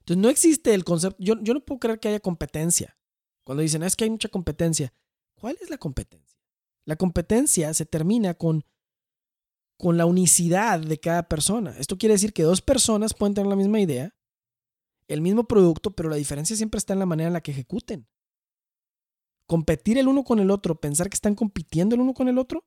Entonces, 0.00 0.22
no 0.22 0.28
existe 0.28 0.74
el 0.74 0.84
concepto. 0.84 1.16
Yo, 1.22 1.34
yo 1.42 1.54
no 1.54 1.64
puedo 1.64 1.80
creer 1.80 2.00
que 2.00 2.08
haya 2.08 2.20
competencia. 2.20 2.96
Cuando 3.44 3.62
dicen, 3.62 3.82
es 3.82 3.94
que 3.94 4.04
hay 4.04 4.10
mucha 4.10 4.28
competencia. 4.28 4.92
¿Cuál 5.38 5.58
es 5.60 5.70
la 5.70 5.78
competencia? 5.78 6.38
La 6.84 6.96
competencia 6.96 7.74
se 7.74 7.84
termina 7.84 8.34
con, 8.34 8.64
con 9.76 9.96
la 9.96 10.06
unicidad 10.06 10.80
de 10.80 10.98
cada 10.98 11.28
persona. 11.28 11.76
Esto 11.78 11.98
quiere 11.98 12.14
decir 12.14 12.32
que 12.32 12.44
dos 12.44 12.62
personas 12.62 13.12
pueden 13.14 13.34
tener 13.34 13.48
la 13.48 13.56
misma 13.56 13.80
idea, 13.80 14.14
el 15.08 15.20
mismo 15.20 15.44
producto, 15.44 15.90
pero 15.90 16.08
la 16.08 16.16
diferencia 16.16 16.56
siempre 16.56 16.78
está 16.78 16.92
en 16.92 17.00
la 17.00 17.06
manera 17.06 17.28
en 17.28 17.34
la 17.34 17.40
que 17.40 17.50
ejecuten. 17.50 18.08
Competir 19.46 19.98
el 19.98 20.08
uno 20.08 20.24
con 20.24 20.38
el 20.38 20.50
otro, 20.50 20.80
pensar 20.80 21.08
que 21.08 21.14
están 21.14 21.34
compitiendo 21.34 21.94
el 21.94 22.00
uno 22.00 22.14
con 22.14 22.28
el 22.28 22.38
otro, 22.38 22.64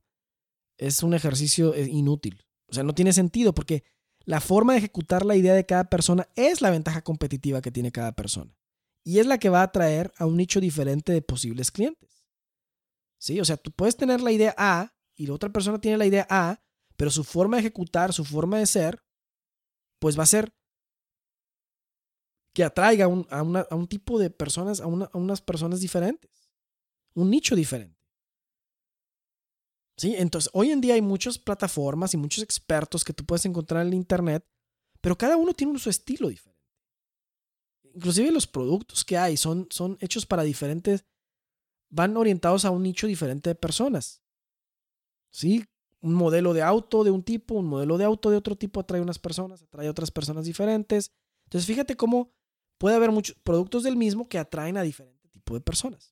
es 0.80 1.02
un 1.02 1.14
ejercicio 1.14 1.74
eh, 1.74 1.86
inútil. 1.88 2.42
O 2.68 2.72
sea, 2.74 2.82
no 2.82 2.94
tiene 2.94 3.12
sentido 3.12 3.54
porque 3.54 3.84
la 4.24 4.40
forma 4.40 4.72
de 4.72 4.78
ejecutar 4.78 5.24
la 5.24 5.36
idea 5.36 5.54
de 5.54 5.66
cada 5.66 5.84
persona 5.84 6.28
es 6.36 6.62
la 6.62 6.70
ventaja 6.70 7.02
competitiva 7.02 7.60
que 7.60 7.70
tiene 7.70 7.92
cada 7.92 8.12
persona. 8.12 8.56
Y 9.04 9.18
es 9.18 9.26
la 9.26 9.38
que 9.38 9.50
va 9.50 9.60
a 9.60 9.64
atraer 9.64 10.12
a 10.16 10.26
un 10.26 10.36
nicho 10.36 10.60
diferente 10.60 11.12
de 11.12 11.22
posibles 11.22 11.70
clientes. 11.70 12.24
¿Sí? 13.18 13.40
O 13.40 13.44
sea, 13.44 13.56
tú 13.56 13.70
puedes 13.70 13.96
tener 13.96 14.20
la 14.22 14.32
idea 14.32 14.54
A 14.56 14.94
y 15.14 15.26
la 15.26 15.34
otra 15.34 15.50
persona 15.50 15.80
tiene 15.80 15.98
la 15.98 16.06
idea 16.06 16.26
A, 16.30 16.62
pero 16.96 17.10
su 17.10 17.24
forma 17.24 17.56
de 17.56 17.62
ejecutar, 17.62 18.12
su 18.12 18.24
forma 18.24 18.58
de 18.58 18.66
ser, 18.66 19.02
pues 19.98 20.18
va 20.18 20.22
a 20.22 20.26
ser 20.26 20.54
que 22.54 22.64
atraiga 22.64 23.04
a, 23.04 23.08
un 23.74 23.86
tipo 23.86 24.18
de 24.18 24.30
personas, 24.30 24.80
a, 24.80 24.86
unas 24.86 25.42
personas 25.42 25.80
diferentes, 25.80 26.50
un 27.14 27.30
nicho 27.30 27.54
diferente. 27.54 27.99
¿Sí? 30.00 30.14
Entonces, 30.16 30.50
hoy 30.54 30.70
en 30.70 30.80
día 30.80 30.94
hay 30.94 31.02
muchas 31.02 31.38
plataformas 31.38 32.14
y 32.14 32.16
muchos 32.16 32.42
expertos 32.42 33.04
que 33.04 33.12
tú 33.12 33.26
puedes 33.26 33.44
encontrar 33.44 33.82
en 33.82 33.88
el 33.88 33.94
Internet, 33.94 34.42
pero 35.02 35.18
cada 35.18 35.36
uno 35.36 35.52
tiene 35.52 35.78
su 35.78 35.90
estilo 35.90 36.30
diferente. 36.30 36.58
Inclusive 37.92 38.30
los 38.30 38.46
productos 38.46 39.04
que 39.04 39.18
hay 39.18 39.36
son, 39.36 39.68
son 39.68 39.98
hechos 40.00 40.24
para 40.24 40.42
diferentes, 40.42 41.04
van 41.90 42.16
orientados 42.16 42.64
a 42.64 42.70
un 42.70 42.82
nicho 42.82 43.06
diferente 43.06 43.50
de 43.50 43.54
personas. 43.54 44.22
¿Sí? 45.30 45.66
Un 46.00 46.14
modelo 46.14 46.54
de 46.54 46.62
auto 46.62 47.04
de 47.04 47.10
un 47.10 47.22
tipo, 47.22 47.56
un 47.56 47.66
modelo 47.66 47.98
de 47.98 48.04
auto 48.04 48.30
de 48.30 48.38
otro 48.38 48.56
tipo 48.56 48.80
atrae 48.80 49.02
unas 49.02 49.18
personas, 49.18 49.60
atrae 49.64 49.90
otras 49.90 50.10
personas 50.10 50.46
diferentes. 50.46 51.12
Entonces, 51.44 51.66
fíjate 51.66 51.94
cómo 51.98 52.32
puede 52.78 52.96
haber 52.96 53.10
muchos 53.10 53.36
productos 53.42 53.82
del 53.82 53.98
mismo 53.98 54.30
que 54.30 54.38
atraen 54.38 54.78
a 54.78 54.82
diferente 54.82 55.28
tipo 55.28 55.52
de 55.52 55.60
personas. 55.60 56.09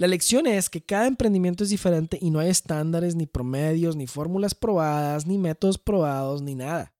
La 0.00 0.06
lección 0.06 0.46
es 0.46 0.70
que 0.70 0.80
cada 0.80 1.06
emprendimiento 1.06 1.62
es 1.62 1.68
diferente 1.68 2.18
y 2.22 2.30
no 2.30 2.38
hay 2.38 2.48
estándares, 2.48 3.16
ni 3.16 3.26
promedios, 3.26 3.96
ni 3.96 4.06
fórmulas 4.06 4.54
probadas, 4.54 5.26
ni 5.26 5.36
métodos 5.36 5.76
probados, 5.76 6.40
ni 6.40 6.54
nada. 6.54 6.94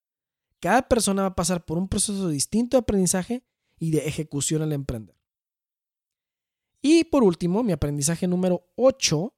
Cada 0.60 0.86
persona 0.86 1.22
va 1.22 1.28
a 1.28 1.34
pasar 1.34 1.64
por 1.64 1.78
un 1.78 1.88
proceso 1.88 2.28
distinto 2.28 2.76
de 2.76 2.82
aprendizaje 2.82 3.42
y 3.78 3.90
de 3.90 4.06
ejecución 4.06 4.60
al 4.60 4.74
emprender. 4.74 5.16
Y 6.82 7.04
por 7.04 7.24
último, 7.24 7.62
mi 7.62 7.72
aprendizaje 7.72 8.28
número 8.28 8.70
8. 8.76 9.34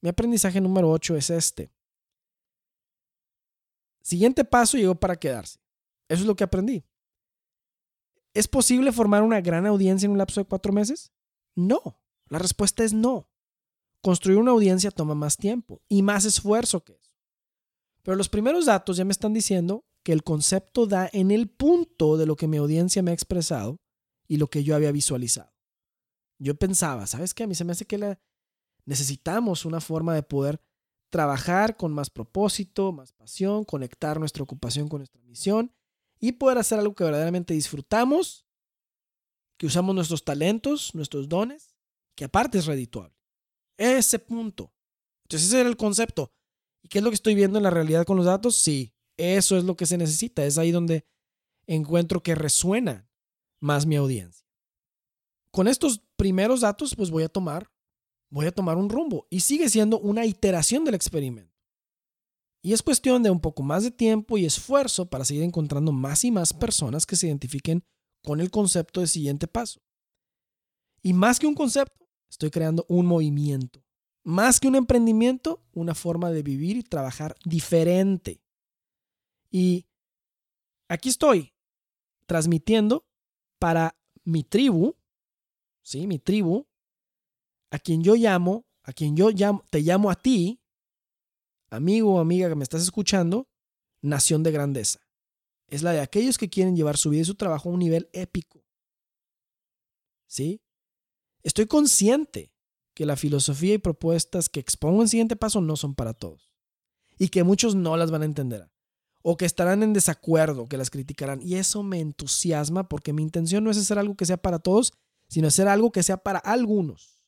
Mi 0.00 0.08
aprendizaje 0.08 0.60
número 0.60 0.90
8 0.90 1.14
es 1.14 1.30
este. 1.30 1.70
Siguiente 4.02 4.44
paso 4.44 4.76
llegó 4.76 4.96
para 4.96 5.14
quedarse. 5.14 5.60
Eso 6.08 6.22
es 6.22 6.26
lo 6.26 6.34
que 6.34 6.42
aprendí. 6.42 6.84
¿Es 8.34 8.48
posible 8.48 8.90
formar 8.90 9.22
una 9.22 9.40
gran 9.40 9.64
audiencia 9.64 10.06
en 10.06 10.10
un 10.10 10.18
lapso 10.18 10.40
de 10.40 10.48
cuatro 10.48 10.72
meses? 10.72 11.12
No. 11.54 12.00
La 12.28 12.38
respuesta 12.38 12.84
es 12.84 12.92
no. 12.92 13.30
Construir 14.02 14.38
una 14.38 14.52
audiencia 14.52 14.90
toma 14.90 15.14
más 15.14 15.36
tiempo 15.36 15.82
y 15.88 16.02
más 16.02 16.24
esfuerzo 16.24 16.84
que 16.84 16.94
eso. 16.94 17.12
Pero 18.02 18.16
los 18.16 18.28
primeros 18.28 18.66
datos 18.66 18.96
ya 18.96 19.04
me 19.04 19.12
están 19.12 19.34
diciendo 19.34 19.84
que 20.02 20.12
el 20.12 20.22
concepto 20.22 20.86
da 20.86 21.10
en 21.12 21.30
el 21.30 21.48
punto 21.48 22.16
de 22.16 22.26
lo 22.26 22.36
que 22.36 22.46
mi 22.46 22.56
audiencia 22.56 23.02
me 23.02 23.10
ha 23.10 23.14
expresado 23.14 23.80
y 24.26 24.36
lo 24.36 24.48
que 24.48 24.62
yo 24.62 24.74
había 24.74 24.92
visualizado. 24.92 25.52
Yo 26.38 26.54
pensaba, 26.54 27.06
¿sabes 27.06 27.34
qué? 27.34 27.44
A 27.44 27.46
mí 27.46 27.54
se 27.54 27.64
me 27.64 27.72
hace 27.72 27.84
que 27.84 27.98
la... 27.98 28.20
necesitamos 28.84 29.64
una 29.64 29.80
forma 29.80 30.14
de 30.14 30.22
poder 30.22 30.60
trabajar 31.10 31.76
con 31.76 31.92
más 31.92 32.10
propósito, 32.10 32.92
más 32.92 33.12
pasión, 33.12 33.64
conectar 33.64 34.20
nuestra 34.20 34.42
ocupación 34.42 34.88
con 34.88 35.00
nuestra 35.00 35.22
misión 35.22 35.74
y 36.20 36.32
poder 36.32 36.58
hacer 36.58 36.78
algo 36.78 36.94
que 36.94 37.04
verdaderamente 37.04 37.54
disfrutamos, 37.54 38.46
que 39.56 39.66
usamos 39.66 39.94
nuestros 39.94 40.24
talentos, 40.24 40.94
nuestros 40.94 41.28
dones, 41.28 41.77
que 42.18 42.24
aparte 42.24 42.58
es 42.58 42.66
redituable. 42.66 43.14
Ese 43.78 44.18
punto. 44.18 44.74
Entonces 45.22 45.48
ese 45.48 45.60
era 45.60 45.68
el 45.68 45.76
concepto. 45.76 46.32
¿Y 46.82 46.88
qué 46.88 46.98
es 46.98 47.04
lo 47.04 47.10
que 47.10 47.14
estoy 47.14 47.36
viendo 47.36 47.58
en 47.58 47.62
la 47.62 47.70
realidad 47.70 48.04
con 48.04 48.16
los 48.16 48.26
datos? 48.26 48.56
Sí, 48.56 48.92
eso 49.16 49.56
es 49.56 49.62
lo 49.62 49.76
que 49.76 49.86
se 49.86 49.96
necesita. 49.96 50.44
Es 50.44 50.58
ahí 50.58 50.72
donde 50.72 51.06
encuentro 51.68 52.20
que 52.20 52.34
resuena 52.34 53.08
más 53.60 53.86
mi 53.86 53.94
audiencia. 53.94 54.44
Con 55.52 55.68
estos 55.68 56.02
primeros 56.16 56.62
datos, 56.62 56.96
pues 56.96 57.12
voy 57.12 57.22
a 57.22 57.28
tomar, 57.28 57.70
voy 58.30 58.46
a 58.46 58.52
tomar 58.52 58.78
un 58.78 58.90
rumbo. 58.90 59.28
Y 59.30 59.38
sigue 59.38 59.68
siendo 59.68 60.00
una 60.00 60.26
iteración 60.26 60.84
del 60.84 60.96
experimento. 60.96 61.56
Y 62.64 62.72
es 62.72 62.82
cuestión 62.82 63.22
de 63.22 63.30
un 63.30 63.38
poco 63.38 63.62
más 63.62 63.84
de 63.84 63.92
tiempo 63.92 64.36
y 64.38 64.44
esfuerzo 64.44 65.08
para 65.08 65.24
seguir 65.24 65.44
encontrando 65.44 65.92
más 65.92 66.24
y 66.24 66.32
más 66.32 66.52
personas 66.52 67.06
que 67.06 67.14
se 67.14 67.28
identifiquen 67.28 67.84
con 68.24 68.40
el 68.40 68.50
concepto 68.50 69.02
de 69.02 69.06
siguiente 69.06 69.46
paso. 69.46 69.80
Y 71.00 71.12
más 71.12 71.38
que 71.38 71.46
un 71.46 71.54
concepto, 71.54 72.07
estoy 72.28 72.50
creando 72.50 72.84
un 72.88 73.06
movimiento. 73.06 73.82
Más 74.24 74.60
que 74.60 74.68
un 74.68 74.76
emprendimiento, 74.76 75.62
una 75.72 75.94
forma 75.94 76.30
de 76.30 76.42
vivir 76.42 76.76
y 76.76 76.82
trabajar 76.82 77.36
diferente. 77.44 78.42
Y 79.50 79.86
aquí 80.88 81.08
estoy 81.08 81.54
transmitiendo 82.26 83.06
para 83.58 83.96
mi 84.24 84.44
tribu, 84.44 84.96
¿sí? 85.82 86.06
Mi 86.06 86.18
tribu, 86.18 86.66
a 87.70 87.78
quien 87.78 88.02
yo 88.02 88.14
llamo, 88.14 88.66
a 88.82 88.92
quien 88.92 89.16
yo 89.16 89.30
te 89.70 89.80
llamo 89.80 90.10
a 90.10 90.14
ti, 90.14 90.60
amigo 91.70 92.14
o 92.14 92.20
amiga 92.20 92.48
que 92.48 92.54
me 92.54 92.64
estás 92.64 92.82
escuchando, 92.82 93.48
nación 94.02 94.42
de 94.42 94.52
grandeza. 94.52 95.00
Es 95.68 95.82
la 95.82 95.92
de 95.92 96.00
aquellos 96.00 96.38
que 96.38 96.48
quieren 96.48 96.76
llevar 96.76 96.96
su 96.96 97.10
vida 97.10 97.22
y 97.22 97.26
su 97.26 97.34
trabajo 97.34 97.68
a 97.68 97.72
un 97.72 97.78
nivel 97.78 98.08
épico. 98.12 98.64
¿Sí? 100.26 100.60
Estoy 101.42 101.66
consciente 101.66 102.52
que 102.94 103.06
la 103.06 103.16
filosofía 103.16 103.74
y 103.74 103.78
propuestas 103.78 104.48
que 104.48 104.60
expongo 104.60 105.02
en 105.02 105.08
siguiente 105.08 105.36
paso 105.36 105.60
no 105.60 105.76
son 105.76 105.94
para 105.94 106.14
todos. 106.14 106.52
Y 107.18 107.28
que 107.28 107.44
muchos 107.44 107.74
no 107.74 107.96
las 107.96 108.10
van 108.10 108.22
a 108.22 108.26
entender. 108.26 108.70
O 109.22 109.36
que 109.36 109.44
estarán 109.44 109.82
en 109.82 109.92
desacuerdo, 109.92 110.66
que 110.66 110.76
las 110.76 110.90
criticarán. 110.90 111.40
Y 111.42 111.54
eso 111.54 111.82
me 111.82 112.00
entusiasma 112.00 112.88
porque 112.88 113.12
mi 113.12 113.22
intención 113.22 113.64
no 113.64 113.70
es 113.70 113.78
hacer 113.78 113.98
algo 113.98 114.16
que 114.16 114.26
sea 114.26 114.36
para 114.36 114.58
todos, 114.58 114.92
sino 115.28 115.48
hacer 115.48 115.68
algo 115.68 115.92
que 115.92 116.02
sea 116.02 116.16
para 116.16 116.38
algunos. 116.38 117.20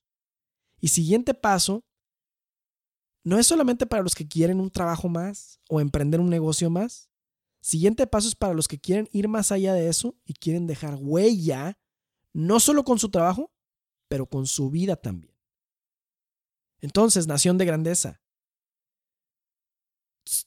Y 0.81 0.89
siguiente 0.89 1.35
paso 1.35 1.85
no 3.23 3.39
es 3.39 3.47
solamente 3.47 3.87
para 3.87 4.03
los 4.03 4.15
que 4.15 4.27
quieren 4.27 4.61
un 4.61 4.71
trabajo 4.71 5.09
más 5.09 5.61
o 5.69 5.81
emprender 5.81 6.21
un 6.21 6.31
negocio 6.31 6.71
más. 6.71 7.11
Siguiente 7.61 8.07
paso 8.07 8.29
es 8.29 8.35
para 8.35 8.55
los 8.55 8.67
que 8.67 8.81
quieren 8.81 9.09
ir 9.13 9.29
más 9.29 9.53
allá 9.53 9.75
de 9.75 9.89
eso 9.89 10.17
y 10.25 10.33
quieren 10.33 10.67
dejar 10.67 10.97
huella, 10.99 11.79
no 12.33 12.59
solo 12.59 12.85
con 12.85 12.99
su 12.99 13.11
trabajo, 13.11 13.53
pero 14.11 14.27
con 14.27 14.49
su 14.49 14.71
vida 14.71 14.97
también. 14.97 15.33
Entonces, 16.81 17.29
nación 17.29 17.57
de 17.59 17.65
grandeza, 17.65 18.21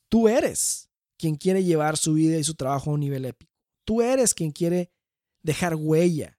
tú 0.10 0.28
eres 0.28 0.90
quien 1.18 1.36
quiere 1.36 1.64
llevar 1.64 1.96
su 1.96 2.14
vida 2.14 2.38
y 2.38 2.44
su 2.44 2.56
trabajo 2.56 2.92
a 2.92 2.94
un 2.96 3.00
nivel 3.00 3.24
épico. 3.24 3.54
Tú 3.86 4.02
eres 4.02 4.34
quien 4.34 4.52
quiere 4.52 4.92
dejar 5.44 5.76
huella. 5.76 6.38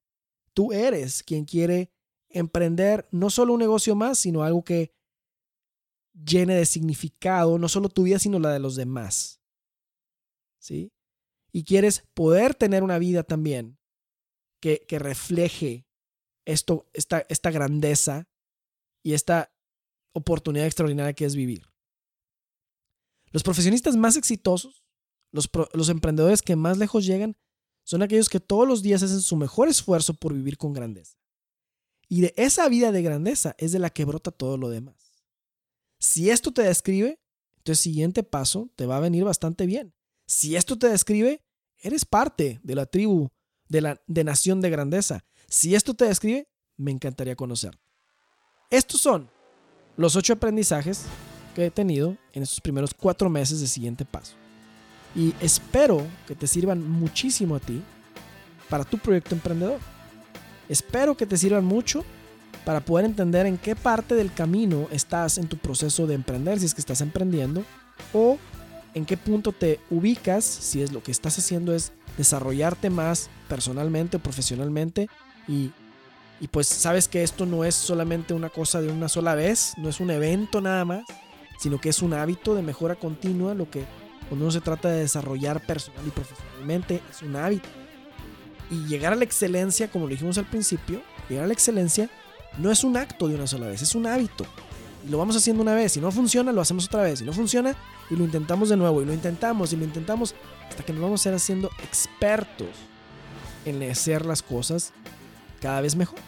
Tú 0.53 0.73
eres 0.73 1.23
quien 1.23 1.47
quiere 1.47 1.91
emprender 2.29 3.09
no 3.11 3.31
solo 3.31 3.55
un 3.55 3.61
negocio 3.61 3.95
más, 3.95 4.19
sino 4.19 4.43
algo 4.43 4.63
que 4.63 4.93
llene 6.13 6.57
de 6.57 6.67
significado 6.67 7.59
no 7.59 7.69
solo 7.71 7.89
tu 7.89 8.03
vida, 8.03 8.19
sino 8.19 8.39
la 8.39 8.53
de 8.53 8.59
los 8.59 8.77
demás. 8.77 9.41
¿Sí? 10.59 10.93
Y 11.53 11.65
quieres 11.65 12.05
poder 12.13 12.55
tener 12.55 12.83
una 12.83 12.99
vida 12.99 13.23
también 13.23 13.79
que, 14.61 14.85
que 14.87 14.99
refleje 14.99 15.87
esto, 16.45 16.89
esta, 16.93 17.25
esta 17.29 17.51
grandeza 17.51 18.29
y 19.03 19.15
esta 19.15 19.53
oportunidad 20.13 20.67
extraordinaria 20.67 21.13
que 21.13 21.25
es 21.25 21.37
vivir. 21.37 21.67
Los 23.31 23.43
profesionistas 23.43 23.97
más 23.97 24.17
exitosos, 24.17 24.85
los, 25.33 25.51
los 25.73 25.89
emprendedores 25.89 26.43
que 26.43 26.57
más 26.57 26.79
lejos 26.79 27.05
llegan, 27.05 27.37
son 27.85 28.03
aquellos 28.03 28.29
que 28.29 28.41
todos 28.41 28.67
los 28.67 28.83
días 28.83 29.03
hacen 29.03 29.21
su 29.21 29.37
mejor 29.37 29.69
esfuerzo 29.69 30.15
por 30.15 30.33
vivir 30.33 30.57
con 30.57 30.73
grandeza. 30.73 31.19
Y 32.09 32.21
de 32.21 32.35
esa 32.37 32.69
vida 32.69 32.93
de 32.93 33.03
grandeza 33.03 33.55
es 33.59 33.73
de 33.73 33.79
la 33.79 33.91
que 33.91 34.05
brota 34.05 34.31
todo 34.31 34.57
lo 34.57 34.69
demás. 34.69 34.97
Si 35.99 36.31
esto 36.31 36.53
te 36.53 36.63
describe, 36.63 37.21
entonces 37.59 37.83
siguiente 37.83 38.23
paso 38.23 38.71
te 38.77 38.87
va 38.87 38.99
a 38.99 39.01
venir 39.01 39.25
bastante 39.25 39.67
bien. 39.67 39.95
Si 40.27 40.57
esto 40.57 40.79
te 40.79 40.89
describe, 40.89 41.43
eres 41.79 42.05
parte 42.05 42.61
de 42.63 42.75
la 42.75 42.87
tribu 42.87 43.31
de 43.69 43.81
la 43.81 44.03
de 44.07 44.25
nación 44.25 44.61
de 44.61 44.71
grandeza. 44.71 45.25
Si 45.55 45.77
esto 45.77 45.95
te 45.95 46.07
describe, 46.07 46.49
me 46.77 46.91
encantaría 46.91 47.37
conocerte. 47.37 47.79
Estos 48.71 49.01
son 49.01 49.31
los 49.97 50.17
ocho 50.17 50.33
aprendizajes 50.33 51.05
que 51.55 51.67
he 51.67 51.71
tenido 51.71 52.17
en 52.33 52.43
estos 52.43 52.61
primeros 52.61 52.93
cuatro 52.93 53.31
meses 53.31 53.61
de 53.61 53.69
siguiente 53.69 54.05
paso. 54.05 54.35
Y 55.15 55.33
espero 55.41 56.05
que 56.27 56.35
te 56.35 56.49
sirvan 56.49 56.83
muchísimo 56.83 57.55
a 57.55 57.61
ti 57.61 57.81
para 58.69 58.83
tu 58.83 58.99
proyecto 58.99 59.37
emprendedor. 59.37 59.79
Espero 60.69 61.17
que 61.17 61.25
te 61.25 61.37
sirvan 61.37 61.65
mucho 61.65 62.05
para 62.65 62.85
poder 62.85 63.07
entender 63.07 63.47
en 63.47 63.57
qué 63.57 63.77
parte 63.77 64.17
del 64.17 64.35
camino 64.35 64.89
estás 64.91 65.39
en 65.39 65.47
tu 65.47 65.57
proceso 65.57 66.09
de 66.09 66.15
emprender, 66.15 66.59
si 66.59 66.67
es 66.67 66.75
que 66.75 66.81
estás 66.81 67.01
emprendiendo, 67.01 67.65
o 68.13 68.39
en 68.93 69.07
qué 69.07 69.17
punto 69.17 69.53
te 69.53 69.79
ubicas, 69.89 70.45
si 70.45 70.83
es 70.83 70.91
lo 70.91 71.01
que 71.01 71.13
estás 71.13 71.39
haciendo 71.39 71.73
es 71.73 71.93
desarrollarte 72.19 72.91
más 72.91 73.31
personalmente 73.49 74.17
o 74.17 74.21
profesionalmente 74.21 75.09
y, 75.49 75.73
y 76.41 76.49
pues 76.49 76.67
sabes 76.67 77.09
que 77.09 77.23
esto 77.23 77.47
no 77.47 77.65
es 77.65 77.75
solamente 77.75 78.35
una 78.35 78.51
cosa 78.51 78.81
de 78.81 78.91
una 78.91 79.09
sola 79.09 79.35
vez, 79.35 79.75
no 79.77 79.89
es 79.89 80.01
un 80.01 80.11
evento 80.11 80.61
nada 80.61 80.85
más, 80.85 81.05
sino 81.59 81.81
que 81.81 81.89
es 81.89 82.03
un 82.03 82.15
hábito 82.15 82.55
de 82.55 82.63
mejora 82.63 82.97
continua, 82.97 83.55
lo 83.55 83.71
que 83.71 83.85
cuando 84.29 84.47
uno 84.47 84.53
se 84.53 84.61
trata 84.61 84.89
de 84.89 85.01
desarrollar 85.01 85.65
personal 85.65 86.07
y 86.07 86.11
profesionalmente 86.11 87.01
es 87.11 87.23
un 87.23 87.37
hábito. 87.37 87.69
Y 88.71 88.87
llegar 88.87 89.13
a 89.13 89.17
la 89.17 89.25
excelencia, 89.25 89.91
como 89.91 90.07
lo 90.07 90.11
dijimos 90.11 90.39
al 90.39 90.47
principio, 90.47 91.03
llegar 91.29 91.45
a 91.45 91.49
la 91.49 91.53
excelencia 91.53 92.09
no 92.59 92.71
es 92.71 92.85
un 92.85 92.97
acto 92.97 93.29
de 93.29 93.35
una 93.35 93.47
sola 93.47 93.67
vez, 93.67 93.83
es 93.83 93.95
un 93.95 94.07
hábito. 94.07 94.47
Y 95.07 95.11
lo 95.11 95.19
vamos 95.19 95.37
haciendo 95.37 95.63
una 95.63 95.75
vez. 95.75 95.93
Si 95.93 96.01
no 96.01 96.11
funciona, 96.11 96.51
lo 96.51 96.63
hacemos 96.63 96.87
otra 96.87 97.03
vez. 97.03 97.19
Si 97.19 97.25
no 97.25 97.33
funciona, 97.33 97.77
y 98.11 98.17
lo 98.17 98.25
intentamos 98.25 98.71
de 98.71 98.77
nuevo. 98.77 99.03
Y 99.03 99.05
lo 99.05 99.13
intentamos 99.13 99.73
y 99.73 99.77
lo 99.77 99.85
intentamos 99.85 100.35
hasta 100.69 100.83
que 100.83 100.93
nos 100.93 101.03
vamos 101.03 101.25
a 101.25 101.29
ir 101.29 101.35
haciendo 101.35 101.71
expertos 101.83 102.69
en 103.65 103.83
hacer 103.91 104.25
las 104.25 104.43
cosas 104.43 104.93
cada 105.65 105.81
vez 105.81 105.97
mejor. 105.97 106.19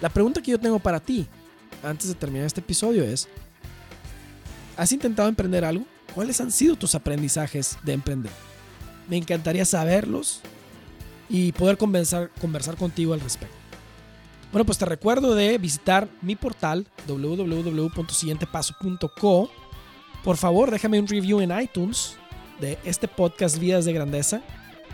La 0.00 0.08
pregunta 0.08 0.40
que 0.40 0.50
yo 0.50 0.58
tengo 0.58 0.78
para 0.78 0.98
ti, 0.98 1.26
antes 1.82 2.08
de 2.08 2.14
terminar 2.14 2.46
este 2.46 2.60
episodio, 2.60 3.04
es, 3.04 3.28
¿has 4.78 4.92
intentado 4.92 5.28
emprender 5.28 5.62
algo? 5.62 5.84
¿Cuáles 6.14 6.40
han 6.40 6.50
sido 6.50 6.74
tus 6.74 6.94
aprendizajes 6.94 7.76
de 7.82 7.92
emprender? 7.92 8.32
Me 9.10 9.18
encantaría 9.18 9.66
saberlos 9.66 10.40
y 11.28 11.52
poder 11.52 11.76
conversar, 11.76 12.30
conversar 12.40 12.76
contigo 12.76 13.12
al 13.12 13.20
respecto. 13.20 13.54
Bueno, 14.52 14.64
pues 14.64 14.78
te 14.78 14.86
recuerdo 14.86 15.34
de 15.34 15.58
visitar 15.58 16.08
mi 16.22 16.34
portal 16.34 16.86
www.siguientepaso.co. 17.06 19.50
Por 20.24 20.38
favor, 20.38 20.70
déjame 20.70 20.98
un 20.98 21.08
review 21.08 21.42
en 21.42 21.60
iTunes 21.60 22.14
de 22.58 22.78
este 22.84 23.06
podcast 23.06 23.58
Vidas 23.58 23.84
de 23.84 23.92
Grandeza. 23.92 24.40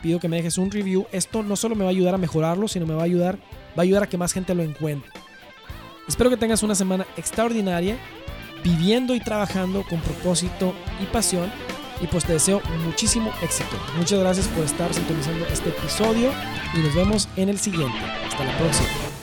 Pido 0.02 0.20
que 0.20 0.28
me 0.28 0.36
dejes 0.36 0.58
un 0.58 0.70
review. 0.70 1.06
Esto 1.12 1.42
no 1.42 1.56
solo 1.56 1.74
me 1.74 1.84
va 1.84 1.90
a 1.90 1.92
ayudar 1.92 2.14
a 2.14 2.18
mejorarlo, 2.18 2.68
sino 2.68 2.86
me 2.86 2.94
va 2.94 3.02
a 3.02 3.06
ayudar, 3.06 3.36
va 3.76 3.78
a 3.78 3.82
ayudar 3.82 4.04
a 4.04 4.08
que 4.08 4.18
más 4.18 4.32
gente 4.32 4.54
lo 4.54 4.62
encuentre. 4.62 5.10
Espero 6.06 6.30
que 6.30 6.36
tengas 6.36 6.62
una 6.62 6.74
semana 6.74 7.06
extraordinaria, 7.16 7.98
viviendo 8.64 9.14
y 9.14 9.20
trabajando 9.20 9.82
con 9.82 10.00
propósito 10.00 10.74
y 11.02 11.06
pasión. 11.06 11.50
Y 12.00 12.06
pues 12.06 12.24
te 12.24 12.32
deseo 12.32 12.62
muchísimo 12.84 13.32
éxito. 13.42 13.76
Muchas 13.96 14.20
gracias 14.20 14.46
por 14.48 14.64
estar 14.64 14.92
sintonizando 14.94 15.44
este 15.46 15.70
episodio 15.70 16.30
y 16.74 16.78
nos 16.78 16.94
vemos 16.94 17.28
en 17.36 17.48
el 17.48 17.58
siguiente. 17.58 17.98
Hasta 18.26 18.44
la 18.44 18.56
próxima. 18.56 19.17